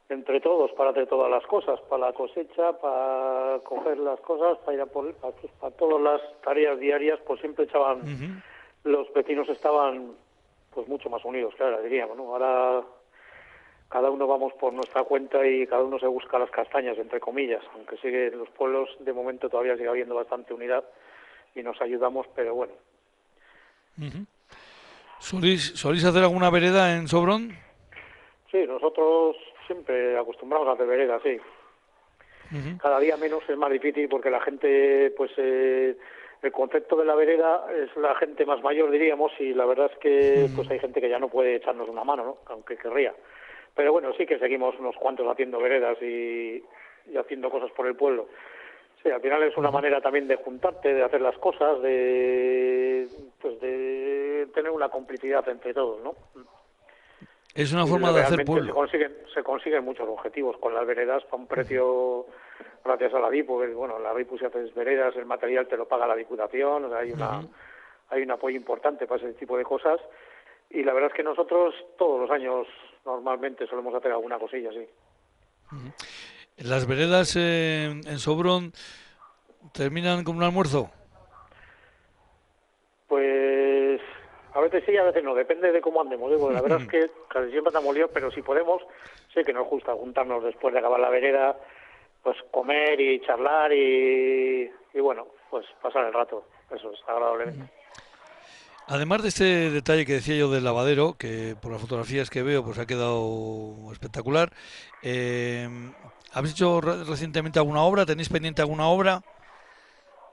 entre 0.09 0.41
todos 0.41 0.73
para 0.73 0.91
hacer 0.91 1.07
todas 1.07 1.31
las 1.31 1.45
cosas, 1.47 1.81
para 1.83 2.07
la 2.07 2.13
cosecha, 2.13 2.73
para 2.79 3.59
coger 3.65 3.99
las 3.99 4.19
cosas, 4.21 4.59
para 4.59 4.75
ir 4.75 4.81
a 4.81 4.87
por 4.87 5.13
para, 5.15 5.35
para 5.61 5.77
todas 5.77 6.01
las 6.01 6.41
tareas 6.43 6.79
diarias, 6.79 7.19
pues 7.27 7.41
siempre 7.41 7.65
echaban 7.65 8.43
los 8.85 9.13
vecinos 9.13 9.49
estaban 9.49 10.13
pues 10.75 10.89
mucho 10.89 11.11
más 11.11 11.25
unidos, 11.25 11.55
claro, 11.57 11.83
diríamos, 11.83 12.17
¿no? 12.17 12.33
Ahora 12.35 12.83
cada 13.89 14.11
uno 14.11 14.27
vamos 14.27 14.53
por 14.55 14.73
nuestra 14.73 15.03
cuenta 15.05 15.47
y 15.47 15.67
cada 15.67 15.83
uno 15.83 15.99
se 15.99 16.07
busca 16.07 16.39
las 16.39 16.51
castañas, 16.51 16.99
entre 16.99 17.21
comillas, 17.21 17.63
aunque 17.75 17.97
sigue 17.99 18.29
en 18.29 18.39
los 18.39 18.49
pueblos 18.51 18.89
de 19.01 19.13
momento 19.13 19.49
todavía 19.49 19.77
sigue 19.77 19.89
habiendo 19.89 20.15
bastante 20.15 20.55
unidad 20.55 20.85
y 21.55 21.63
nos 21.63 21.81
ayudamos, 21.81 22.27
pero 22.35 22.55
bueno, 22.55 22.73
¿Solís, 25.19 26.05
hacer 26.05 26.23
alguna 26.23 26.51
vereda 26.51 26.97
en 26.97 27.09
Sobrón? 27.09 27.57
Sí, 28.51 28.65
nosotros 28.67 29.37
siempre 29.69 30.19
acostumbramos 30.19 30.67
a 30.67 30.73
hacer 30.73 30.87
vereda, 30.87 31.21
sí. 31.23 31.39
Cada 32.81 32.99
día 32.99 33.17
menos 33.17 33.43
es 33.47 33.57
más 33.57 33.71
difícil 33.71 34.09
porque 34.09 34.31
la 34.31 34.41
gente, 34.41 35.13
pues 35.17 35.31
eh, 35.37 35.95
el 36.43 36.51
concepto 36.51 36.97
de 36.97 37.05
la 37.05 37.15
vereda 37.15 37.67
es 37.73 37.95
la 37.97 38.15
gente 38.15 38.47
más 38.47 38.63
mayor, 38.63 38.91
diríamos, 38.91 39.31
y 39.39 39.53
la 39.53 39.67
verdad 39.67 39.91
es 39.93 39.99
que 39.99 40.49
pues 40.57 40.69
hay 40.71 40.79
gente 40.79 41.01
que 41.01 41.11
ya 41.11 41.19
no 41.19 41.29
puede 41.29 41.57
echarnos 41.57 41.89
una 41.89 42.05
mano, 42.05 42.25
¿no? 42.25 42.39
aunque 42.47 42.77
querría. 42.77 43.15
Pero 43.75 43.93
bueno, 43.93 44.13
sí 44.17 44.25
que 44.25 44.39
seguimos 44.39 44.75
unos 44.79 44.97
cuantos 44.97 45.29
haciendo 45.29 45.61
veredas 45.61 46.01
y 46.03 46.65
haciendo 47.17 47.51
cosas 47.51 47.71
por 47.73 47.87
el 47.87 47.95
pueblo. 47.95 48.29
Sí, 49.03 49.11
al 49.11 49.21
final 49.21 49.43
es 49.45 49.57
una 49.57 49.71
manera 49.71 50.01
también 50.01 50.27
de 50.27 50.37
juntarte, 50.37 50.93
de 50.93 51.05
hacer 51.05 51.21
las 51.21 51.39
cosas, 51.39 51.81
de, 51.83 53.07
pues 53.41 53.61
de 53.61 54.49
tener 54.55 54.73
una 54.73 54.89
complicidad 54.89 55.49
entre 55.49 55.73
todos, 55.73 56.03
¿no? 56.03 56.15
Es 57.55 57.73
una 57.73 57.87
forma 57.87 58.13
de 58.13 58.23
hacer 58.23 58.45
pueblo. 58.45 58.67
Se 58.67 58.73
consiguen, 58.73 59.17
se 59.35 59.43
consiguen 59.43 59.85
muchos 59.85 60.09
objetivos 60.09 60.57
con 60.59 60.75
las 60.75 60.87
veredas 60.87 61.25
a 61.31 61.37
un 61.37 61.47
precio, 61.47 62.27
gracias 62.85 63.15
a 63.15 63.19
la 63.19 63.31
DIP, 63.31 63.47
porque 63.47 63.73
bueno, 63.73 63.99
la 63.99 64.15
DIP 64.15 64.39
si 64.39 64.45
haces 64.45 64.75
veredas, 64.75 65.17
el 65.17 65.27
material 65.27 65.67
te 65.67 65.77
lo 65.77 65.89
paga 65.89 66.07
la 66.07 66.15
Diputación, 66.15 66.85
o 66.85 66.89
sea, 66.89 66.99
hay, 66.99 67.13
una, 67.13 67.41
hay 68.11 68.23
un 68.23 68.31
apoyo 68.31 68.57
importante 68.57 69.07
para 69.07 69.23
ese 69.23 69.35
tipo 69.35 69.57
de 69.57 69.65
cosas. 69.65 70.01
Y 70.71 70.83
la 70.83 70.93
verdad 70.93 71.11
es 71.11 71.17
que 71.17 71.23
nosotros 71.23 71.75
todos 71.97 72.21
los 72.21 72.31
años 72.31 72.67
normalmente 73.05 73.67
solemos 73.67 73.95
hacer 73.95 74.13
alguna 74.13 74.39
cosilla 74.39 74.71
así. 74.71 74.87
¿Las 76.59 76.87
veredas 76.87 77.37
en, 77.37 78.03
Sobrón 78.19 78.73
terminan 79.73 80.25
con 80.25 80.37
un 80.37 80.43
almuerzo? 80.43 80.91
Pues 83.07 84.01
a 84.53 84.58
veces 84.69 84.85
sí, 84.87 84.97
a 84.97 85.05
veces 85.05 85.23
no, 85.23 85.35
depende 85.35 85.73
de 85.73 85.81
cómo 85.81 86.01
andemos. 86.01 86.33
¿eh? 86.33 86.53
la 86.53 86.63
verdad 86.63 86.81
es 86.81 86.89
que 86.91 87.11
casi 87.29 87.51
siempre 87.51 87.69
estamos 87.69 87.95
líos, 87.95 88.11
pero 88.13 88.31
si 88.31 88.43
podemos, 88.43 88.83
sé 89.33 89.45
que 89.45 89.53
nos 89.53 89.69
gusta 89.69 89.93
juntarnos 89.95 90.45
después 90.45 90.73
de 90.73 90.81
acabar 90.81 91.01
la 91.01 91.11
vereda, 91.11 91.57
pues 92.23 92.37
comer 92.51 93.01
y 93.01 93.21
charlar 93.21 93.73
y, 93.73 94.71
y 94.95 95.01
bueno, 95.01 95.27
pues 95.51 95.67
pasar 95.83 96.07
el 96.07 96.13
rato. 96.13 96.45
Eso 96.71 96.93
es 96.93 97.01
agradablemente. 97.07 97.73
Además 98.91 99.23
de 99.23 99.29
este 99.29 99.71
detalle 99.71 100.07
que 100.07 100.15
decía 100.15 100.37
yo 100.37 100.51
del 100.51 100.65
lavadero, 100.65 101.17
que 101.19 101.55
por 101.61 101.71
las 101.71 101.81
fotografías 101.81 102.31
que 102.31 102.43
veo 102.43 102.65
pues 102.65 102.79
ha 102.79 102.87
quedado 102.87 103.93
espectacular, 103.93 104.51
eh, 105.03 105.69
¿habéis 106.33 106.55
hecho 106.55 106.81
recientemente 106.81 107.59
alguna 107.59 107.83
obra? 107.83 108.07
¿Tenéis 108.07 108.31
pendiente 108.31 108.63
alguna 108.63 108.89
obra? 108.89 109.21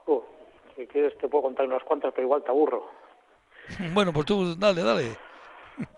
Uh, 0.06 0.22
si 0.74 0.86
quieres 0.86 1.16
te 1.18 1.28
puedo 1.28 1.42
contar 1.42 1.66
unas 1.66 1.82
cuantas, 1.82 2.14
pero 2.14 2.26
igual 2.26 2.42
te 2.44 2.48
aburro. 2.48 2.88
bueno, 3.94 4.12
pues 4.12 4.26
tú 4.26 4.54
dale, 4.56 4.82
dale. 4.82 5.16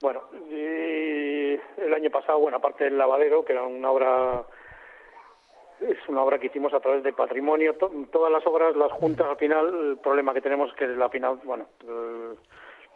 bueno, 0.00 0.22
el 0.50 1.94
año 1.94 2.10
pasado, 2.10 2.38
bueno, 2.38 2.58
aparte 2.58 2.84
del 2.84 2.98
lavadero, 2.98 3.44
que 3.44 3.52
era 3.52 3.62
una 3.62 3.90
obra 3.90 4.44
es 5.80 5.98
una 6.08 6.22
obra 6.22 6.38
que 6.38 6.46
hicimos 6.46 6.74
a 6.74 6.80
través 6.80 7.02
de 7.02 7.12
patrimonio. 7.12 7.76
todas 8.10 8.32
las 8.32 8.44
obras 8.46 8.74
las 8.76 8.90
juntas 8.92 9.26
al 9.28 9.36
final, 9.36 9.66
el 9.90 9.98
problema 9.98 10.34
que 10.34 10.40
tenemos 10.40 10.70
es 10.70 10.76
que 10.76 10.86
la 10.88 11.08
final, 11.08 11.38
bueno, 11.44 11.66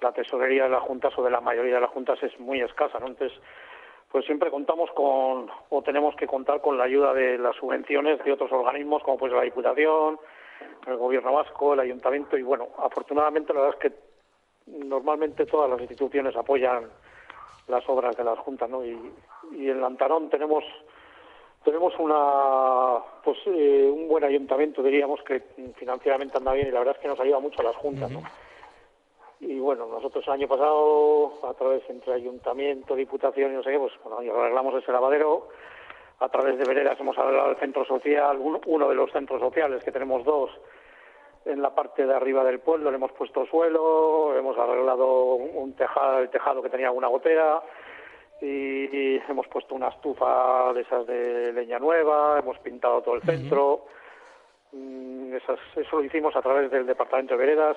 la 0.01 0.13
tesorería 0.13 0.65
de 0.65 0.71
las 0.71 0.83
juntas 0.83 1.13
o 1.17 1.23
de 1.23 1.31
la 1.31 1.41
mayoría 1.41 1.77
de 1.77 1.81
las 1.81 1.91
juntas 1.91 2.21
es 2.23 2.39
muy 2.41 2.61
escasa, 2.61 2.99
¿no? 2.99 3.07
Entonces, 3.07 3.39
pues 4.11 4.27
siempre 4.27 4.51
contamos 4.51 4.91
con, 4.93 5.49
o 5.71 5.83
tenemos 5.83 6.15
que 6.17 6.27
contar 6.27 6.61
con 6.61 6.77
la 6.77 6.85
ayuda 6.85 7.15
de 7.15 7.39
las 7.39 7.57
subvenciones 7.57 8.23
de 8.25 8.33
otros 8.33 8.51
organismos, 8.53 9.03
como 9.03 9.17
pues 9.17 9.33
la 9.33 9.43
Diputación, 9.43 10.19
el 10.87 10.97
Gobierno 10.97 11.33
Vasco, 11.33 11.75
el 11.75 11.81
Ayuntamiento, 11.81 12.37
y 12.37 12.43
bueno, 12.43 12.69
afortunadamente 12.79 13.53
la 13.53 13.61
verdad 13.61 13.79
es 13.83 13.91
que 13.91 13.99
normalmente 14.67 15.47
todas 15.47 15.69
las 15.69 15.81
instituciones 15.81 16.37
apoyan 16.37 16.85
las 17.69 17.89
obras 17.89 18.17
de 18.17 18.25
las 18.25 18.39
juntas, 18.39 18.69
¿no? 18.69 18.85
Y, 18.85 18.99
y 19.53 19.71
en 19.71 19.81
Lantarón 19.81 20.29
tenemos 20.31 20.65
tenemos 21.65 21.95
una 21.99 22.99
pues 23.23 23.39
eh, 23.47 23.91
un 23.93 24.09
buen 24.09 24.25
ayuntamiento 24.25 24.83
diríamos 24.83 25.21
que 25.23 25.41
financieramente 25.77 26.39
anda 26.39 26.53
bien 26.53 26.69
y 26.69 26.71
la 26.71 26.81
verdad 26.81 26.97
es 26.97 27.03
que 27.03 27.09
nos 27.09 27.21
ayuda 27.21 27.39
mucho 27.39 27.61
a 27.61 27.65
las 27.65 27.77
juntas 27.77 28.11
¿no? 28.11 28.23
y 29.41 29.59
bueno 29.59 29.87
nosotros 29.87 30.25
el 30.27 30.33
año 30.33 30.49
pasado 30.49 31.33
a 31.49 31.55
través 31.55 31.89
entre 31.89 32.15
ayuntamiento 32.15 32.97
diputación 32.97 33.53
y 33.53 33.55
no 33.55 33.63
sé 33.63 33.71
qué 33.71 33.79
pues 33.79 33.93
bueno 34.03 34.19
arreglamos 34.19 34.75
ese 34.83 34.91
lavadero 34.93 35.49
a 36.23 36.29
través 36.29 36.59
de 36.59 36.65
veredas 36.65 36.99
hemos 37.01 37.19
arreglado 37.19 37.51
el 37.51 37.57
centro 37.57 37.85
social 37.85 38.39
uno 38.39 38.89
de 38.89 38.95
los 38.95 39.11
centros 39.13 39.41
sociales 39.41 39.83
que 39.85 39.93
tenemos 39.93 40.25
dos 40.25 40.51
en 41.45 41.61
la 41.61 41.75
parte 41.75 42.07
de 42.07 42.15
arriba 42.15 42.45
del 42.45 42.61
pueblo 42.61 42.91
le 42.91 42.97
hemos 42.97 43.13
puesto 43.13 43.45
suelo 43.47 44.37
hemos 44.37 44.57
arreglado 44.57 45.35
un 45.35 45.75
tejado 45.75 46.21
el 46.21 46.31
tejado 46.31 46.63
que 46.63 46.71
tenía 46.71 46.91
una 46.91 47.09
gotera 47.09 47.63
y, 48.43 49.17
hemos 49.29 49.47
puesto 49.47 49.75
una 49.75 49.89
estufa 49.89 50.73
de 50.73 50.81
esas 50.81 51.07
de 51.07 51.53
leña 51.53 51.79
nueva, 51.79 52.39
hemos 52.41 52.59
pintado 52.59 53.01
todo 53.01 53.15
el 53.15 53.23
centro. 53.23 53.87
Mm, 54.73 55.35
eso 55.35 55.57
lo 55.93 56.05
hicimos 56.05 56.35
a 56.35 56.43
través 56.43 56.71
del 56.71 56.87
Departamento 56.87 57.35
de 57.35 57.39
Veredas. 57.39 57.77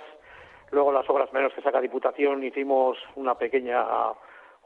Luego 0.72 0.92
las 0.92 1.08
obras 1.10 1.32
menos 1.34 1.54
que 1.54 1.62
saca 1.62 1.80
Diputación 1.80 2.44
hicimos 2.44 2.98
una 3.16 3.36
pequeña 3.38 3.86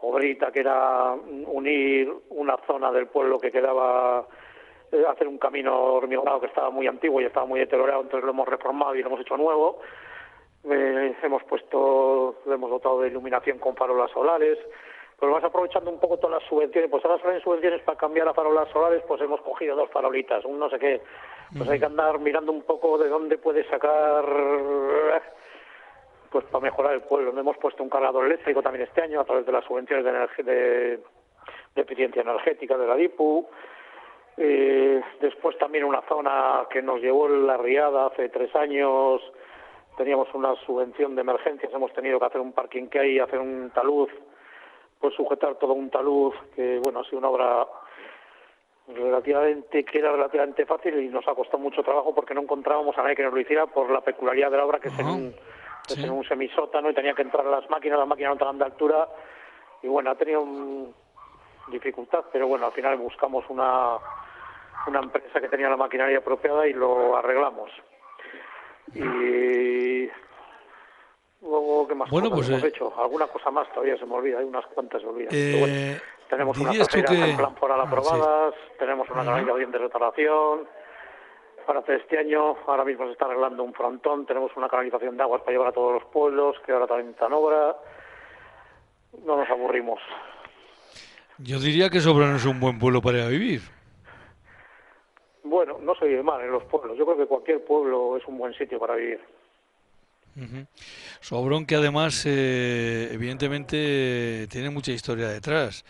obrita 0.02 0.52
que 0.52 0.62
era 0.62 1.14
unir 1.47 2.14
una 2.30 2.58
zona 2.66 2.91
del 2.91 3.08
pueblo 3.08 3.39
que 3.39 3.52
quedaba 3.52 4.26
eh, 4.91 5.04
hacer 5.08 5.28
un 5.28 5.38
camino 5.38 5.78
hormigonado 5.78 6.39
que 6.39 6.47
estaba 6.47 6.70
muy 6.70 6.88
antiguo 6.88 7.22
y 7.22 7.26
estaba 7.26 7.45
muy 7.45 7.60
deteriorado, 7.60 8.02
entonces 8.02 8.26
lo 8.26 8.32
hemos 8.32 8.47
reformado 8.47 8.95
y 8.95 9.02
lo 9.02 9.08
hemos 9.10 9.22
hecho 9.22 9.38
nuevo. 9.38 9.80
Eh, 10.64 11.16
hemos 11.24 11.43
puesto, 11.43 12.36
lo 12.45 12.54
hemos 12.54 12.70
dotado 12.70 13.02
de 13.02 13.10
iluminación 13.10 13.60
con 13.60 13.76
farolas 13.76 14.12
solares. 14.12 14.58
Pues 15.18 15.32
vas 15.32 15.43
aprovechando 15.43 15.91
un 15.91 16.00
poco 16.00 16.18
todas 16.18 16.41
las 16.41 16.50
subvenciones, 16.50 16.89
pues 16.89 17.04
ahora 17.04 17.22
salen 17.22 17.41
subvenciones 17.41 17.82
para 17.82 17.97
cambiar 17.97 18.30
a 18.30 18.34
farolas 18.34 18.70
solares, 18.70 19.04
pues 19.06 19.22
hemos 19.22 19.41
cogido 19.41 19.76
dos 19.76 19.89
farolitas, 19.91 20.45
un 20.45 20.58
no 20.58 20.70
sé 20.70 20.80
qué, 20.80 21.02
pues 21.58 21.70
hay 21.70 21.78
que 21.78 21.86
andar 21.86 22.20
mirando 22.20 22.54
un 22.54 22.62
poco 22.62 22.97
de 22.97 23.10
dónde 23.10 23.38
puede 23.38 23.68
sacar, 23.68 24.24
pues 26.32 26.45
para 26.45 26.63
mejorar 26.63 26.93
el 26.93 27.01
pueblo. 27.01 27.38
Hemos 27.38 27.57
puesto 27.57 27.84
un 27.84 27.89
cargador 27.89 28.25
eléctrico 28.25 28.61
también 28.61 28.88
este 28.88 29.01
año 29.01 29.19
a 29.19 29.25
través 29.25 29.45
de 29.45 29.51
las 29.51 29.65
subvenciones 29.65 30.05
de, 30.05 30.43
de, 30.43 31.01
eficiencia 31.75 32.21
energética 32.21 32.77
de 32.77 32.88
la 32.88 32.95
DIPU. 32.95 33.47
Eh, 34.38 35.01
después 35.21 35.57
también 35.57 35.84
una 35.84 36.01
zona 36.07 36.65
que 36.69 36.82
nos 36.82 37.01
llevó 37.01 37.27
la 37.27 37.57
riada 37.57 38.07
hace 38.07 38.30
tres 38.30 38.55
años, 38.55 39.21
teníamos 39.97 40.34
una 40.34 40.55
subvención 40.65 41.15
de 41.15 41.21
emergencias, 41.21 41.73
hemos 41.73 41.91
tenido 41.93 42.19
que 42.19 42.25
hacer 42.25 42.39
un 42.39 42.53
parking 42.53 42.88
que 42.88 42.99
hay, 42.99 43.19
hacer 43.19 43.39
un 43.39 43.71
talud 43.71 44.09
pues 44.99 45.13
sujetar 45.15 45.55
todo 45.55 45.73
un 45.73 45.89
talud 45.89 46.34
que 46.55 46.80
bueno 46.80 46.99
ha 46.99 47.03
sido 47.05 47.19
una 47.19 47.30
obra 47.30 47.67
relativamente 48.88 49.84
que 49.86 49.99
era 49.99 50.11
relativamente 50.11 50.65
fácil 50.65 50.99
y 50.99 51.07
nos 51.09 51.27
ha 51.27 51.36
costado 51.36 51.59
mucho 51.59 51.84
trabajo 51.84 52.13
porque 52.13 52.34
no 52.34 52.41
encontrábamos 52.41 52.97
a 52.97 53.03
nadie 53.03 53.15
que 53.15 53.23
nos 53.23 53.34
lo 53.34 53.39
hiciera 53.39 53.67
por 53.67 53.89
la 53.89 54.01
peculiaridad 54.01 54.51
de 54.51 54.57
la 54.57 54.65
obra 54.65 54.80
que 54.80 54.89
es, 54.89 54.99
en 54.99 55.07
un, 55.07 55.36
en 55.98 56.10
un 56.10 56.24
semisótano 56.24 56.90
y 56.90 56.94
tenía 56.94 57.14
que 57.14 57.22
entrar 57.24 57.46
las 57.46 57.70
máquinas, 57.70 58.00
las 58.00 58.08
máquinas 58.08 58.30
no 58.30 58.34
estaban 58.34 58.58
de 58.58 58.66
altura 58.66 59.08
y 59.82 59.88
bueno 59.88 60.12
ha 60.12 60.16
tenido 60.16 60.46
dificultad 61.68 62.26
pero 62.32 62.48
bueno 62.48 62.66
al 62.66 62.72
final 62.72 62.98
buscamos 62.98 63.46
una 63.50 63.98
una 64.88 65.00
empresa 65.00 65.40
que 65.40 65.50
tenía 65.50 65.70
la 65.70 65.78
maquinaria 65.78 66.20
apropiada 66.20 66.68
y 66.68 66.74
lo 66.74 67.16
arreglamos 67.18 67.70
y 68.94 70.10
Luego, 71.42 71.88
¿qué 71.88 71.96
más 71.96 72.10
bueno, 72.10 72.30
pues, 72.30 72.50
hemos 72.50 72.64
eh, 72.64 72.68
hecho? 72.68 72.94
Alguna 73.00 73.28
cosa 73.28 73.50
más 73.50 73.70
todavía 73.70 73.98
se 73.98 74.06
me 74.06 74.14
olvida, 74.14 74.40
hay 74.40 74.46
unas 74.46 74.66
cuantas 74.68 75.02
se 75.02 75.08
olvidan. 75.08 75.30
Eh, 75.32 76.00
tenemos 76.30 76.58
unas 76.58 76.88
que... 76.88 77.00
en 77.00 77.38
plan 77.38 77.56
foral 77.56 77.80
ah, 77.80 77.84
aprobadas, 77.84 78.56
tenemos 78.78 79.10
una 79.10 79.24
canalización 79.24 79.72
de 79.72 79.78
reparación. 79.78 80.68
Para 81.70 81.82
hacer 81.82 82.01
este 82.01 82.17
año, 82.17 82.55
ahora 82.65 82.84
mismo 82.84 83.05
se 83.05 83.11
está 83.11 83.26
arreglando 83.26 83.63
un 83.63 83.76
frontón, 83.76 84.26
tenemos 84.26 84.49
una 84.57 84.67
canalización 84.67 85.15
de 85.15 85.22
aguas 85.22 85.41
para 85.41 85.51
llevar 85.51 85.67
a 85.67 85.72
todos 85.72 86.01
los 86.01 86.03
pueblos, 86.05 86.55
que 86.65 86.72
ahora 86.72 86.88
también 86.88 87.11
está 87.11 87.28
en 87.28 87.34
obra. 87.34 87.76
No 89.24 89.38
nos 89.38 89.47
aburrimos. 89.47 89.99
Yo 91.38 91.59
diría 91.59 91.91
que 91.91 91.99
Sobrano 91.99 92.38
es 92.38 92.45
un 92.45 92.59
buen 92.59 92.80
pueblo 92.80 93.03
para 93.03 93.28
vivir. 93.28 93.61
Bueno, 95.43 95.78
no 95.80 95.93
soy 95.93 96.15
de 96.15 96.24
mal 96.24 96.41
en 96.41 96.49
los 96.53 96.63
pueblos. 96.63 96.97
Yo 96.97 97.05
creo 97.05 97.17
que 97.17 97.28
cualquier 97.28 97.63
pueblo 97.63 98.17
es 98.17 98.26
un 98.26 98.39
buen 98.39 98.55
sitio 98.55 98.80
para 98.80 98.95
vivir. 98.95 99.20
Sobrón 101.20 101.67
que 101.67 101.76
además, 101.76 102.26
eh, 102.26 103.09
evidentemente, 103.11 104.47
tiene 104.49 104.72
mucha 104.72 104.91
historia 104.91 105.28
detrás. 105.28 105.86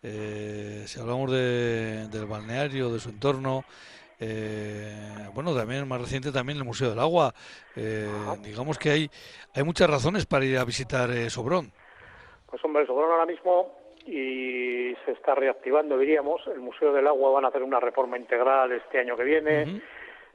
Eh, 0.00 0.84
si 0.86 1.00
hablamos 1.00 1.32
del 1.32 2.26
balneario, 2.26 2.92
de 2.92 3.00
su 3.00 3.08
entorno, 3.08 3.64
eh, 4.20 5.28
bueno, 5.34 5.54
también 5.54 5.86
más 5.88 6.00
reciente 6.00 6.32
también 6.32 6.58
el 6.58 6.64
Museo 6.64 6.90
del 6.90 6.98
Agua. 6.98 7.32
digamos 8.42 8.78
que 8.78 8.90
hay, 8.90 9.10
hay 9.54 9.62
muchas 9.62 9.88
razones 9.88 10.26
para 10.26 10.44
ir 10.44 10.58
a 10.58 10.64
visitar 10.64 11.10
Sobrón. 11.30 11.72
Pues 12.46 12.64
hombre, 12.64 12.86
Sobrón 12.86 13.10
ahora 13.10 13.26
mismo 13.26 13.72
y 14.06 14.94
se 15.04 15.12
está 15.12 15.34
reactivando, 15.34 15.98
diríamos. 15.98 16.42
El 16.46 16.60
Museo 16.60 16.92
del 16.92 17.06
Agua 17.06 17.32
van 17.32 17.44
a 17.44 17.48
hacer 17.48 17.62
una 17.62 17.80
reforma 17.80 18.18
integral 18.18 18.72
este 18.72 19.00
año 19.00 19.16
que 19.16 19.24
viene 19.24 19.82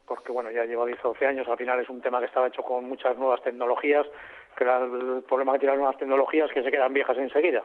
porque 0.10 0.32
bueno, 0.32 0.50
ya 0.50 0.66
lleva 0.66 0.88
10 0.88 1.06
o 1.06 1.10
12 1.10 1.26
años, 1.28 1.48
al 1.48 1.58
final 1.58 1.80
es 1.80 1.88
un 1.88 2.02
tema 2.02 2.20
que 2.20 2.26
estaba 2.26 2.48
hecho 2.48 2.64
con 2.64 2.90
muchas 2.90 3.16
nuevas 3.16 3.42
tecnologías, 3.44 4.08
que 4.58 4.64
el 4.64 5.24
problema 5.24 5.54
que 5.54 5.60
tienen 5.60 5.76
las 5.76 5.82
nuevas 5.82 5.98
tecnologías 5.98 6.50
que 6.52 6.64
se 6.64 6.72
quedan 6.72 6.94
viejas 6.94 7.16
enseguida. 7.18 7.64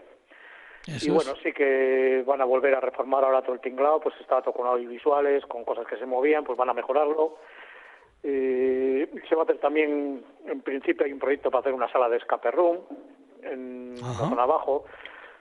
Y 0.87 1.11
bueno, 1.11 1.35
sí 1.43 1.53
que 1.53 2.22
van 2.26 2.41
a 2.41 2.45
volver 2.45 2.74
a 2.74 2.80
reformar 2.80 3.24
ahora 3.24 3.43
todo 3.43 3.55
el 3.55 3.61
tinglado, 3.61 4.01
pues 4.01 4.14
estaba 4.20 4.43
todo 4.43 4.53
con 4.53 4.66
audiovisuales, 4.66 5.45
con 5.47 5.64
cosas 5.64 5.87
que 5.87 5.97
se 5.97 6.05
movían, 6.05 6.45
pues 6.45 6.59
van 6.59 6.68
a 6.68 6.74
mejorarlo. 6.74 7.39
se 8.22 9.35
va 9.35 9.43
a 9.43 9.45
hacer 9.45 9.59
también, 9.59 10.22
en 10.47 10.61
principio 10.61 11.07
hay 11.07 11.12
un 11.12 11.18
proyecto 11.18 11.51
para 11.51 11.61
hacer 11.61 11.72
una 11.72 11.91
sala 11.91 12.09
de 12.09 12.18
escape 12.18 12.51
room 12.51 12.80
en 13.43 13.95
la 13.95 14.12
zona 14.12 14.43
abajo. 14.43 14.85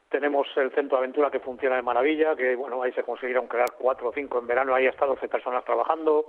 Tenemos 0.10 0.48
el 0.56 0.72
centro 0.72 0.98
de 0.98 1.04
aventura 1.04 1.32
que 1.32 1.40
funciona 1.40 1.76
de 1.76 1.82
maravilla, 1.82 2.36
que 2.36 2.56
bueno, 2.56 2.82
ahí 2.82 2.94
se 2.94 3.04
consiguieron 3.04 3.48
crear 3.48 3.74
cuatro 3.78 4.10
o 4.10 4.14
cinco 4.14 4.40
en 4.40 4.48
verano, 4.48 4.76
ahí 4.76 4.88
hasta 4.88 5.06
12 5.06 5.28
personas 5.28 5.66
trabajando. 5.66 6.28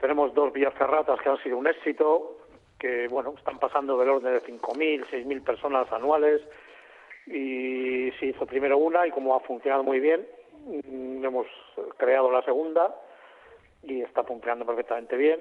Tenemos 0.00 0.32
dos 0.34 0.52
vías 0.52 0.74
ferratas 0.74 1.20
que 1.20 1.28
han 1.28 1.42
sido 1.42 1.56
un 1.56 1.66
éxito, 1.66 2.36
que 2.78 3.08
bueno, 3.08 3.34
están 3.36 3.58
pasando 3.58 3.98
del 3.98 4.10
orden 4.10 4.34
de 4.34 4.42
5.000, 4.42 5.06
6.000 5.10 5.42
personas 5.42 5.90
anuales 5.90 6.42
y 7.30 8.10
se 8.18 8.26
hizo 8.26 8.46
primero 8.46 8.78
una 8.78 9.06
y 9.06 9.10
como 9.10 9.34
ha 9.34 9.40
funcionado 9.40 9.82
muy 9.82 10.00
bien, 10.00 10.26
mm, 10.66 11.24
hemos 11.24 11.46
creado 11.96 12.30
la 12.30 12.42
segunda 12.42 12.94
y 13.82 14.02
está 14.02 14.24
funcionando 14.24 14.66
perfectamente 14.66 15.16
bien. 15.16 15.40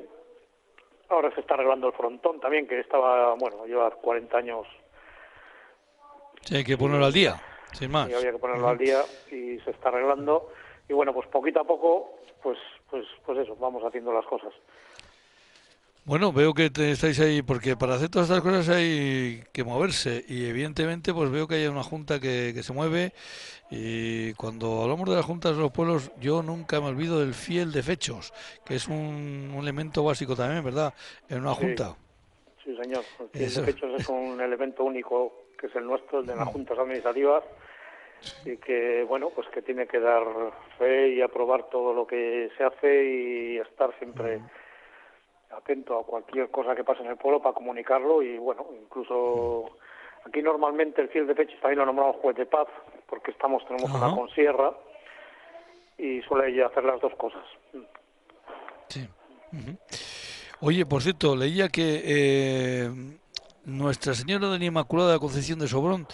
Ahora 1.09 1.33
se 1.33 1.41
está 1.41 1.53
arreglando 1.53 1.87
el 1.87 1.93
frontón 1.93 2.39
también, 2.39 2.67
que 2.67 2.79
estaba, 2.79 3.33
bueno, 3.35 3.65
lleva 3.65 3.89
40 3.91 4.37
años. 4.37 4.67
Sí, 6.41 6.57
hay 6.57 6.63
que 6.63 6.77
ponerlo 6.77 7.05
al 7.05 7.13
día, 7.13 7.35
sin 7.71 7.91
más. 7.91 8.07
Sí, 8.07 8.13
había 8.13 8.31
que 8.31 8.39
ponerlo 8.39 8.67
al 8.67 8.77
día 8.77 9.01
y 9.31 9.59
se 9.59 9.71
está 9.71 9.89
arreglando. 9.89 10.51
Y 10.89 10.93
bueno, 10.93 11.13
pues 11.13 11.27
poquito 11.27 11.61
a 11.61 11.63
poco, 11.63 12.19
pues 12.43 12.57
pues, 12.89 13.05
pues 13.25 13.37
eso, 13.39 13.55
vamos 13.57 13.83
haciendo 13.83 14.13
las 14.13 14.25
cosas. 14.25 14.53
Bueno, 16.07 16.31
veo 16.31 16.53
que 16.53 16.71
estáis 16.73 17.19
ahí, 17.19 17.41
porque 17.41 17.75
para 17.75 17.95
hacer 17.95 18.07
todas 18.07 18.29
estas 18.29 18.41
cosas 18.41 18.69
hay 18.69 19.43
que 19.51 19.65
moverse 19.65 20.23
y 20.25 20.47
evidentemente 20.47 21.13
pues 21.13 21.29
veo 21.29 21.49
que 21.49 21.55
hay 21.55 21.67
una 21.67 21.83
junta 21.83 22.21
que, 22.21 22.53
se 22.63 22.71
mueve 22.71 23.11
y 23.69 24.33
cuando 24.35 24.83
hablamos 24.83 25.09
de 25.09 25.17
las 25.17 25.25
juntas 25.25 25.57
de 25.57 25.61
los 25.61 25.73
pueblos 25.73 26.13
yo 26.17 26.41
nunca 26.41 26.79
me 26.79 26.87
olvido 26.87 27.19
del 27.19 27.33
fiel 27.33 27.73
de 27.73 27.83
fechos, 27.83 28.33
que 28.65 28.75
es 28.75 28.87
un, 28.87 29.53
elemento 29.59 30.01
básico 30.01 30.33
también, 30.33 30.63
¿verdad? 30.63 30.93
En 31.27 31.41
una 31.41 31.53
junta. 31.53 31.93
Sí, 32.63 32.73
señor. 32.81 33.03
El 33.33 33.49
fiel 33.49 33.65
de 33.65 33.73
fechos 33.73 33.99
es 33.99 34.07
un 34.07 34.39
elemento 34.39 34.85
único 34.85 35.47
que 35.59 35.67
es 35.67 35.75
el 35.75 35.85
nuestro, 35.85 36.21
el 36.21 36.25
de 36.25 36.37
las 36.37 36.45
mm. 36.45 36.51
juntas 36.51 36.79
administrativas 36.79 37.43
y 38.45 38.55
que 38.55 39.03
bueno 39.03 39.29
pues 39.35 39.49
que 39.49 39.61
tiene 39.61 39.87
que 39.87 39.99
dar 39.99 40.23
fe 40.77 41.09
y 41.09 41.21
aprobar 41.21 41.69
todo 41.69 41.93
lo 41.93 42.07
que 42.07 42.49
se 42.57 42.63
hace 42.63 43.03
y 43.03 43.57
estar 43.57 43.93
siempre 43.99 44.39
atento 45.51 45.99
a 45.99 46.05
cualquier 46.05 46.49
cosa 46.49 46.75
que 46.75 46.83
pase 46.83 47.01
en 47.01 47.09
el 47.09 47.17
pueblo 47.17 47.41
para 47.41 47.55
comunicarlo 47.55 48.21
y 48.21 48.37
bueno 48.37 48.65
incluso 48.81 49.71
aquí 50.25 50.41
normalmente 50.41 51.01
el 51.01 51.09
fiel 51.09 51.27
de 51.27 51.35
fecha 51.35 51.53
también 51.61 51.79
lo 51.79 51.85
nombramos 51.85 52.17
juez 52.17 52.35
de 52.35 52.45
paz 52.45 52.67
porque 53.07 53.31
estamos 53.31 53.65
tenemos 53.67 53.89
una 53.91 54.13
consierra 54.13 54.73
y 55.97 56.21
suele 56.23 56.63
hacer 56.63 56.83
las 56.83 57.01
dos 57.01 57.13
cosas. 57.15 57.43
Sí. 58.89 59.07
Oye 60.61 60.85
por 60.85 61.01
cierto 61.01 61.35
leía 61.35 61.69
que 61.69 62.01
eh, 62.05 62.89
Nuestra 63.65 64.13
Señora 64.13 64.49
de 64.49 64.59
la 64.59 64.65
Inmaculada 64.65 65.19
Concepción 65.19 65.59
de 65.59 65.67
Sobrón, 65.67 66.07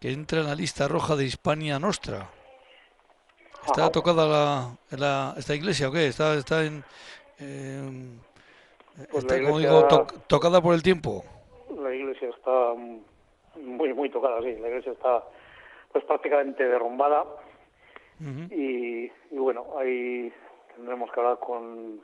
que 0.00 0.10
entra 0.10 0.40
en 0.40 0.46
la 0.46 0.54
lista 0.54 0.88
roja 0.88 1.14
de 1.14 1.24
Hispania 1.24 1.78
Nostra. 1.78 2.30
¿Está 3.64 3.90
tocada 3.90 4.26
la, 4.26 4.96
la, 4.96 5.34
esta 5.36 5.54
iglesia 5.54 5.88
o 5.88 5.92
qué? 5.92 6.06
¿Está, 6.06 6.34
está 6.34 6.64
en... 6.64 6.84
Pues 9.10 9.24
está, 9.24 9.42
como 9.42 9.58
digo, 9.58 9.86
tocada 10.26 10.60
por 10.60 10.74
el 10.74 10.82
tiempo? 10.82 11.24
La 11.78 11.94
iglesia 11.94 12.30
está 12.30 12.74
muy, 13.60 13.92
muy 13.92 14.10
tocada, 14.10 14.40
sí. 14.40 14.56
La 14.56 14.68
iglesia 14.68 14.92
está 14.92 15.22
pues 15.92 16.04
prácticamente 16.04 16.64
derrumbada. 16.64 17.24
y, 18.50 19.04
y, 19.04 19.38
bueno, 19.38 19.66
ahí 19.78 20.32
tendremos 20.74 21.10
que 21.12 21.20
hablar 21.20 21.38
con 21.38 22.00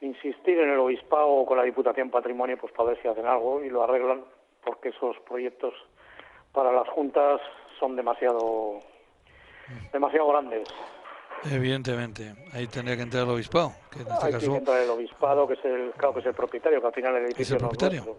insistir 0.00 0.58
en 0.58 0.70
el 0.70 0.78
obispado 0.78 1.28
o 1.28 1.46
con 1.46 1.56
la 1.56 1.64
Diputación 1.64 2.10
Patrimonio 2.10 2.58
pues 2.58 2.72
para 2.72 2.90
ver 2.90 3.02
si 3.02 3.08
hacen 3.08 3.26
algo 3.26 3.64
y 3.64 3.70
lo 3.70 3.82
arreglan 3.82 4.22
porque 4.62 4.90
esos 4.90 5.16
proyectos 5.20 5.74
para 6.52 6.72
las 6.72 6.88
juntas 6.88 7.40
son 7.78 7.96
demasiado 7.96 8.80
demasiado 9.92 10.28
grandes. 10.28 10.68
Evidentemente, 11.50 12.34
ahí 12.52 12.66
tendría 12.66 12.96
que 12.96 13.02
entrar 13.02 13.24
el 13.24 13.30
obispado. 13.30 13.72
Que 13.90 14.00
en 14.00 14.08
este 14.08 14.30
caso... 14.30 14.52
que 14.52 14.58
entrar 14.58 14.82
el 14.82 14.90
obispado, 14.90 15.46
que 15.46 15.54
es 15.54 15.64
el, 15.64 15.92
claro, 15.92 16.14
que 16.14 16.20
es 16.20 16.26
el 16.26 16.34
propietario, 16.34 16.80
que 16.80 16.86
al 16.86 16.92
final 16.94 17.16
el 17.16 17.24
edificio 17.26 17.42
¿Es 17.42 17.50
el 17.52 17.58
propietario? 17.58 18.04
No 18.04 18.16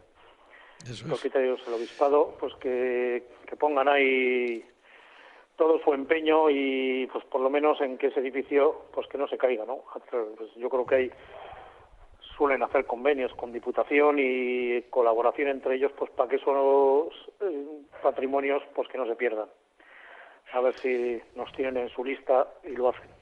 es 0.91 1.01
el 1.01 1.07
propietario 1.07 1.53
es 1.55 1.67
el 1.67 1.73
obispado, 1.73 2.35
pues 2.39 2.53
que, 2.55 3.23
que 3.47 3.55
pongan 3.55 3.87
ahí 3.87 4.63
todo 5.55 5.79
su 5.79 5.93
empeño 5.93 6.49
y 6.49 7.07
pues 7.11 7.23
por 7.25 7.41
lo 7.41 7.49
menos 7.49 7.79
en 7.81 7.97
que 7.97 8.07
ese 8.07 8.19
edificio 8.19 8.85
pues 8.93 9.07
que 9.07 9.17
no 9.17 9.27
se 9.27 9.37
caiga, 9.37 9.65
¿no? 9.65 9.83
Pues 10.11 10.53
yo 10.55 10.69
creo 10.69 10.85
que 10.85 10.95
hay 10.95 11.11
suelen 12.37 12.61
hacer 12.63 12.85
convenios 12.85 13.33
con 13.35 13.53
Diputación 13.53 14.17
y 14.19 14.81
colaboración 14.89 15.47
entre 15.47 15.75
ellos 15.75 15.91
pues 15.97 16.11
para 16.11 16.29
que 16.29 16.35
esos 16.35 17.13
eh, 17.39 17.81
patrimonios 18.03 18.61
pues 18.75 18.87
que 18.89 18.97
no 18.97 19.07
se 19.07 19.15
pierdan. 19.15 19.47
A 20.51 20.59
ver 20.59 20.77
si 20.79 21.21
nos 21.35 21.51
tienen 21.53 21.77
en 21.77 21.89
su 21.89 22.03
lista 22.03 22.47
y 22.63 22.75
lo 22.75 22.89
hacen. 22.89 23.14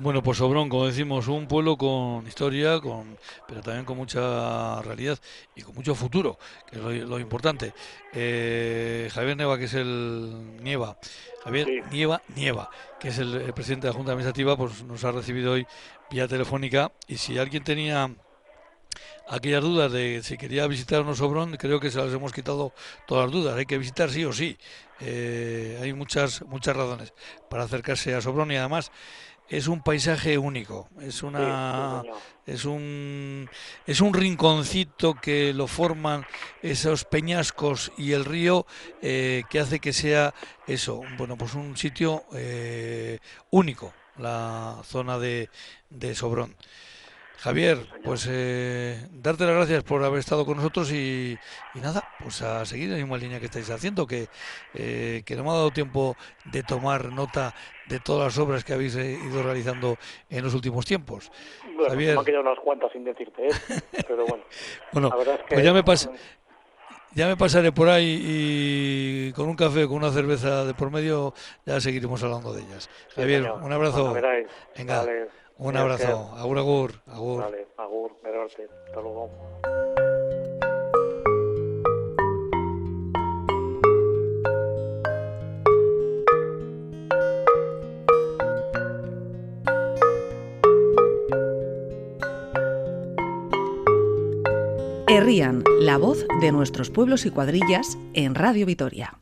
Bueno, 0.00 0.22
pues 0.22 0.38
Sobrón, 0.38 0.68
como 0.68 0.86
decimos, 0.86 1.26
un 1.26 1.48
pueblo 1.48 1.76
con 1.76 2.24
historia, 2.24 2.78
con, 2.78 3.18
pero 3.48 3.62
también 3.62 3.84
con 3.84 3.96
mucha 3.96 4.80
realidad 4.82 5.18
y 5.56 5.62
con 5.62 5.74
mucho 5.74 5.92
futuro, 5.96 6.38
que 6.70 6.76
es 6.76 7.04
lo, 7.04 7.18
importante. 7.18 7.74
Eh, 8.12 9.10
Javier 9.12 9.36
Neva, 9.36 9.58
que 9.58 9.64
es 9.64 9.74
el 9.74 10.62
Nieva, 10.62 10.96
Javier 11.42 11.84
Nieva, 11.90 12.22
Nieva, 12.36 12.70
que 13.00 13.08
es 13.08 13.18
el, 13.18 13.52
presidente 13.54 13.88
de 13.88 13.92
la 13.92 13.96
Junta 13.96 14.12
Administrativa, 14.12 14.56
pues 14.56 14.84
nos 14.84 15.02
ha 15.02 15.10
recibido 15.10 15.54
hoy 15.54 15.66
vía 16.12 16.28
telefónica 16.28 16.92
y 17.08 17.16
si 17.16 17.36
alguien 17.36 17.64
tenía 17.64 18.08
aquellas 19.28 19.62
dudas 19.62 19.90
de 19.90 20.22
si 20.22 20.38
quería 20.38 20.68
visitar 20.68 21.02
unos 21.02 21.18
Sobrón, 21.18 21.56
creo 21.56 21.80
que 21.80 21.90
se 21.90 21.98
las 21.98 22.12
hemos 22.12 22.32
quitado 22.32 22.72
todas 23.08 23.24
las 23.24 23.32
dudas. 23.32 23.56
Hay 23.56 23.66
que 23.66 23.78
visitar 23.78 24.10
sí 24.10 24.24
o 24.24 24.32
sí. 24.32 24.56
Eh, 25.00 25.78
hay 25.82 25.92
muchas 25.92 26.42
muchas 26.42 26.76
razones 26.76 27.12
para 27.50 27.64
acercarse 27.64 28.14
a 28.14 28.20
Sobrón 28.20 28.50
y 28.52 28.56
además 28.56 28.90
es 29.48 29.66
un 29.66 29.82
paisaje 29.82 30.38
único, 30.38 30.88
es 31.00 31.22
una 31.22 32.02
es 32.46 32.64
un 32.64 33.48
es 33.86 34.00
un 34.00 34.14
rinconcito 34.14 35.14
que 35.14 35.52
lo 35.52 35.66
forman 35.66 36.26
esos 36.62 37.04
peñascos 37.04 37.92
y 37.96 38.12
el 38.12 38.24
río 38.24 38.66
eh, 39.02 39.42
que 39.50 39.60
hace 39.60 39.80
que 39.80 39.92
sea 39.92 40.34
eso, 40.66 41.02
bueno 41.16 41.36
pues 41.36 41.54
un 41.54 41.76
sitio 41.76 42.24
eh, 42.34 43.18
único 43.50 43.92
la 44.18 44.82
zona 44.84 45.18
de, 45.18 45.48
de 45.90 46.14
Sobrón. 46.14 46.56
Javier, 47.38 47.78
pues 48.02 48.28
eh, 48.28 48.96
darte 49.12 49.44
las 49.44 49.54
gracias 49.54 49.84
por 49.84 50.02
haber 50.02 50.18
estado 50.18 50.44
con 50.44 50.56
nosotros 50.56 50.90
y, 50.92 51.38
nada, 51.74 52.02
pues 52.20 52.42
a 52.42 52.64
seguir 52.66 52.86
en 52.86 52.92
la 52.92 52.96
misma 52.96 53.16
línea 53.16 53.38
que 53.38 53.46
estáis 53.46 53.70
haciendo, 53.70 54.08
que, 54.08 54.26
eh, 54.74 55.22
que 55.24 55.36
no 55.36 55.44
me 55.44 55.50
ha 55.50 55.52
dado 55.52 55.70
tiempo 55.70 56.16
de 56.46 56.64
tomar 56.64 57.12
nota 57.12 57.54
de 57.86 58.00
todas 58.00 58.24
las 58.24 58.38
obras 58.38 58.64
que 58.64 58.72
habéis 58.72 58.96
eh, 58.96 59.16
ido 59.24 59.40
realizando 59.44 59.96
en 60.28 60.42
los 60.42 60.52
últimos 60.52 60.84
tiempos. 60.84 61.30
Bueno, 61.62 61.90
Javier... 61.90 62.14
me 62.14 62.18
han 62.18 62.24
quedado 62.24 62.42
unas 62.42 62.58
cuantas 62.58 62.90
sin 62.90 63.04
decirte, 63.04 63.46
¿eh? 63.46 63.52
pero 64.08 64.26
bueno. 64.26 64.44
bueno, 64.92 65.10
pues 65.48 65.62
ya 65.62 65.72
me, 65.72 65.84
ya 67.14 67.28
me 67.28 67.36
pasaré 67.36 67.70
por 67.70 67.88
ahí 67.88 68.20
y 68.20 69.32
con 69.32 69.48
un 69.48 69.54
café, 69.54 69.86
con 69.86 69.96
una 69.98 70.10
cerveza 70.10 70.64
de 70.64 70.74
por 70.74 70.90
medio, 70.90 71.34
ya 71.64 71.80
seguiremos 71.80 72.20
hablando 72.24 72.52
de 72.52 72.62
ellas. 72.62 72.90
Javier, 73.14 73.48
un 73.62 73.72
abrazo. 73.72 74.12
Venga. 74.76 75.06
Un 75.58 75.76
abrazo. 75.76 76.30
Agur, 76.36 76.58
agur. 76.58 76.92
Agur. 77.06 77.42
Vale, 77.42 77.66
agur, 77.76 78.12
Hasta 78.24 79.00
luego. 79.00 79.30
Herrían, 95.08 95.64
la 95.80 95.98
voz 95.98 96.24
de 96.40 96.52
nuestros 96.52 96.90
pueblos 96.90 97.26
y 97.26 97.30
cuadrillas 97.30 97.98
en 98.14 98.36
Radio 98.36 98.64
Vitoria. 98.66 99.18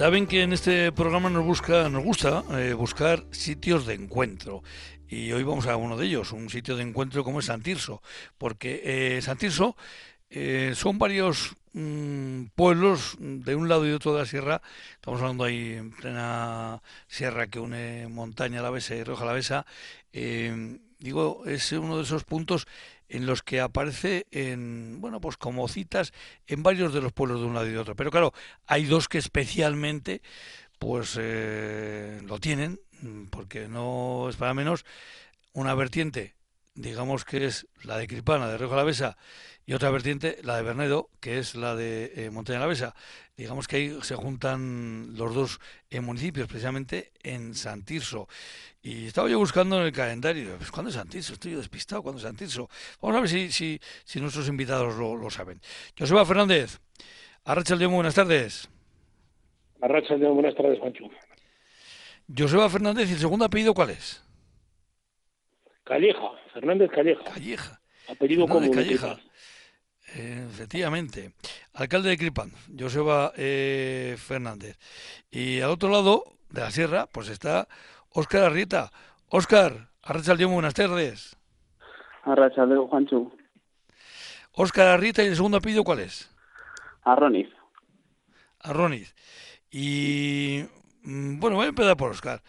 Saben 0.00 0.26
que 0.26 0.42
en 0.42 0.54
este 0.54 0.92
programa 0.92 1.28
nos 1.28 1.44
busca, 1.44 1.90
nos 1.90 2.02
gusta 2.02 2.42
eh, 2.52 2.72
buscar 2.72 3.26
sitios 3.32 3.84
de 3.84 3.92
encuentro 3.92 4.62
y 5.06 5.30
hoy 5.32 5.42
vamos 5.42 5.66
a 5.66 5.76
uno 5.76 5.98
de 5.98 6.06
ellos, 6.06 6.32
un 6.32 6.48
sitio 6.48 6.74
de 6.74 6.84
encuentro 6.84 7.22
como 7.22 7.40
es 7.40 7.44
Santirso, 7.44 8.00
porque 8.38 8.80
eh, 8.82 9.20
Santirso 9.20 9.76
eh, 10.30 10.72
son 10.74 10.98
varios 10.98 11.54
mm, 11.74 12.44
pueblos 12.54 13.18
de 13.20 13.54
un 13.54 13.68
lado 13.68 13.86
y 13.86 13.92
otro 13.92 14.14
de 14.14 14.20
la 14.20 14.24
sierra. 14.24 14.62
Estamos 14.94 15.20
hablando 15.20 15.44
ahí 15.44 15.74
en 15.74 15.90
plena 15.90 16.80
sierra 17.06 17.48
que 17.48 17.60
une 17.60 18.08
montaña 18.08 18.62
la 18.62 18.70
Besa 18.70 18.94
y 18.94 19.04
Roja 19.04 19.26
la 19.26 19.34
Besa. 19.34 19.66
digo, 20.98 21.42
es 21.44 21.72
uno 21.72 21.98
de 21.98 22.04
esos 22.04 22.24
puntos 22.24 22.66
en 23.10 23.26
los 23.26 23.42
que 23.42 23.60
aparece 23.60 24.26
en, 24.30 25.00
bueno, 25.00 25.20
pues 25.20 25.36
como 25.36 25.68
citas 25.68 26.12
en 26.46 26.62
varios 26.62 26.94
de 26.94 27.02
los 27.02 27.12
pueblos 27.12 27.40
de 27.40 27.46
un 27.46 27.54
lado 27.54 27.66
y 27.66 27.72
de 27.72 27.78
otro. 27.78 27.96
Pero 27.96 28.10
claro, 28.10 28.32
hay 28.66 28.84
dos 28.84 29.08
que 29.08 29.18
especialmente 29.18 30.22
pues 30.78 31.18
eh, 31.20 32.22
lo 32.24 32.38
tienen, 32.38 32.80
porque 33.30 33.68
no 33.68 34.28
es 34.30 34.36
para 34.36 34.54
menos 34.54 34.86
una 35.52 35.74
vertiente, 35.74 36.36
digamos 36.74 37.24
que 37.24 37.44
es 37.44 37.66
la 37.82 37.98
de 37.98 38.06
Cripana, 38.06 38.48
de 38.48 38.56
Río 38.56 38.84
Besa, 38.84 39.18
y 39.70 39.72
otra 39.72 39.88
vertiente, 39.90 40.38
la 40.42 40.56
de 40.56 40.64
Bernedo, 40.64 41.10
que 41.20 41.38
es 41.38 41.54
la 41.54 41.76
de 41.76 42.12
eh, 42.16 42.30
Montaña 42.30 42.58
la 42.58 42.66
Besa. 42.66 42.92
Digamos 43.36 43.68
que 43.68 43.76
ahí 43.76 43.98
se 44.02 44.16
juntan 44.16 45.16
los 45.16 45.32
dos 45.32 45.60
eh, 45.90 46.00
municipios, 46.00 46.48
precisamente 46.48 47.12
en 47.22 47.54
Santirso. 47.54 48.26
Y 48.82 49.06
estaba 49.06 49.28
yo 49.28 49.38
buscando 49.38 49.78
en 49.78 49.86
el 49.86 49.92
calendario, 49.92 50.56
pues, 50.56 50.72
¿cuándo 50.72 50.88
es 50.88 50.96
Santirso? 50.96 51.34
Estoy 51.34 51.52
despistado, 51.52 52.02
¿cuándo 52.02 52.18
es 52.18 52.24
Santirso? 52.24 52.68
Vamos 53.00 53.16
a 53.16 53.20
ver 53.20 53.28
si, 53.28 53.52
si, 53.52 53.80
si 54.04 54.20
nuestros 54.20 54.48
invitados 54.48 54.96
lo, 54.96 55.14
lo 55.14 55.30
saben. 55.30 55.60
Joseba 55.96 56.26
Fernández, 56.26 56.80
Arracha 57.44 57.76
León, 57.76 57.92
buenas 57.92 58.16
tardes. 58.16 58.68
Arracha 59.82 60.16
León, 60.16 60.34
buenas 60.34 60.56
tardes, 60.56 60.80
Juancho. 60.80 61.04
Joseba 62.36 62.68
Fernández, 62.68 63.08
¿y 63.08 63.12
el 63.12 63.20
segundo 63.20 63.44
apellido 63.44 63.72
cuál 63.72 63.90
es? 63.90 64.20
Calleja, 65.84 66.28
Fernández 66.54 66.90
Calleja. 66.90 67.22
Calleja. 67.22 67.80
Apellido 68.08 68.48
común. 68.48 68.72
Calleja. 68.72 69.20
Efectivamente. 70.14 71.32
Alcalde 71.74 72.10
de 72.10 72.18
Cripan, 72.18 72.50
Joseba 72.78 73.32
eh, 73.36 74.16
Fernández. 74.18 74.78
Y 75.30 75.60
al 75.60 75.70
otro 75.70 75.90
lado 75.90 76.24
de 76.50 76.60
la 76.60 76.70
sierra, 76.70 77.06
pues 77.06 77.28
está 77.28 77.68
Óscar 78.12 78.44
Arrieta. 78.44 78.90
Óscar, 79.28 79.88
Arrachaldeón, 80.02 80.52
buenas 80.52 80.74
tardes. 80.74 81.36
Arrachaldeón, 82.24 82.88
Juancho. 82.88 83.32
Óscar 84.52 84.88
Arrieta 84.88 85.22
y 85.22 85.28
el 85.28 85.36
segundo 85.36 85.58
apellido, 85.58 85.84
¿cuál 85.84 86.00
es? 86.00 86.34
Arroniz. 87.02 87.48
Arroniz. 88.60 89.14
Y 89.70 90.62
mm, 91.02 91.38
bueno, 91.38 91.56
voy 91.56 91.66
a 91.66 91.68
empezar 91.68 91.96
por 91.96 92.10
Óscar. 92.10 92.42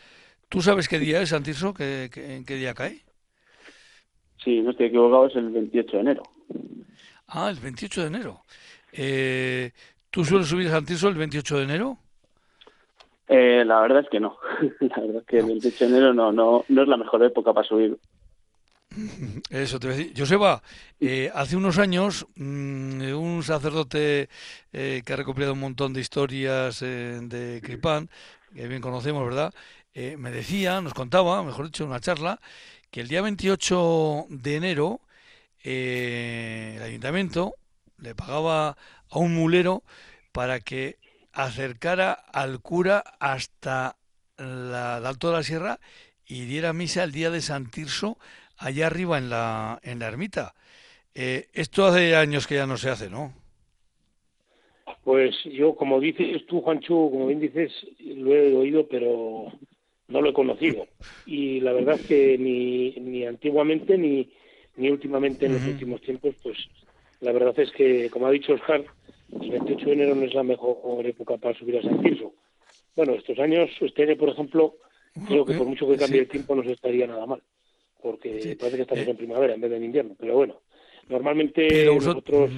¿Tú 0.50 0.62
sabes 0.62 0.90
qué 0.90 1.00
día 1.00 1.22
es, 1.22 1.30
Santirso? 1.30 1.74
¿Qué, 1.74 2.10
en 2.16 2.44
qué 2.44 2.56
día 2.56 2.74
cae? 2.74 3.02
Sí, 4.44 4.60
no 4.62 4.72
estoy 4.72 4.88
equivocado, 4.88 5.28
es 5.28 5.36
el 5.36 5.50
28 5.50 5.92
de 5.92 6.00
enero. 6.00 6.24
Ah, 7.34 7.50
el 7.50 7.60
28 7.60 8.02
de 8.02 8.08
enero. 8.08 8.42
Eh, 8.92 9.72
¿Tú 10.10 10.26
sueles 10.26 10.48
subir 10.48 10.68
a 10.68 10.72
Santirso 10.72 11.08
el 11.08 11.16
28 11.16 11.58
de 11.58 11.64
enero? 11.64 11.98
Eh, 13.28 13.64
la 13.66 13.80
verdad 13.80 14.02
es 14.02 14.10
que 14.10 14.20
no. 14.20 14.38
la 14.80 15.00
verdad 15.00 15.22
es 15.22 15.26
que 15.26 15.38
el 15.38 15.46
28 15.46 15.86
de 15.86 15.90
enero 15.90 16.14
no, 16.14 16.32
no, 16.32 16.66
no 16.68 16.82
es 16.82 16.88
la 16.88 16.98
mejor 16.98 17.24
época 17.24 17.54
para 17.54 17.68
subir. 17.68 17.98
Eso 19.50 19.80
te 19.80 19.88
voy 19.88 19.96
a 19.96 19.98
decir. 19.98 20.14
Joseba, 20.18 20.62
eh, 21.00 21.32
hace 21.34 21.56
unos 21.56 21.78
años 21.78 22.28
mm, 22.36 23.14
un 23.14 23.44
sacerdote 23.44 24.30
eh, 24.74 25.02
que 25.06 25.14
ha 25.14 25.16
recopilado 25.16 25.54
un 25.54 25.60
montón 25.60 25.94
de 25.94 26.02
historias 26.02 26.82
eh, 26.82 27.20
de 27.22 27.62
Cripán, 27.64 28.10
que 28.54 28.68
bien 28.68 28.82
conocemos, 28.82 29.24
¿verdad? 29.24 29.54
Eh, 29.94 30.16
me 30.18 30.32
decía, 30.32 30.82
nos 30.82 30.94
contaba, 30.94 31.44
mejor 31.44 31.66
dicho, 31.66 31.84
en 31.84 31.90
una 31.90 32.00
charla, 32.00 32.40
que 32.90 33.02
el 33.02 33.08
día 33.08 33.22
28 33.22 34.26
de 34.30 34.56
enero 34.56 35.02
el 35.64 36.82
ayuntamiento 36.82 37.56
le 37.98 38.16
pagaba 38.16 38.78
a 39.10 39.20
un 39.20 39.36
mulero 39.36 39.84
para 40.32 40.60
que 40.60 40.98
acercara 41.34 42.12
al 42.12 42.62
cura 42.62 43.04
hasta 43.20 43.96
la, 44.38 44.98
el 44.98 45.06
Alto 45.06 45.30
de 45.30 45.34
la 45.34 45.44
Sierra 45.44 45.80
y 46.26 46.46
diera 46.46 46.74
misa 46.74 47.04
el 47.04 47.12
día 47.12 47.30
de 47.30 47.42
San 47.42 47.70
Tirso 47.70 48.18
allá 48.58 48.88
arriba 48.88 49.18
en 49.18 49.30
la, 49.30 49.80
en 49.84 50.00
la 50.00 50.08
ermita. 50.08 50.54
Eh, 51.14 51.48
esto 51.54 51.86
hace 51.86 52.16
años 52.16 52.48
que 52.48 52.56
ya 52.56 52.66
no 52.66 52.78
se 52.78 52.90
hace, 52.90 53.10
¿no? 53.10 53.34
Pues 55.04 55.36
yo, 55.46 55.76
como 55.76 56.00
dices 56.00 56.46
tú, 56.46 56.62
Juancho, 56.62 56.94
como 56.94 57.28
bien 57.28 57.40
dices, 57.40 57.72
lo 58.00 58.34
he 58.34 58.56
oído, 58.56 58.88
pero 58.88 59.52
no 60.08 60.22
lo 60.22 60.30
he 60.30 60.34
conocido. 60.34 60.88
Y 61.26 61.60
la 61.62 61.74
verdad 61.74 61.96
es 61.96 62.08
que 62.08 62.38
ni, 62.38 62.92
ni 63.02 63.26
antiguamente 63.26 63.98
ni, 63.98 64.30
ni 64.82 64.90
últimamente 64.90 65.46
en 65.46 65.54
los 65.54 65.66
últimos 65.66 66.02
tiempos, 66.02 66.36
pues 66.42 66.58
la 67.22 67.32
verdad 67.32 67.58
es 67.60 67.72
que, 67.72 68.10
como 68.10 68.26
ha 68.28 68.32
dicho 68.32 68.54
Oscar, 68.54 68.84
el 69.40 69.52
28 69.52 69.86
de 69.86 69.94
enero 69.94 70.16
no 70.16 70.24
es 70.24 70.34
la 70.34 70.44
mejor 70.44 71.06
época 71.06 71.38
para 71.38 71.58
subir 71.58 71.78
a 71.78 71.84
San 71.84 72.02
Tirso. 72.02 72.34
Bueno, 72.96 73.14
estos 73.14 73.38
años, 73.40 73.70
este 73.80 74.04
año, 74.04 74.18
por 74.18 74.30
ejemplo, 74.30 74.76
creo 75.28 75.46
que 75.46 75.54
por 75.54 75.68
mucho 75.68 75.88
que 75.88 75.98
cambie 75.98 76.22
el 76.22 76.28
tiempo 76.28 76.56
no 76.56 76.64
se 76.64 76.74
estaría 76.74 77.06
nada 77.06 77.26
mal, 77.28 77.42
porque 78.02 78.58
parece 78.60 78.78
que 78.78 78.82
estamos 78.82 79.08
eh. 79.08 79.12
en 79.12 79.18
primavera 79.18 79.54
en 79.54 79.62
vez 79.62 79.70
de 79.70 79.78
en 79.78 79.84
invierno. 79.84 80.16
Pero 80.20 80.36
bueno, 80.36 80.62
normalmente 81.08 81.86
nosotros... 81.86 82.52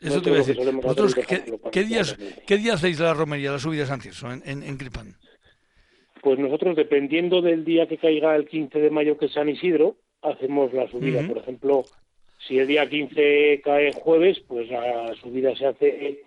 Eso 0.00 0.20
te 0.20 0.30
voy 0.30 0.40
a 0.40 0.42
decir. 0.42 0.72
¿Vosotros 0.72 1.14
qué, 1.14 1.42
qué, 1.70 1.84
días, 1.84 2.18
qué 2.46 2.58
días 2.58 2.74
hacéis 2.74 3.00
la 3.00 3.14
romería, 3.14 3.52
la 3.52 3.58
subida 3.58 3.84
a 3.84 3.86
San 3.86 4.00
Tirso, 4.00 4.30
en, 4.30 4.42
en, 4.44 4.62
en 4.62 4.76
Cripán? 4.76 5.14
Pues 6.20 6.38
nosotros, 6.38 6.76
dependiendo 6.76 7.40
del 7.40 7.64
día 7.64 7.86
que 7.86 7.96
caiga 7.96 8.34
el 8.36 8.46
15 8.46 8.78
de 8.78 8.90
mayo, 8.90 9.16
que 9.16 9.26
es 9.26 9.32
San 9.32 9.48
Isidro, 9.48 9.96
hacemos 10.24 10.72
la 10.72 10.88
subida. 10.88 11.26
Por 11.26 11.38
ejemplo, 11.38 11.84
si 12.46 12.58
el 12.58 12.66
día 12.66 12.88
15 12.88 13.60
cae 13.62 13.92
jueves, 13.92 14.40
pues 14.46 14.68
la 14.70 15.14
subida 15.20 15.54
se 15.56 15.66
hace 15.66 16.22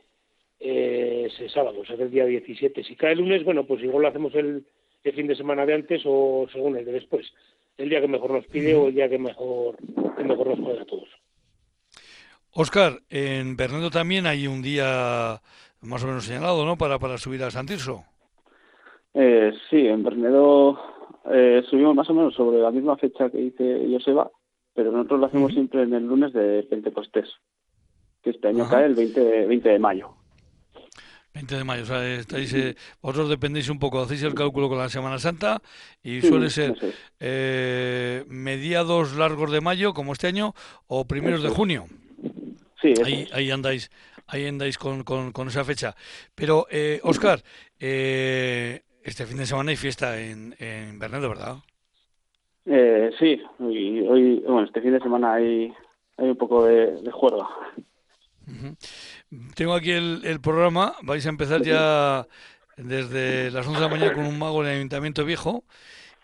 eh, 0.60 1.28
ese 1.28 1.50
sábado, 1.50 1.84
se 1.86 1.93
hace 1.93 2.04
el 2.04 2.12
día 2.12 2.26
17. 2.26 2.84
Si 2.84 2.95
cae 2.95 3.16
lunes, 3.16 3.43
bueno, 3.43 3.66
pues 3.66 3.84
igual 3.84 4.04
lo 4.04 4.08
hacemos 4.10 4.34
el, 4.36 4.66
el 5.04 5.14
fin 5.14 5.28
de 5.28 5.36
semana 5.36 5.66
de 5.66 5.74
antes 5.74 6.02
o 6.06 6.48
según 6.52 6.78
el 6.78 6.86
de 6.86 6.93
después. 6.93 7.32
El 7.78 7.89
día 7.89 8.02
que 8.02 8.08
mejor 8.08 8.32
nos 8.32 8.45
pide 8.48 8.74
o 8.76 8.88
el 8.88 8.95
día 8.95 9.10
que 9.10 9.20
mejor, 9.20 9.78
que 10.18 10.24
mejor 10.24 10.48
nos 10.48 10.60
cuadra 10.60 10.82
a 10.82 10.86
todos. 10.86 11.10
Óscar, 12.52 13.02
en 13.10 13.56
Bernedo 13.56 13.91
también 13.91 14.26
hay 14.26 14.48
un 14.48 14.64
día 14.64 15.41
más 15.82 16.04
o 16.04 16.08
menos 16.08 16.26
señalado, 16.26 16.66
¿no? 16.66 16.76
Para, 16.76 16.98
para 16.98 17.20
subir 17.20 17.43
a 17.43 17.52
San 17.52 17.68
Tirso. 17.68 18.04
Eh, 19.14 19.52
sí, 19.70 19.88
en 19.88 20.04
Bernedo 20.04 20.97
eh, 21.32 21.64
subimos 21.70 21.96
más 21.96 22.10
o 22.10 22.14
menos 22.14 22.34
sobre 22.36 22.60
la 22.60 22.72
misma 22.72 22.98
fecha 22.98 23.30
que 23.30 23.38
dice 23.38 23.88
Joseba, 23.92 24.30
pero 24.74 24.92
nosotros 24.92 25.20
lo 25.20 25.26
hacemos 25.28 25.54
siempre 25.54 25.84
en 25.84 25.94
el 25.94 26.06
lunes 26.06 26.34
de 26.34 26.64
Pentecostés, 26.70 27.30
que 28.24 28.32
este 28.32 28.48
año 28.50 28.64
Ajá. 28.64 28.78
cae 28.78 28.86
el 28.86 28.96
20 28.96 29.20
de, 29.20 29.46
20 29.48 29.70
de 29.70 29.80
mayo. 29.80 30.10
20 31.34 31.56
de 31.56 31.64
mayo, 31.64 31.84
o 31.84 31.86
sea, 31.86 32.16
estáis, 32.16 32.52
eh, 32.56 32.76
vosotros 33.02 33.30
dependéis 33.30 33.70
un 33.70 33.78
poco, 33.78 34.00
hacéis 34.02 34.24
el 34.24 34.34
cálculo 34.34 34.70
con 34.70 34.80
la 34.80 34.90
Semana 34.90 35.20
Santa 35.20 35.62
y 36.02 36.22
Sí, 36.22 36.28
suele 36.30 36.50
ser 36.50 36.72
es. 36.82 36.96
eh, 37.20 38.24
mediados 38.28 39.16
largos 39.16 39.52
de 39.52 39.62
mayo, 39.62 39.94
como 39.94 40.14
este 40.14 40.26
año, 40.28 40.54
o 40.88 41.06
primeros 41.06 41.42
de 41.44 41.50
Eso 41.50 41.56
junio. 41.56 41.86
Sí, 42.82 42.94
Ahí, 43.06 43.22
es. 43.24 43.34
ahí 43.34 43.52
andáis, 43.52 43.92
ahí 44.28 44.46
andáis 44.48 44.78
con, 44.80 45.04
con, 45.04 45.32
con 45.32 45.48
esa 45.48 45.64
fecha. 45.64 45.96
Pero, 46.34 46.66
eh, 46.72 47.00
Óscar, 47.04 47.42
eh, 47.80 48.82
este 49.08 49.26
fin 49.26 49.38
de 49.38 49.45
semana 49.45 49.72
hay 49.72 49.78
fiesta 49.78 50.20
en, 50.20 50.53
en 50.60 50.99
Bernedo, 50.99 51.30
¿verdad? 51.30 51.58
Eh, 52.66 53.10
sí, 53.18 53.41
y 53.60 54.01
hoy, 54.01 54.43
bueno, 54.45 54.66
este 54.66 54.82
fin 54.82 54.91
de 54.91 54.99
semana 54.99 55.36
hay, 55.36 55.74
hay 56.18 56.28
un 56.28 56.36
poco 56.36 56.66
de, 56.66 57.01
de 57.01 57.12
juerga. 57.12 57.47
Tengo 59.55 59.74
aquí 59.74 59.91
el, 59.91 60.22
el 60.26 60.41
programa, 60.41 60.93
vais 61.03 61.26
a 61.26 61.30
empezar 61.30 61.62
ya 61.62 62.28
desde 62.76 63.49
las 63.51 63.66
11 63.66 63.80
de 63.80 63.86
la 63.86 63.89
mañana 63.89 64.14
con 64.14 64.26
un 64.26 64.38
mago 64.38 64.62
en 64.62 64.70
el 64.70 64.76
Ayuntamiento 64.76 65.24
Viejo 65.24 65.64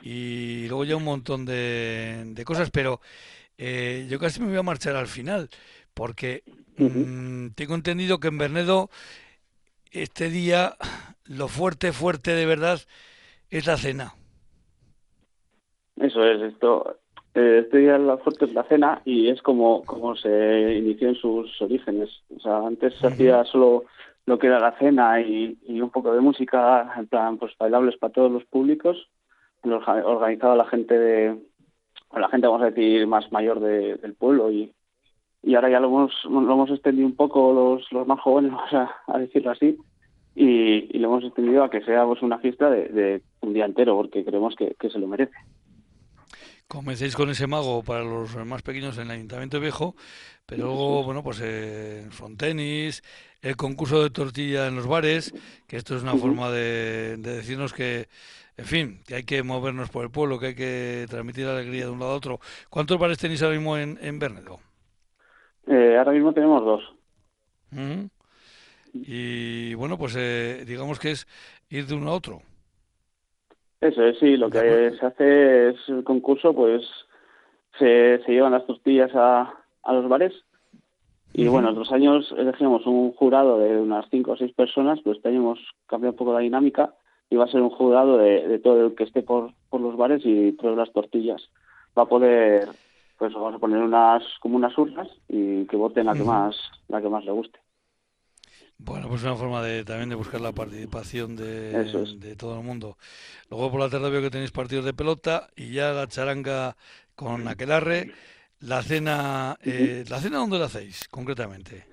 y 0.02 0.68
luego 0.68 0.84
ya 0.84 0.98
un 0.98 1.06
montón 1.06 1.46
de, 1.46 2.24
de 2.28 2.44
cosas, 2.44 2.70
pero 2.70 3.00
eh, 3.58 4.08
yo 4.10 4.20
casi 4.20 4.42
me 4.42 4.48
voy 4.48 4.58
a 4.58 4.64
marchar 4.64 4.98
al 4.98 5.08
final, 5.08 5.50
porque 5.94 6.44
mm, 6.78 7.50
tengo 7.56 7.76
entendido 7.76 8.20
que 8.20 8.28
en 8.28 8.38
Bernedo 8.38 8.90
este 9.92 10.30
día 10.30 10.76
lo 11.26 11.48
fuerte, 11.48 11.92
fuerte 11.92 12.32
de 12.32 12.46
verdad 12.46 12.80
es 13.50 13.68
la 13.68 13.78
cena. 13.78 14.14
Eso 15.98 16.24
es, 16.26 16.42
esto. 16.42 16.98
Eh, 17.36 17.62
este 17.64 17.80
día 17.80 17.98
la 17.98 18.18
fuerte 18.18 18.46
es 18.46 18.54
la 18.54 18.64
cena 18.64 19.02
y 19.06 19.30
es 19.30 19.42
como, 19.42 19.84
como 19.84 20.16
se 20.16 20.76
inició 20.78 21.10
en 21.10 21.16
sus 21.16 21.62
orígenes. 21.62 22.10
O 22.36 22.40
sea, 22.40 22.58
antes 22.66 22.94
se 22.96 23.08
hacía 23.08 23.44
solo 23.46 23.86
lo 24.26 24.40
que 24.40 24.48
era 24.48 24.60
la 24.60 24.78
cena 24.78 25.20
y, 25.22 25.58
y 25.68 25.82
un 25.82 25.90
poco 25.90 26.14
de 26.14 26.22
música, 26.22 26.94
en 26.98 27.08
plan, 27.08 27.38
pues 27.38 27.54
bailables 27.58 27.98
para 27.98 28.14
todos 28.14 28.32
los 28.32 28.46
públicos. 28.46 29.10
Lo 29.64 29.82
orga- 29.82 30.04
organizaba 30.06 30.56
la 30.56 30.66
gente 30.66 30.98
de, 30.98 31.38
la 32.16 32.30
gente, 32.30 32.48
vamos 32.48 32.62
a 32.64 32.72
decir, 32.72 33.06
más 33.08 33.32
mayor 33.32 33.60
de- 33.60 33.96
del 33.96 34.14
pueblo 34.14 34.52
y, 34.52 34.72
y 35.42 35.56
ahora 35.56 35.70
ya 35.70 35.80
lo 35.80 35.88
hemos, 35.88 36.12
lo 36.26 36.40
hemos 36.54 36.70
extendido 36.70 37.08
un 37.08 37.16
poco 37.16 37.54
los, 37.54 37.92
los 37.92 38.08
más 38.08 38.20
jóvenes, 38.20 38.52
vamos 38.54 38.74
a, 38.74 38.92
a 39.08 39.18
decirlo 39.20 39.52
así, 39.52 39.78
y, 40.36 40.96
y 40.96 41.00
lo 41.00 41.10
hemos 41.10 41.24
extendido 41.24 41.64
a 41.64 41.70
que 41.70 41.82
sea 41.82 42.06
pues, 42.06 42.22
una 42.22 42.40
fiesta 42.40 42.70
de, 42.70 42.90
de 42.90 43.22
un 43.42 43.54
día 43.54 43.66
entero 43.66 43.96
porque 43.96 44.26
creemos 44.26 44.56
que, 44.56 44.76
que 44.80 44.90
se 44.90 45.00
lo 45.00 45.08
merece. 45.08 45.36
Comencéis 46.68 47.16
con 47.16 47.30
ese 47.30 47.46
mago 47.46 47.84
para 47.84 48.04
los 48.04 48.36
más 48.48 48.64
pequeños 48.64 48.98
en 48.98 49.04
el 49.04 49.12
Ayuntamiento 49.12 49.60
Viejo, 49.60 49.96
pero 50.46 50.66
luego, 50.66 51.04
bueno, 51.04 51.22
pues 51.22 51.40
eh, 51.44 52.08
frontenis, 52.10 53.04
el 53.42 53.56
concurso 53.56 54.02
de 54.02 54.10
tortilla 54.10 54.68
en 54.68 54.76
los 54.76 54.88
bares, 54.88 55.34
que 55.68 55.76
esto 55.76 55.96
es 55.96 56.02
una 56.02 56.16
forma 56.16 56.50
de, 56.50 57.18
de 57.18 57.36
decirnos 57.36 57.74
que, 57.74 58.08
en 58.58 58.66
fin, 58.66 59.04
que 59.06 59.16
hay 59.16 59.24
que 59.24 59.44
movernos 59.44 59.90
por 59.90 60.04
el 60.04 60.10
pueblo, 60.10 60.40
que 60.40 60.48
hay 60.48 60.56
que 60.56 61.06
transmitir 61.10 61.46
alegría 61.46 61.86
de 61.86 61.92
un 61.92 62.00
lado 62.00 62.14
a 62.14 62.16
otro. 62.16 62.40
¿Cuántos 62.70 62.98
bares 62.98 63.20
tenéis 63.20 63.44
ahora 63.44 63.56
mismo 63.56 63.78
en, 63.78 64.00
en 64.02 64.18
Bernedo? 64.18 64.60
Eh, 65.68 65.96
ahora 65.98 66.12
mismo 66.12 66.34
tenemos 66.34 66.64
dos. 66.64 66.82
Ujú. 67.72 68.10
Y 68.94 69.74
bueno, 69.74 69.98
pues 69.98 70.16
eh, 70.18 70.64
digamos 70.66 71.00
que 71.00 71.12
es 71.12 71.28
ir 71.70 71.86
de 71.88 71.96
uno 71.96 72.12
a 72.12 72.14
otro. 72.14 72.42
Eso 73.82 74.04
es, 74.06 74.18
sí, 74.20 74.38
lo 74.38 74.50
que 74.50 74.94
se 74.98 75.06
hace 75.06 75.70
es 75.70 75.76
el 75.90 76.04
concurso, 76.04 76.54
pues 76.54 76.84
se, 77.78 78.22
se 78.24 78.32
llevan 78.32 78.54
las 78.54 78.66
tortillas 78.66 79.12
a, 79.14 79.54
a 79.84 79.94
los 79.94 80.08
bares. 80.08 80.34
Y 81.34 81.44
Ujú. 81.44 81.54
bueno, 81.54 81.72
otros 81.72 81.92
años 81.92 82.34
elegíamos 82.38 82.86
un 82.86 83.12
jurado 83.14 83.58
de 83.58 83.78
unas 83.80 84.06
cinco 84.12 84.32
o 84.32 84.38
seis 84.38 84.54
personas, 84.54 85.00
pero 85.04 85.18
año 85.24 85.38
hemos 85.38 85.60
cambiado 85.88 86.12
un 86.12 86.18
poco 86.18 86.34
la 86.34 86.40
dinámica 86.40 86.94
y 87.30 87.36
va 87.36 87.46
a 87.46 87.52
ser 87.52 87.62
un 87.62 87.72
jurado 87.72 88.18
de, 88.18 88.48
de 88.48 88.60
todo 88.60 88.86
el 88.86 88.96
que 88.96 89.04
esté 89.06 89.24
por, 89.24 89.52
por 89.70 89.82
los 89.82 89.98
bares 89.98 90.22
y 90.24 90.52
pruebe 90.52 90.78
las 90.78 90.94
tortillas. 90.94 91.50
Va 91.98 92.04
a 92.04 92.08
poder, 92.08 92.70
pues 93.18 93.34
vamos 93.34 93.56
a 93.56 93.60
poner 93.60 93.82
unas 93.82 94.24
como 94.40 94.56
unas 94.58 94.78
urnas 94.78 95.10
y 95.28 95.66
que 95.66 95.76
voten 95.76 96.06
la 96.06 96.14
que 96.14 96.24
más 96.24 96.56
la 96.88 97.02
que 97.02 97.10
más 97.10 97.26
le 97.26 97.32
guste. 97.32 97.60
Bueno, 98.78 99.08
pues 99.08 99.24
una 99.24 99.36
forma 99.36 99.62
de 99.64 99.84
también 99.86 100.10
de 100.10 100.16
buscar 100.16 100.42
la 100.42 100.52
participación 100.52 101.36
de, 101.36 101.82
es. 101.82 102.20
de 102.20 102.36
todo 102.36 102.58
el 102.58 102.66
mundo. 102.66 102.98
Luego 103.50 103.72
por 103.72 103.80
la 103.80 103.90
tarde 103.90 104.10
veo 104.10 104.22
que 104.22 104.30
tenéis 104.30 104.52
partidos 104.52 104.86
de 104.86 104.94
pelota 104.94 105.48
y 105.56 105.72
ya 105.72 105.92
la 105.94 106.08
charanga 106.08 106.76
con 107.16 107.48
aquelarre. 107.48 108.12
La 108.60 108.82
cena, 108.82 109.58
eh, 109.64 110.06
¿la 110.10 110.20
cena 110.20 110.38
dónde 110.38 110.58
la 110.58 110.66
hacéis 110.66 111.08
concretamente? 111.10 111.86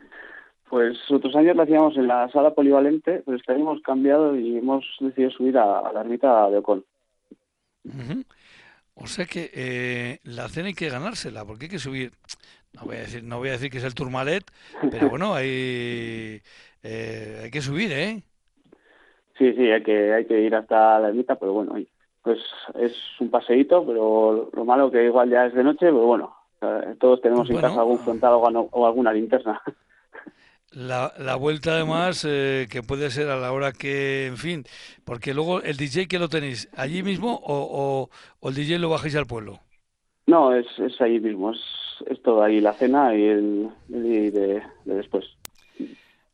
Pues 0.68 0.98
otros 1.10 1.34
años 1.34 1.56
la 1.56 1.64
hacíamos 1.64 1.96
en 1.96 2.06
la 2.06 2.30
sala 2.30 2.54
polivalente, 2.54 3.22
pero 3.24 3.36
este 3.36 3.52
año 3.52 3.62
hemos 3.62 3.82
cambiado 3.82 4.36
y 4.36 4.58
hemos 4.58 4.84
decidido 5.00 5.30
subir 5.32 5.58
a, 5.58 5.80
a 5.80 5.92
la 5.92 6.00
ermita 6.00 6.48
de 6.48 6.58
Ocon. 6.58 6.84
O 8.94 9.06
sea 9.06 9.24
que 9.24 9.50
eh, 9.54 10.18
la 10.24 10.48
cena 10.48 10.68
hay 10.68 10.74
que 10.74 10.88
ganársela, 10.88 11.44
porque 11.44 11.64
hay 11.64 11.70
que 11.70 11.78
subir. 11.78 12.12
No 12.72 12.84
voy 12.84 12.96
a 12.96 13.00
decir, 13.00 13.24
no 13.24 13.38
voy 13.38 13.48
a 13.48 13.52
decir 13.52 13.70
que 13.70 13.78
es 13.78 13.84
el 13.84 13.94
Tourmalet, 13.94 14.44
pero 14.90 15.08
bueno, 15.10 15.34
hay, 15.34 16.40
eh, 16.82 17.40
hay 17.44 17.50
que 17.50 17.60
subir, 17.60 17.92
¿eh? 17.92 18.22
Sí, 19.38 19.52
sí, 19.54 19.70
hay 19.70 19.82
que, 19.82 20.12
hay 20.12 20.26
que 20.26 20.40
ir 20.40 20.54
hasta 20.54 20.98
la 20.98 21.08
ermita, 21.08 21.36
pero 21.36 21.52
bueno, 21.52 21.74
pues 22.22 22.38
es 22.74 22.94
un 23.20 23.30
paseíto, 23.30 23.86
pero 23.86 24.50
lo 24.52 24.64
malo 24.64 24.90
que 24.90 25.04
igual 25.04 25.30
ya 25.30 25.46
es 25.46 25.54
de 25.54 25.64
noche, 25.64 25.86
pero 25.86 26.06
bueno, 26.06 26.36
todos 26.98 27.22
tenemos 27.22 27.48
en 27.48 27.60
casa 27.60 27.80
algún 27.80 27.98
frontal 27.98 28.34
o 28.34 28.86
alguna 28.86 29.12
linterna. 29.12 29.60
La, 30.72 31.12
la 31.18 31.34
vuelta 31.34 31.72
además 31.72 32.24
eh, 32.28 32.68
que 32.70 32.84
puede 32.84 33.10
ser 33.10 33.28
a 33.28 33.36
la 33.36 33.52
hora 33.52 33.72
que, 33.72 34.26
en 34.26 34.36
fin, 34.36 34.64
porque 35.04 35.34
luego 35.34 35.60
el 35.62 35.76
DJ 35.76 36.06
que 36.06 36.20
lo 36.20 36.28
tenéis, 36.28 36.70
allí 36.76 37.02
mismo 37.02 37.40
o, 37.42 38.08
o, 38.40 38.48
el 38.48 38.54
DJ 38.54 38.78
lo 38.78 38.88
bajáis 38.88 39.16
al 39.16 39.26
pueblo. 39.26 39.58
No, 40.28 40.54
es, 40.54 40.66
es 40.78 41.00
ahí 41.00 41.18
mismo, 41.18 41.50
es, 41.50 41.60
es 42.06 42.22
todo 42.22 42.44
ahí 42.44 42.60
la 42.60 42.72
cena 42.74 43.16
y 43.16 43.24
el, 43.24 43.68
el 43.92 44.32
de, 44.32 44.62
después. 44.84 45.24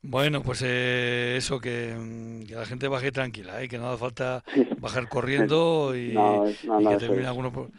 Bueno, 0.09 0.43
pues 0.43 0.63
eh, 0.65 1.35
eso, 1.37 1.59
que, 1.59 1.95
la 2.49 2.65
gente 2.67 2.89
baje 2.89 3.13
tranquila, 3.13 3.63
¿eh? 3.63 3.69
que 3.69 3.79
no 3.79 3.89
hace 3.89 3.99
falta 3.99 4.45
bajar 4.79 5.09
corriendo 5.09 5.93
y, 5.97 6.15
que 6.15 6.97
termine 6.99 7.27
alguno 7.27 7.53
por, 7.53 7.71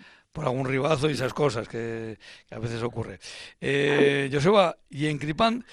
algún 0.45 0.67
ribazo 0.67 1.09
y 1.09 1.13
esas 1.13 1.33
cosas 1.33 1.67
que, 1.67 2.17
a 2.51 2.59
veces 2.59 2.83
ocurre. 2.83 3.19
Eh, 3.59 4.29
Joseba, 4.31 4.75
y 4.89 5.07
en 5.07 5.17
Cripán, 5.17 5.63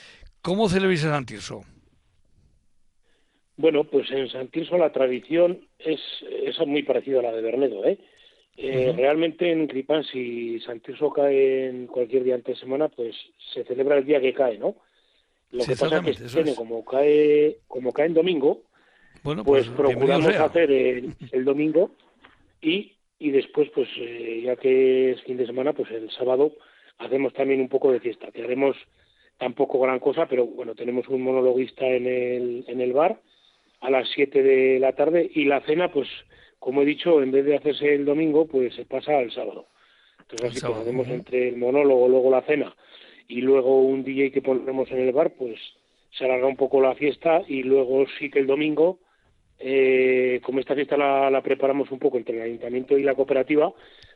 ¿Cómo 0.45 0.69
celebráis 0.69 1.03
en 1.05 1.11
San 1.11 1.25
Tirso? 1.25 1.63
Bueno, 3.57 3.85
pues 3.85 4.11
en 4.11 4.29
San 4.29 4.49
Tirso 4.49 4.77
la 4.77 4.93
tradición 4.93 5.59
es, 5.79 5.99
es 6.45 6.59
muy 6.67 6.83
parecida 6.83 7.21
a 7.21 7.23
la 7.23 7.33
de 7.33 7.41
Bernedo. 7.41 7.83
¿eh? 7.87 7.99
eh 8.59 8.93
realmente 8.95 9.51
en 9.51 9.67
Cripán, 9.67 10.05
si 10.05 10.61
San 10.61 10.81
Tirso 10.81 11.09
cae 11.09 11.69
en 11.69 11.87
cualquier 11.87 12.25
día 12.25 12.35
antes 12.35 12.57
de 12.57 12.61
semana, 12.61 12.91
pues 12.91 13.17
se 13.55 13.65
celebra 13.65 13.97
el 13.97 14.05
día 14.05 14.21
que 14.21 14.35
cae, 14.35 14.59
¿no? 14.59 14.77
Lo 15.55 15.65
que 15.65 15.77
pasa 15.77 15.99
es 15.99 16.19
que 16.19 16.25
este 16.41 16.55
como 16.57 16.85
cae, 16.85 17.59
como 17.69 17.93
cae 17.93 18.07
en 18.07 18.15
domingo, 18.15 18.63
bueno, 19.23 19.45
pues, 19.45 19.69
pues 19.69 19.77
procuramos 19.77 20.35
hacer 20.35 20.71
el, 20.73 21.45
domingo 21.45 21.93
y, 22.61 22.97
y 23.21 23.31
después, 23.31 23.71
pues 23.73 23.89
eh, 23.99 24.43
ya 24.45 24.57
que 24.57 25.13
es 25.13 25.23
fin 25.23 25.37
de 25.37 25.47
semana, 25.47 25.73
pues 25.73 25.93
el 25.93 26.11
sábado 26.11 26.53
hacemos 26.99 27.33
también 27.35 27.61
un 27.61 27.69
poco 27.69 27.93
de 27.93 28.01
fiesta, 28.01 28.33
que 28.33 28.43
haremos 28.43 28.77
tampoco 29.39 29.79
gran 29.79 30.01
cosa, 30.01 30.27
pero 30.27 30.45
bueno, 30.45 30.75
tenemos 30.75 31.07
un 31.09 31.23
monologuista 31.23 31.87
en 31.87 32.07
el, 32.07 32.65
en 32.67 32.81
el 32.81 32.93
bar 32.93 33.21
a 33.81 33.91
las 33.91 34.09
7 34.13 34.43
de 34.43 34.81
la 34.81 34.93
tarde 34.95 35.31
y 35.33 35.45
la 35.45 35.61
cena, 35.61 35.93
pues 35.93 36.09
como 36.59 36.83
he 36.83 36.85
dicho, 36.85 37.23
en 37.23 37.31
vez 37.31 37.45
de 37.45 37.57
hacerse 37.57 37.95
el 37.95 38.05
domingo, 38.05 38.49
pues 38.49 38.75
se 38.75 38.87
pasa 38.87 39.19
al 39.19 39.31
sábado. 39.31 39.69
Entonces 40.19 40.51
así 40.51 40.67
pues 40.67 40.79
hacemos 40.81 41.07
entre 41.07 41.49
el 41.51 41.59
monólogo, 41.59 42.09
luego 42.09 42.31
la 42.33 42.43
cena 42.43 42.75
y 43.29 43.41
luego 43.41 43.81
un 43.81 44.05
DJ 44.05 44.33
que 44.33 44.43
ponemos 44.43 44.91
en 44.91 45.01
el 45.01 45.13
bar, 45.13 45.33
pues 45.39 45.59
se 46.11 46.25
alarga 46.25 46.47
un 46.47 46.57
poco 46.57 46.81
la 46.81 46.95
fiesta 46.95 47.43
y 47.47 47.63
luego 47.63 48.05
sí 48.19 48.31
que 48.31 48.39
el 48.39 48.47
domingo, 48.47 48.99
eh, 49.59 50.41
como 50.43 50.61
esta 50.61 50.75
fiesta 50.75 50.97
la, 50.97 51.43
preparamos 51.43 51.91
un 51.91 51.99
poco 51.99 52.19
entre 52.19 52.37
el 52.37 52.43
ayuntamiento 52.43 52.97
y 52.99 53.03
la 53.03 53.15
cooperativa, 53.15 53.73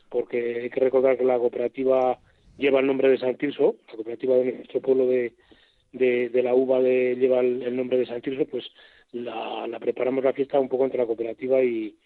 porque 0.09 0.61
hay 0.63 0.69
que 0.69 0.79
recordar 0.79 1.17
que 1.17 1.25
la 1.25 1.37
cooperativa 1.37 2.19
lleva 2.57 2.79
el 2.79 2.87
nombre 2.87 3.09
de 3.09 3.17
San 3.17 3.37
Tirso, 3.37 3.77
la 3.87 3.95
cooperativa 3.95 4.35
de 4.37 4.53
nuestro 4.53 4.81
pueblo 4.81 5.07
de, 5.07 5.33
de, 5.91 6.43
la 6.43 6.53
uva 6.53 6.81
de, 6.81 7.15
lleva 7.15 7.39
el, 7.39 7.75
nombre 7.75 7.97
de 7.97 8.05
San 8.05 8.21
Tirso, 8.21 8.45
pues 8.45 8.65
la, 9.11 9.77
preparamos 9.79 10.23
la 10.23 10.33
fiesta 10.33 10.59
un 10.59 10.69
poco 10.69 10.85
entre 10.85 10.99
la 10.99 11.05
cooperativa 11.05 11.61
y, 11.63 11.97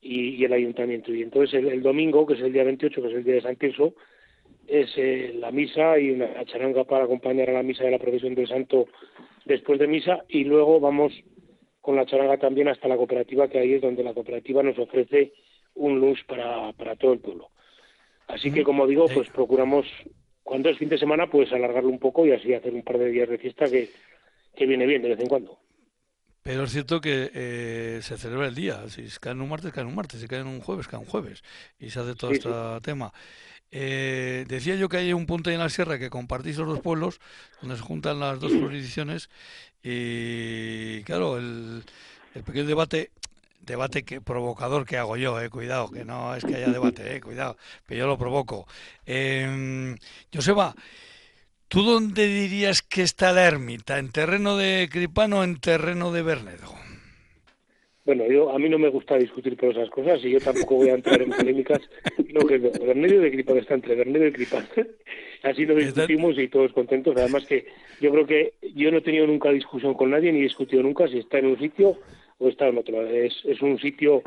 y, 0.00 0.44
el 0.44 0.52
ayuntamiento. 0.52 1.12
Y 1.14 1.22
entonces 1.22 1.54
el, 1.54 1.82
domingo, 1.82 2.26
que 2.26 2.34
es 2.34 2.40
el 2.40 2.52
día 2.52 2.64
28, 2.64 3.02
que 3.02 3.08
es 3.08 3.14
el 3.14 3.24
día 3.24 3.34
de 3.34 3.42
San 3.42 3.56
Tirso, 3.56 3.94
es 4.68 4.90
eh, 4.96 5.32
la 5.34 5.50
misa 5.50 5.98
y 5.98 6.10
una 6.10 6.44
charanga 6.44 6.84
para 6.84 7.04
acompañar 7.04 7.50
a 7.50 7.54
la 7.54 7.62
misa 7.62 7.84
de 7.84 7.90
la 7.90 7.98
procesión 7.98 8.34
del 8.34 8.48
santo 8.48 8.88
después 9.44 9.78
de 9.78 9.86
misa 9.86 10.24
y 10.28 10.44
luego 10.44 10.80
vamos 10.80 11.12
con 11.80 11.96
la 11.96 12.06
charanga 12.06 12.36
también 12.38 12.68
hasta 12.68 12.88
la 12.88 12.96
cooperativa, 12.96 13.48
que 13.48 13.60
ahí 13.60 13.74
es 13.74 13.82
donde 13.82 14.02
la 14.02 14.12
cooperativa 14.12 14.62
nos 14.62 14.78
ofrece 14.78 15.32
un 15.74 16.00
lunch 16.00 16.26
para, 16.26 16.72
para 16.72 16.96
todo 16.96 17.12
el 17.12 17.20
pueblo. 17.20 17.50
Así 18.26 18.50
que, 18.50 18.64
como 18.64 18.88
digo, 18.88 19.06
pues 19.06 19.28
procuramos, 19.30 19.86
cuando 20.42 20.68
es 20.68 20.78
fin 20.78 20.88
de 20.88 20.98
semana, 20.98 21.30
pues 21.30 21.52
alargarlo 21.52 21.90
un 21.90 22.00
poco 22.00 22.26
y 22.26 22.32
así 22.32 22.52
hacer 22.52 22.74
un 22.74 22.82
par 22.82 22.98
de 22.98 23.10
días 23.10 23.28
de 23.28 23.38
fiesta 23.38 23.66
que, 23.70 23.88
que 24.56 24.66
viene 24.66 24.84
bien 24.84 25.02
de 25.02 25.10
vez 25.10 25.20
en 25.20 25.28
cuando. 25.28 25.58
Pero 26.46 26.62
es 26.62 26.70
cierto 26.70 27.00
que 27.00 27.30
eh, 27.34 27.98
se 28.02 28.16
celebra 28.16 28.46
el 28.46 28.54
día. 28.54 28.88
Si 28.88 29.02
cae 29.20 29.32
en 29.32 29.40
un 29.40 29.48
martes, 29.48 29.72
cae 29.72 29.82
en 29.82 29.88
un 29.88 29.96
martes. 29.96 30.20
Si 30.20 30.28
cae 30.28 30.40
en 30.40 30.46
un 30.46 30.60
jueves, 30.60 30.86
cae 30.86 31.00
en 31.00 31.04
un 31.04 31.10
jueves. 31.10 31.42
Y 31.80 31.90
se 31.90 31.98
hace 31.98 32.14
todo 32.14 32.30
este 32.30 32.48
tema. 32.82 33.12
Eh, 33.78 34.46
decía 34.48 34.74
yo 34.76 34.88
que 34.88 34.96
hay 34.96 35.12
un 35.12 35.26
punto 35.26 35.50
ahí 35.50 35.54
en 35.54 35.60
la 35.60 35.68
sierra 35.68 35.98
que 35.98 36.08
compartís 36.08 36.56
los 36.56 36.66
dos 36.66 36.80
pueblos, 36.80 37.20
donde 37.60 37.76
se 37.76 37.82
juntan 37.82 38.18
las 38.20 38.40
dos 38.40 38.52
jurisdicciones. 38.52 39.28
Y 39.82 41.02
claro, 41.02 41.36
el, 41.36 41.84
el 42.34 42.42
pequeño 42.42 42.64
debate 42.64 43.10
debate 43.60 44.02
que 44.04 44.22
provocador 44.22 44.86
que 44.86 44.96
hago 44.96 45.18
yo, 45.18 45.38
eh, 45.40 45.50
cuidado, 45.50 45.90
que 45.90 46.06
no 46.06 46.34
es 46.34 46.44
que 46.44 46.54
haya 46.54 46.70
debate, 46.70 47.16
eh, 47.16 47.20
cuidado, 47.20 47.58
pero 47.84 47.98
yo 47.98 48.06
lo 48.06 48.16
provoco. 48.16 48.66
Eh, 49.04 49.94
Joseba, 50.32 50.74
¿tú 51.68 51.82
dónde 51.82 52.28
dirías 52.28 52.80
que 52.80 53.02
está 53.02 53.32
la 53.32 53.44
ermita? 53.44 53.98
¿En 53.98 54.10
terreno 54.10 54.56
de 54.56 54.88
Cripano 54.90 55.40
o 55.40 55.44
en 55.44 55.60
terreno 55.60 56.12
de 56.12 56.22
Bernedo? 56.22 56.85
Bueno, 58.06 58.24
yo 58.28 58.50
a 58.52 58.58
mí 58.60 58.68
no 58.68 58.78
me 58.78 58.88
gusta 58.88 59.18
discutir 59.18 59.56
por 59.56 59.70
esas 59.70 59.90
cosas 59.90 60.24
y 60.24 60.30
yo 60.30 60.38
tampoco 60.38 60.76
voy 60.76 60.90
a 60.90 60.94
entrar 60.94 61.20
en 61.20 61.30
polémicas. 61.30 61.80
Lo 62.28 62.46
que 62.46 62.58
Bernedo 62.58 63.20
de 63.20 63.32
Cripano 63.32 63.58
está 63.58 63.74
entre 63.74 63.96
Bernedo 63.96 64.28
y 64.28 64.32
Cripano. 64.32 64.68
Así 65.42 65.66
lo 65.66 65.74
discutimos 65.74 66.38
y 66.38 66.46
todos 66.46 66.72
contentos. 66.72 67.16
Además 67.16 67.44
que 67.46 67.66
yo 68.00 68.12
creo 68.12 68.24
que 68.24 68.54
yo 68.76 68.92
no 68.92 68.98
he 68.98 69.02
tenido 69.02 69.26
nunca 69.26 69.50
discusión 69.50 69.94
con 69.94 70.12
nadie 70.12 70.30
ni 70.30 70.38
he 70.38 70.42
discutido 70.42 70.84
nunca 70.84 71.08
si 71.08 71.18
está 71.18 71.38
en 71.38 71.46
un 71.46 71.58
sitio 71.58 71.98
o 72.38 72.48
está 72.48 72.68
en 72.68 72.78
otro. 72.78 73.04
Es, 73.04 73.34
es 73.44 73.60
un 73.60 73.76
sitio 73.80 74.22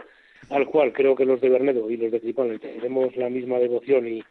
al 0.50 0.66
cual 0.66 0.92
creo 0.92 1.16
que 1.16 1.24
los 1.24 1.40
de 1.40 1.48
Bernedo 1.48 1.90
y 1.90 1.96
los 1.96 2.12
de 2.12 2.20
Cripano 2.20 2.60
tenemos 2.60 3.16
la 3.16 3.30
misma 3.30 3.60
devoción 3.60 4.10
y, 4.10 4.22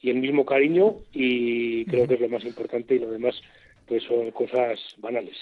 y 0.00 0.10
el 0.10 0.16
mismo 0.16 0.44
cariño 0.44 0.96
y 1.12 1.84
creo 1.84 2.08
que 2.08 2.14
es 2.14 2.20
lo 2.20 2.28
más 2.28 2.44
importante 2.44 2.96
y 2.96 2.98
lo 2.98 3.12
demás 3.12 3.40
pues 3.86 4.02
son 4.02 4.32
cosas 4.32 4.80
banales. 4.98 5.36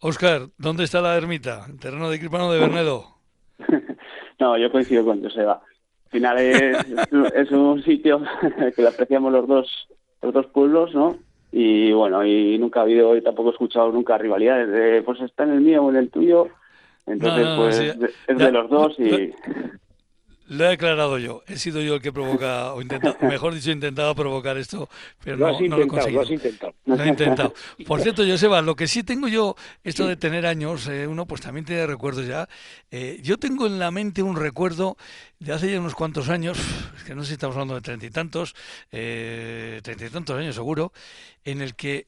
Oscar, 0.00 0.48
¿dónde 0.58 0.84
está 0.84 1.00
la 1.00 1.16
ermita? 1.16 1.66
¿En 1.68 1.78
terreno 1.78 2.10
de 2.10 2.18
Cripano 2.18 2.52
de 2.52 2.60
Bernedo? 2.60 3.16
no, 4.38 4.58
yo 4.58 4.70
coincido 4.70 5.04
con 5.04 5.22
Joseba. 5.22 5.62
Al 6.04 6.10
final 6.10 6.38
es, 6.38 6.78
es 7.34 7.50
un 7.50 7.82
sitio 7.82 8.22
que 8.76 8.82
lo 8.82 8.88
apreciamos 8.88 9.32
los 9.32 9.46
dos, 9.46 9.88
los 10.22 10.32
dos 10.34 10.46
pueblos, 10.46 10.94
¿no? 10.94 11.18
y 11.58 11.90
bueno, 11.92 12.22
y 12.22 12.58
nunca 12.58 12.80
ha 12.80 12.82
habido, 12.82 13.16
y 13.16 13.22
tampoco 13.22 13.48
he 13.48 13.52
escuchado 13.52 13.90
nunca 13.90 14.18
rivalidades 14.18 14.68
de, 14.68 15.02
pues 15.02 15.20
está 15.22 15.44
en 15.44 15.52
el 15.52 15.60
mío 15.62 15.84
o 15.84 15.90
en 15.90 15.96
el 15.96 16.10
tuyo, 16.10 16.48
entonces 17.06 17.48
pues 17.56 18.12
es 18.26 18.38
de 18.38 18.52
los 18.52 18.68
dos 18.68 18.98
y... 18.98 19.32
Lo 20.48 20.64
he 20.64 20.72
aclarado 20.72 21.18
yo. 21.18 21.42
He 21.48 21.58
sido 21.58 21.80
yo 21.80 21.94
el 21.96 22.00
que 22.00 22.12
provoca, 22.12 22.72
o 22.72 22.80
intenta, 22.80 23.16
mejor 23.22 23.54
dicho, 23.54 23.70
intentado 23.70 24.14
provocar 24.14 24.56
esto, 24.56 24.88
pero 25.22 25.36
no, 25.36 25.60
no, 25.60 25.76
lo 25.76 25.82
he 25.82 25.88
conseguido. 25.88 26.20
Lo 26.20 26.26
has 26.26 26.30
intentado. 26.30 26.74
Lo 26.84 27.02
he 27.02 27.08
intentado. 27.08 27.54
Por 27.86 28.00
cierto, 28.00 28.24
Joseba, 28.24 28.62
lo 28.62 28.76
que 28.76 28.86
sí 28.86 29.02
tengo 29.02 29.26
yo, 29.26 29.56
esto 29.82 30.06
de 30.06 30.16
tener 30.16 30.46
años, 30.46 30.86
eh, 30.86 31.06
uno 31.06 31.26
pues 31.26 31.40
también 31.40 31.64
tiene 31.64 31.86
recuerdos 31.86 32.26
ya. 32.26 32.48
Eh, 32.90 33.18
yo 33.22 33.38
tengo 33.38 33.66
en 33.66 33.78
la 33.78 33.90
mente 33.90 34.22
un 34.22 34.36
recuerdo 34.36 34.96
de 35.40 35.52
hace 35.52 35.70
ya 35.70 35.80
unos 35.80 35.94
cuantos 35.94 36.28
años, 36.28 36.58
es 36.96 37.02
que 37.02 37.14
no 37.14 37.22
sé 37.22 37.28
si 37.28 37.32
estamos 37.34 37.56
hablando 37.56 37.74
de 37.74 37.80
treinta 37.80 38.06
y 38.06 38.10
tantos, 38.10 38.54
eh, 38.92 39.80
treinta 39.82 40.06
y 40.06 40.10
tantos 40.10 40.38
años 40.38 40.54
seguro, 40.54 40.92
en 41.44 41.60
el 41.60 41.74
que 41.74 42.06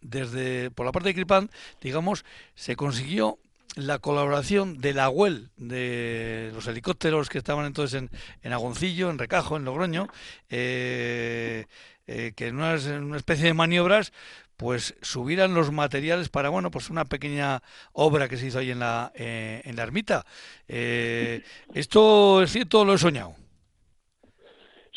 desde, 0.00 0.70
por 0.72 0.86
la 0.86 0.92
parte 0.92 1.10
de 1.10 1.14
Cripan, 1.14 1.50
digamos, 1.80 2.24
se 2.54 2.76
consiguió 2.76 3.38
la 3.76 3.98
colaboración 3.98 4.78
de 4.78 4.92
la 4.92 5.08
UEL, 5.08 5.50
de 5.56 6.50
los 6.54 6.66
helicópteros 6.66 7.28
que 7.28 7.38
estaban 7.38 7.66
entonces 7.66 8.02
en, 8.02 8.10
en 8.42 8.52
Agoncillo, 8.52 9.10
en 9.10 9.18
Recajo, 9.18 9.56
en 9.56 9.64
Logroño, 9.64 10.08
eh, 10.50 11.66
eh, 12.06 12.32
que 12.36 12.48
en 12.48 12.56
una, 12.56 12.74
especie 13.16 13.46
de 13.46 13.54
maniobras 13.54 14.12
pues 14.56 14.94
subieran 15.02 15.54
los 15.54 15.72
materiales 15.72 16.28
para 16.28 16.50
bueno 16.50 16.70
pues 16.70 16.90
una 16.90 17.04
pequeña 17.04 17.62
obra 17.92 18.28
que 18.28 18.36
se 18.36 18.46
hizo 18.46 18.58
ahí 18.58 18.70
en 18.70 18.80
la 18.80 19.10
eh, 19.14 19.62
en 19.64 19.76
la 19.76 19.82
ermita. 19.82 20.26
Esto 20.68 22.42
es 22.42 22.52
cierto 22.52 22.84
lo 22.84 22.94
he 22.94 22.98
soñado 22.98 23.41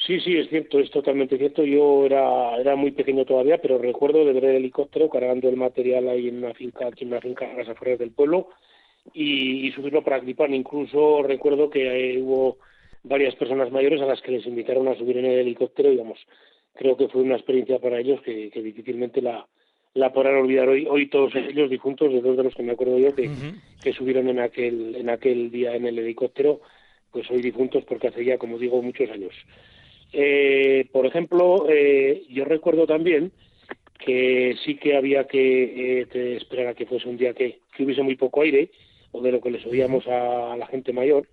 Sí, 0.06 0.20
sí, 0.20 0.38
es 0.38 0.50
cierto, 0.50 0.80
es 0.80 0.92
totalmente 0.92 1.38
cierto. 1.38 1.64
Yo 1.64 2.06
era, 2.06 2.58
era 2.58 2.76
muy 2.76 2.92
pequeño 2.92 3.26
todavía, 3.26 3.58
pero 3.58 3.80
recuerdo 3.80 4.24
de 4.24 4.34
ver 4.34 4.46
el 4.46 4.58
helicóptero 4.58 5.10
cargando 5.10 5.50
el 5.50 5.58
material 5.58 6.08
ahí 6.10 6.28
en 6.28 6.38
una 6.44 6.54
finca, 6.54 6.88
aquí 6.88 7.06
en 7.06 7.12
una 7.12 7.22
finca 7.22 7.50
en 7.50 7.58
las 7.58 7.68
afueras 7.68 7.98
del 7.98 8.12
pueblo, 8.12 8.50
y, 9.14 9.72
subirlo 9.72 10.04
para 10.04 10.20
Clipán. 10.20 10.54
Incluso 10.54 11.24
recuerdo 11.24 11.72
que 11.72 12.20
hubo 12.22 12.58
varias 13.04 13.36
personas 13.36 13.72
mayores 13.72 14.00
a 14.02 14.06
las 14.06 14.22
que 14.22 14.32
les 14.32 14.46
invitaron 14.46 14.88
a 14.88 14.96
subir 14.96 15.18
en 15.18 15.26
el 15.26 15.40
helicóptero, 15.40 15.90
digamos, 15.90 16.20
creo 16.74 16.98
que 16.98 17.08
fue 17.08 17.24
una 17.24 17.36
experiencia 17.36 17.80
para 17.80 18.00
ellos 18.00 18.22
que, 18.22 18.52
difícilmente 18.54 19.22
la, 19.24 19.48
la 19.96 20.14
podrán 20.14 20.36
olvidar 20.36 20.70
hoy. 20.70 20.86
Hoy 20.88 21.10
todos 21.10 21.34
ellos 21.34 21.70
difuntos, 21.70 22.14
de 22.14 22.22
dos 22.22 22.38
de 22.38 22.44
los 22.44 22.54
que 22.54 22.64
me 22.64 22.74
acuerdo 22.74 23.00
yo, 23.00 23.16
que, 23.16 23.32
que 23.82 23.94
subieron 23.94 24.30
en 24.30 24.40
aquel, 24.40 24.96
en 24.98 25.10
aquel 25.10 25.50
día 25.50 25.76
en 25.76 25.88
el 25.88 25.98
helicóptero, 25.98 26.62
pues 27.12 27.30
hoy 27.32 27.42
difuntos 27.42 27.84
porque 27.86 28.10
hace 28.10 28.24
ya, 28.24 28.38
como 28.38 28.60
digo, 28.60 28.82
muchos 28.84 29.10
años. 29.10 29.34
Eh, 30.14 30.88
por 30.92 31.06
ejemplo, 31.06 31.66
eh, 31.70 32.24
yo 32.30 32.46
recuerdo 32.46 32.88
también 32.88 33.32
que 34.00 34.56
sí 34.64 34.76
que 34.76 34.96
había 34.96 35.26
que 35.26 36.02
eh, 36.02 36.36
esperar 36.38 36.68
a 36.68 36.74
que 36.74 36.86
fuese 36.86 37.10
un 37.10 37.18
día 37.18 37.34
que, 37.34 37.60
hubiese 37.80 38.04
muy 38.04 38.16
poco 38.16 38.42
aire, 38.42 38.70
o 39.12 39.22
de 39.22 39.32
lo 39.32 39.42
que 39.42 39.52
les 39.52 39.66
oíamos 39.66 40.08
a, 40.08 40.56
la 40.58 40.68
gente 40.68 40.94
mayor, 40.94 41.28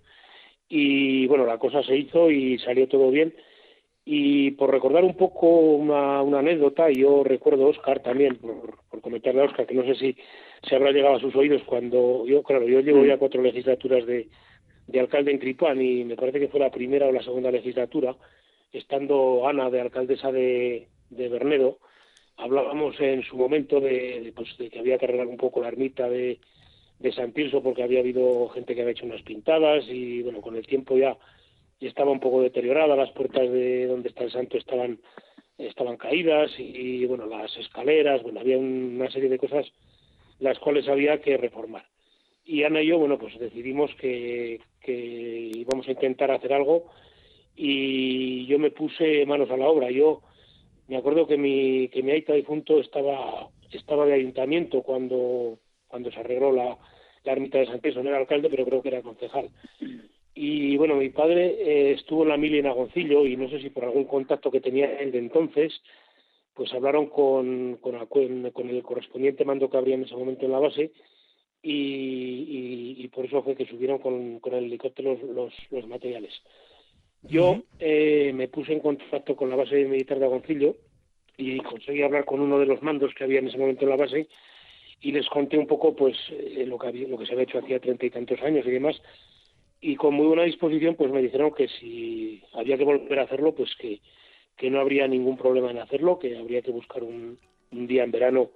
y 0.67 1.27
bueno, 1.27 1.45
la 1.45 1.57
cosa 1.57 1.83
se 1.83 1.95
hizo 1.95 2.31
y 2.31 2.57
salió 2.59 2.87
todo 2.87 3.11
bien. 3.11 3.33
Y 4.05 4.51
por 4.51 4.69
recordar 4.69 5.03
un 5.05 5.15
poco 5.15 5.47
una, 5.47 6.19
anécdota, 6.19 6.89
yo 6.89 7.23
recuerdo 7.23 7.65
a 7.67 7.69
Oscar 7.69 8.01
también, 8.01 8.35
por, 8.35 8.79
por 8.89 9.01
comentarle 9.01 9.41
a 9.41 9.45
Oscar, 9.45 9.65
que 9.65 9.75
no 9.75 9.83
sé 9.85 9.95
si 9.95 10.17
se 10.67 10.75
habrá 10.75 10.91
llegado 10.91 11.15
a 11.15 11.19
sus 11.19 11.35
oídos 11.35 11.63
cuando 11.63 12.25
yo, 12.25 12.43
claro, 12.43 12.67
yo 12.67 12.81
llevo 12.81 13.05
ya 13.05 13.17
cuatro 13.17 13.41
legislaturas 13.41 14.05
de, 14.05 14.27
de 14.87 14.99
alcalde 14.99 15.31
en 15.31 15.39
Tripán 15.39 15.81
y 15.81 16.03
me 16.03 16.15
parece 16.15 16.39
que 16.39 16.47
fue 16.47 16.59
la 16.59 16.71
primera 16.71 17.07
o 17.07 17.11
la 17.11 17.23
segunda 17.23 17.51
legislatura, 17.51 18.15
estando 18.73 19.47
Ana 19.47 19.69
de 19.69 19.81
alcaldesa 19.81 20.31
de, 20.31 20.87
de 21.09 21.29
Bernedo, 21.29 21.77
hablábamos 22.37 22.99
en 22.99 23.23
su 23.23 23.37
momento 23.37 23.79
de, 23.79 24.33
pues, 24.35 24.57
de 24.57 24.69
que 24.69 24.79
había 24.79 24.97
que 24.97 25.05
arreglar 25.05 25.27
un 25.27 25.37
poco 25.37 25.61
la 25.61 25.69
ermita 25.69 26.09
de, 26.09 26.39
San 27.15 27.33
Tirso 27.33 27.61
porque 27.61 27.83
había 27.83 27.99
habido 27.99 28.47
gente 28.49 28.73
que 28.73 28.81
había 28.81 28.93
hecho 28.93 29.05
unas 29.05 29.21
pintadas 29.23 29.83
y 29.89 30.21
bueno, 30.21 30.39
con 30.39 30.55
el 30.55 30.65
tiempo 30.65 30.97
ya, 30.97 31.17
ya 31.81 31.89
estaba 31.89 32.11
un 32.11 32.21
poco 32.21 32.41
deteriorada, 32.41 32.95
las 32.95 33.11
puertas 33.11 33.51
de 33.51 33.87
donde 33.87 34.07
está 34.07 34.23
el 34.23 34.31
santo 34.31 34.57
estaban 34.57 34.99
estaban 35.57 35.97
caídas 35.97 36.51
y, 36.57 37.05
bueno, 37.05 37.25
las 37.25 37.55
escaleras, 37.57 38.23
bueno, 38.23 38.39
había 38.39 38.57
una 38.57 39.11
serie 39.11 39.29
de 39.29 39.37
cosas 39.37 39.65
las 40.39 40.57
cuales 40.59 40.87
había 40.87 41.21
que 41.21 41.37
reformar. 41.37 41.85
Y 42.45 42.63
Ana 42.63 42.81
y 42.81 42.87
yo, 42.87 42.97
bueno, 42.97 43.17
pues 43.17 43.37
decidimos 43.37 43.93
que, 43.95 44.59
que 44.81 45.51
íbamos 45.53 45.87
a 45.87 45.91
intentar 45.91 46.31
hacer 46.31 46.53
algo 46.53 46.89
y 47.55 48.45
yo 48.45 48.59
me 48.59 48.71
puse 48.71 49.25
manos 49.25 49.49
a 49.51 49.57
la 49.57 49.67
obra. 49.67 49.91
Yo 49.91 50.21
me 50.87 50.97
acuerdo 50.97 51.27
que 51.27 51.37
mi, 51.37 51.87
que 51.89 52.03
mi 52.03 52.11
aita 52.11 52.33
difunto 52.33 52.79
estaba, 52.79 53.49
estaba 53.71 54.05
de 54.05 54.13
ayuntamiento 54.13 54.81
cuando, 54.81 55.59
cuando 55.87 56.11
se 56.11 56.19
arregló 56.19 56.51
la, 56.51 56.77
la 57.23 57.31
ermita 57.31 57.59
de 57.59 57.67
San 57.67 57.79
Pedro, 57.79 58.03
no 58.03 58.09
era 58.09 58.19
alcalde, 58.19 58.49
pero 58.49 58.65
creo 58.65 58.81
que 58.81 58.89
era 58.89 59.01
concejal. 59.01 59.49
Y 60.35 60.77
bueno, 60.77 60.95
mi 60.95 61.09
padre 61.09 61.55
eh, 61.59 61.91
estuvo 61.93 62.23
en 62.23 62.29
la 62.29 62.37
mili 62.37 62.59
en 62.59 62.67
Agoncillo 62.67 63.25
y 63.25 63.37
no 63.37 63.49
sé 63.49 63.59
si 63.59 63.69
por 63.69 63.85
algún 63.85 64.05
contacto 64.05 64.49
que 64.51 64.61
tenía 64.61 64.99
él 64.99 65.11
de 65.11 65.19
entonces, 65.19 65.81
pues 66.53 66.73
hablaron 66.73 67.07
con, 67.07 67.77
con, 67.77 67.95
el 68.69 68.83
correspondiente 68.83 69.45
mando 69.45 69.69
que 69.69 69.77
habría 69.77 69.95
en 69.95 70.03
ese 70.03 70.15
momento 70.15 70.45
en 70.45 70.51
la 70.51 70.59
base 70.59 70.91
y, 71.61 72.95
y, 72.97 73.07
por 73.07 73.25
eso 73.25 73.41
fue 73.41 73.55
que 73.55 73.65
subieron 73.65 73.99
con, 73.99 74.39
con 74.39 74.53
el 74.53 74.65
helicóptero 74.65 75.17
los, 75.33 75.53
los 75.71 75.87
materiales. 75.87 76.33
Yo 77.23 77.63
eh, 77.79 78.31
me 78.33 78.47
puse 78.47 78.73
en 78.73 78.79
contacto 78.79 79.35
con 79.35 79.49
la 79.49 79.55
base 79.55 79.85
militar 79.85 80.19
de 80.19 80.25
Agoncillo 80.25 80.75
y 81.37 81.57
conseguí 81.59 82.01
hablar 82.01 82.25
con 82.25 82.41
uno 82.41 82.59
de 82.59 82.65
los 82.65 82.81
mandos 82.83 83.13
que 83.15 83.23
había 83.23 83.39
en 83.39 83.47
ese 83.47 83.57
momento 83.57 83.83
en 83.83 83.89
la 83.89 83.95
base 83.95 84.27
y 85.01 85.11
les 85.11 85.27
conté 85.27 85.57
un 85.57 85.67
poco 85.67 85.95
pues 85.95 86.17
eh, 86.31 86.65
lo 86.67 86.77
que 86.77 86.87
había, 86.87 87.07
lo 87.07 87.17
que 87.17 87.25
se 87.25 87.33
había 87.33 87.43
hecho 87.43 87.59
hacía 87.59 87.79
treinta 87.79 88.05
y 88.05 88.09
tantos 88.09 88.41
años 88.41 88.65
y 88.65 88.71
demás. 88.71 89.01
Y 89.81 89.95
con 89.95 90.13
muy 90.13 90.27
buena 90.27 90.43
disposición 90.43 90.95
pues 90.95 91.11
me 91.11 91.21
dijeron 91.21 91.53
que 91.53 91.67
si 91.67 92.41
había 92.53 92.77
que 92.77 92.85
volver 92.85 93.19
a 93.19 93.23
hacerlo 93.23 93.53
pues 93.53 93.73
que, 93.75 93.99
que 94.57 94.69
no 94.69 94.79
habría 94.79 95.07
ningún 95.07 95.37
problema 95.37 95.71
en 95.71 95.79
hacerlo 95.79 96.19
que 96.19 96.37
habría 96.37 96.61
que 96.61 96.71
buscar 96.71 97.03
un, 97.03 97.39
un 97.71 97.87
día 97.87 98.03
en 98.03 98.11
verano 98.11 98.51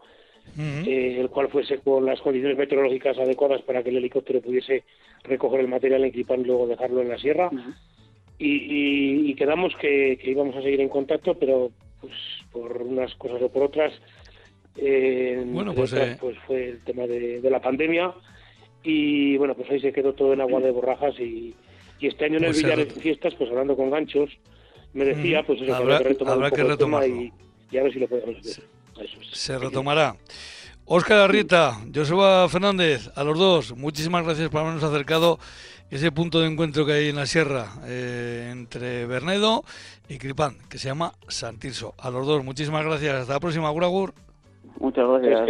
eh, 0.57 1.18
el 1.20 1.30
cual 1.30 1.49
fuese 1.49 1.80
con 1.80 2.05
las 2.05 2.22
condiciones 2.22 2.57
meteorológicas 2.57 3.18
adecuadas 3.18 3.61
para 3.63 3.84
que 3.84 3.89
el 3.89 3.97
helicóptero 3.97 4.41
pudiese 4.41 4.86
recoger 5.24 5.59
el 5.59 5.68
material 5.68 6.05
en 6.05 6.18
y 6.18 6.43
luego 6.45 6.68
dejarlo 6.68 7.01
en 7.01 7.09
la 7.09 7.18
sierra 7.18 7.49
y, 8.39 9.33
quedamos 9.35 9.75
que, 9.75 10.19
íbamos 10.23 10.55
a 10.55 10.61
seguir 10.61 10.81
en 10.81 10.89
contacto, 10.89 11.35
pero 11.35 11.71
pues 12.01 12.13
por 12.51 12.81
unas 12.81 13.13
cosas 13.15 13.41
o 13.41 13.49
por 13.49 13.63
otras, 13.63 13.93
eh, 14.75 15.43
bueno, 15.47 15.73
pues, 15.73 15.93
eh, 15.93 16.17
pues, 16.19 16.38
fue 16.45 16.69
el 16.69 16.83
tema 16.83 17.07
de, 17.07 17.41
la 17.43 17.61
pandemia. 17.61 18.13
Y 18.83 19.38
bueno, 19.38 19.55
pues 19.55 19.69
ahí 19.71 19.79
se 19.79 19.91
quedó 19.91 20.13
todo 20.13 20.33
en 20.33 20.41
agua 20.41 20.61
de 20.61 20.71
borrajas 20.71 21.19
y, 21.19 21.55
este 21.99 22.25
año 22.25 22.38
en 22.38 22.43
el 22.43 22.51
pues 22.51 22.63
Villar 22.63 22.77
de 22.77 22.85
Fiestas, 22.85 23.33
pues 23.35 23.49
hablando 23.49 23.75
con 23.75 23.89
ganchos, 23.89 24.29
me 24.93 25.03
decía 25.03 25.43
pues 25.43 25.61
eso, 25.61 25.73
habrá, 25.73 25.97
que 25.97 26.03
retomar 26.63 27.03
que 27.03 27.09
y, 27.09 27.33
y, 27.71 27.77
a 27.77 27.83
ver 27.83 27.91
si 27.91 27.99
lo 27.99 28.07
podemos 28.07 28.38
hacer. 28.38 28.63
Se 29.31 29.57
retomará. 29.57 30.15
Óscar 30.85 31.17
Arrieta, 31.19 31.81
Joseba 31.93 32.47
Fernández, 32.47 33.09
a 33.15 33.23
los 33.25 33.38
dos, 33.38 33.75
muchísimas 33.75 34.23
gracias 34.23 34.47
por 34.47 34.61
habernos 34.61 34.83
acercado 34.83 35.38
ese 35.89 36.11
punto 36.11 36.39
de 36.41 36.47
encuentro 36.47 36.85
que 36.85 36.93
hay 36.93 37.09
en 37.09 37.15
la 37.15 37.25
sierra 37.25 37.67
eh, 37.85 38.49
entre 38.51 39.05
Bernedo 39.05 39.63
y 40.09 40.17
Cripán, 40.17 40.57
que 40.69 40.77
se 40.77 40.89
llama 40.89 41.13
Santirso. 41.27 41.93
A 41.97 42.09
los 42.09 42.25
dos, 42.27 42.43
muchísimas 42.43 42.85
gracias. 42.85 43.15
Hasta 43.15 43.33
la 43.33 43.39
próxima, 43.39 43.69
Agur 43.69 44.13
Muchas 44.79 45.07
gracias. 45.07 45.49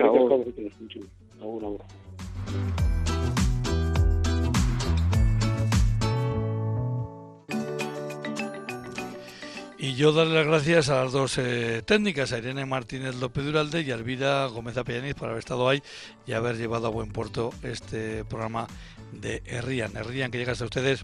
Y 9.80 9.94
yo 9.94 10.12
darle 10.12 10.34
las 10.34 10.48
gracias 10.48 10.90
a 10.90 11.04
las 11.04 11.14
dos 11.14 11.38
eh, 11.38 11.84
técnicas, 11.86 12.34
a 12.34 12.40
Irene 12.40 12.66
Martínez 12.66 13.16
López 13.16 13.46
Duralde 13.46 13.84
y 13.84 13.92
a 13.92 13.96
Elvira 13.96 14.48
Gómez 14.48 14.76
Apellaniz 14.76 15.14
por 15.14 15.30
haber 15.30 15.40
estado 15.40 15.70
ahí 15.70 15.84
y 16.26 16.34
haber 16.34 16.58
llevado 16.58 16.88
a 16.88 16.90
buen 16.90 17.12
puerto 17.12 17.52
este 17.62 18.26
programa 18.26 18.68
de 19.12 19.44
Herrian. 19.46 19.96
Herrian 19.96 20.32
que 20.32 20.38
llega 20.38 20.52
hasta 20.52 20.66
ustedes 20.66 21.04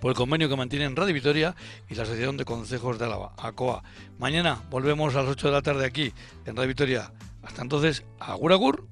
por 0.00 0.10
el 0.10 0.16
convenio 0.16 0.48
que 0.48 0.56
mantienen 0.56 0.96
Radio 0.96 1.14
Vitoria 1.14 1.54
y 1.88 1.94
la 1.94 2.02
Asociación 2.04 2.36
de 2.36 2.44
Consejos 2.44 2.98
de 2.98 3.04
Álava, 3.04 3.32
ACOA. 3.36 3.82
Mañana 4.18 4.62
volvemos 4.70 5.14
a 5.14 5.22
las 5.22 5.30
8 5.30 5.48
de 5.48 5.52
la 5.52 5.62
tarde 5.62 5.84
aquí 5.84 6.12
en 6.46 6.56
Radio 6.56 6.68
Vitoria. 6.68 7.12
Hasta 7.42 7.62
entonces, 7.62 8.04
agur 8.18 8.52
agur. 8.52 8.86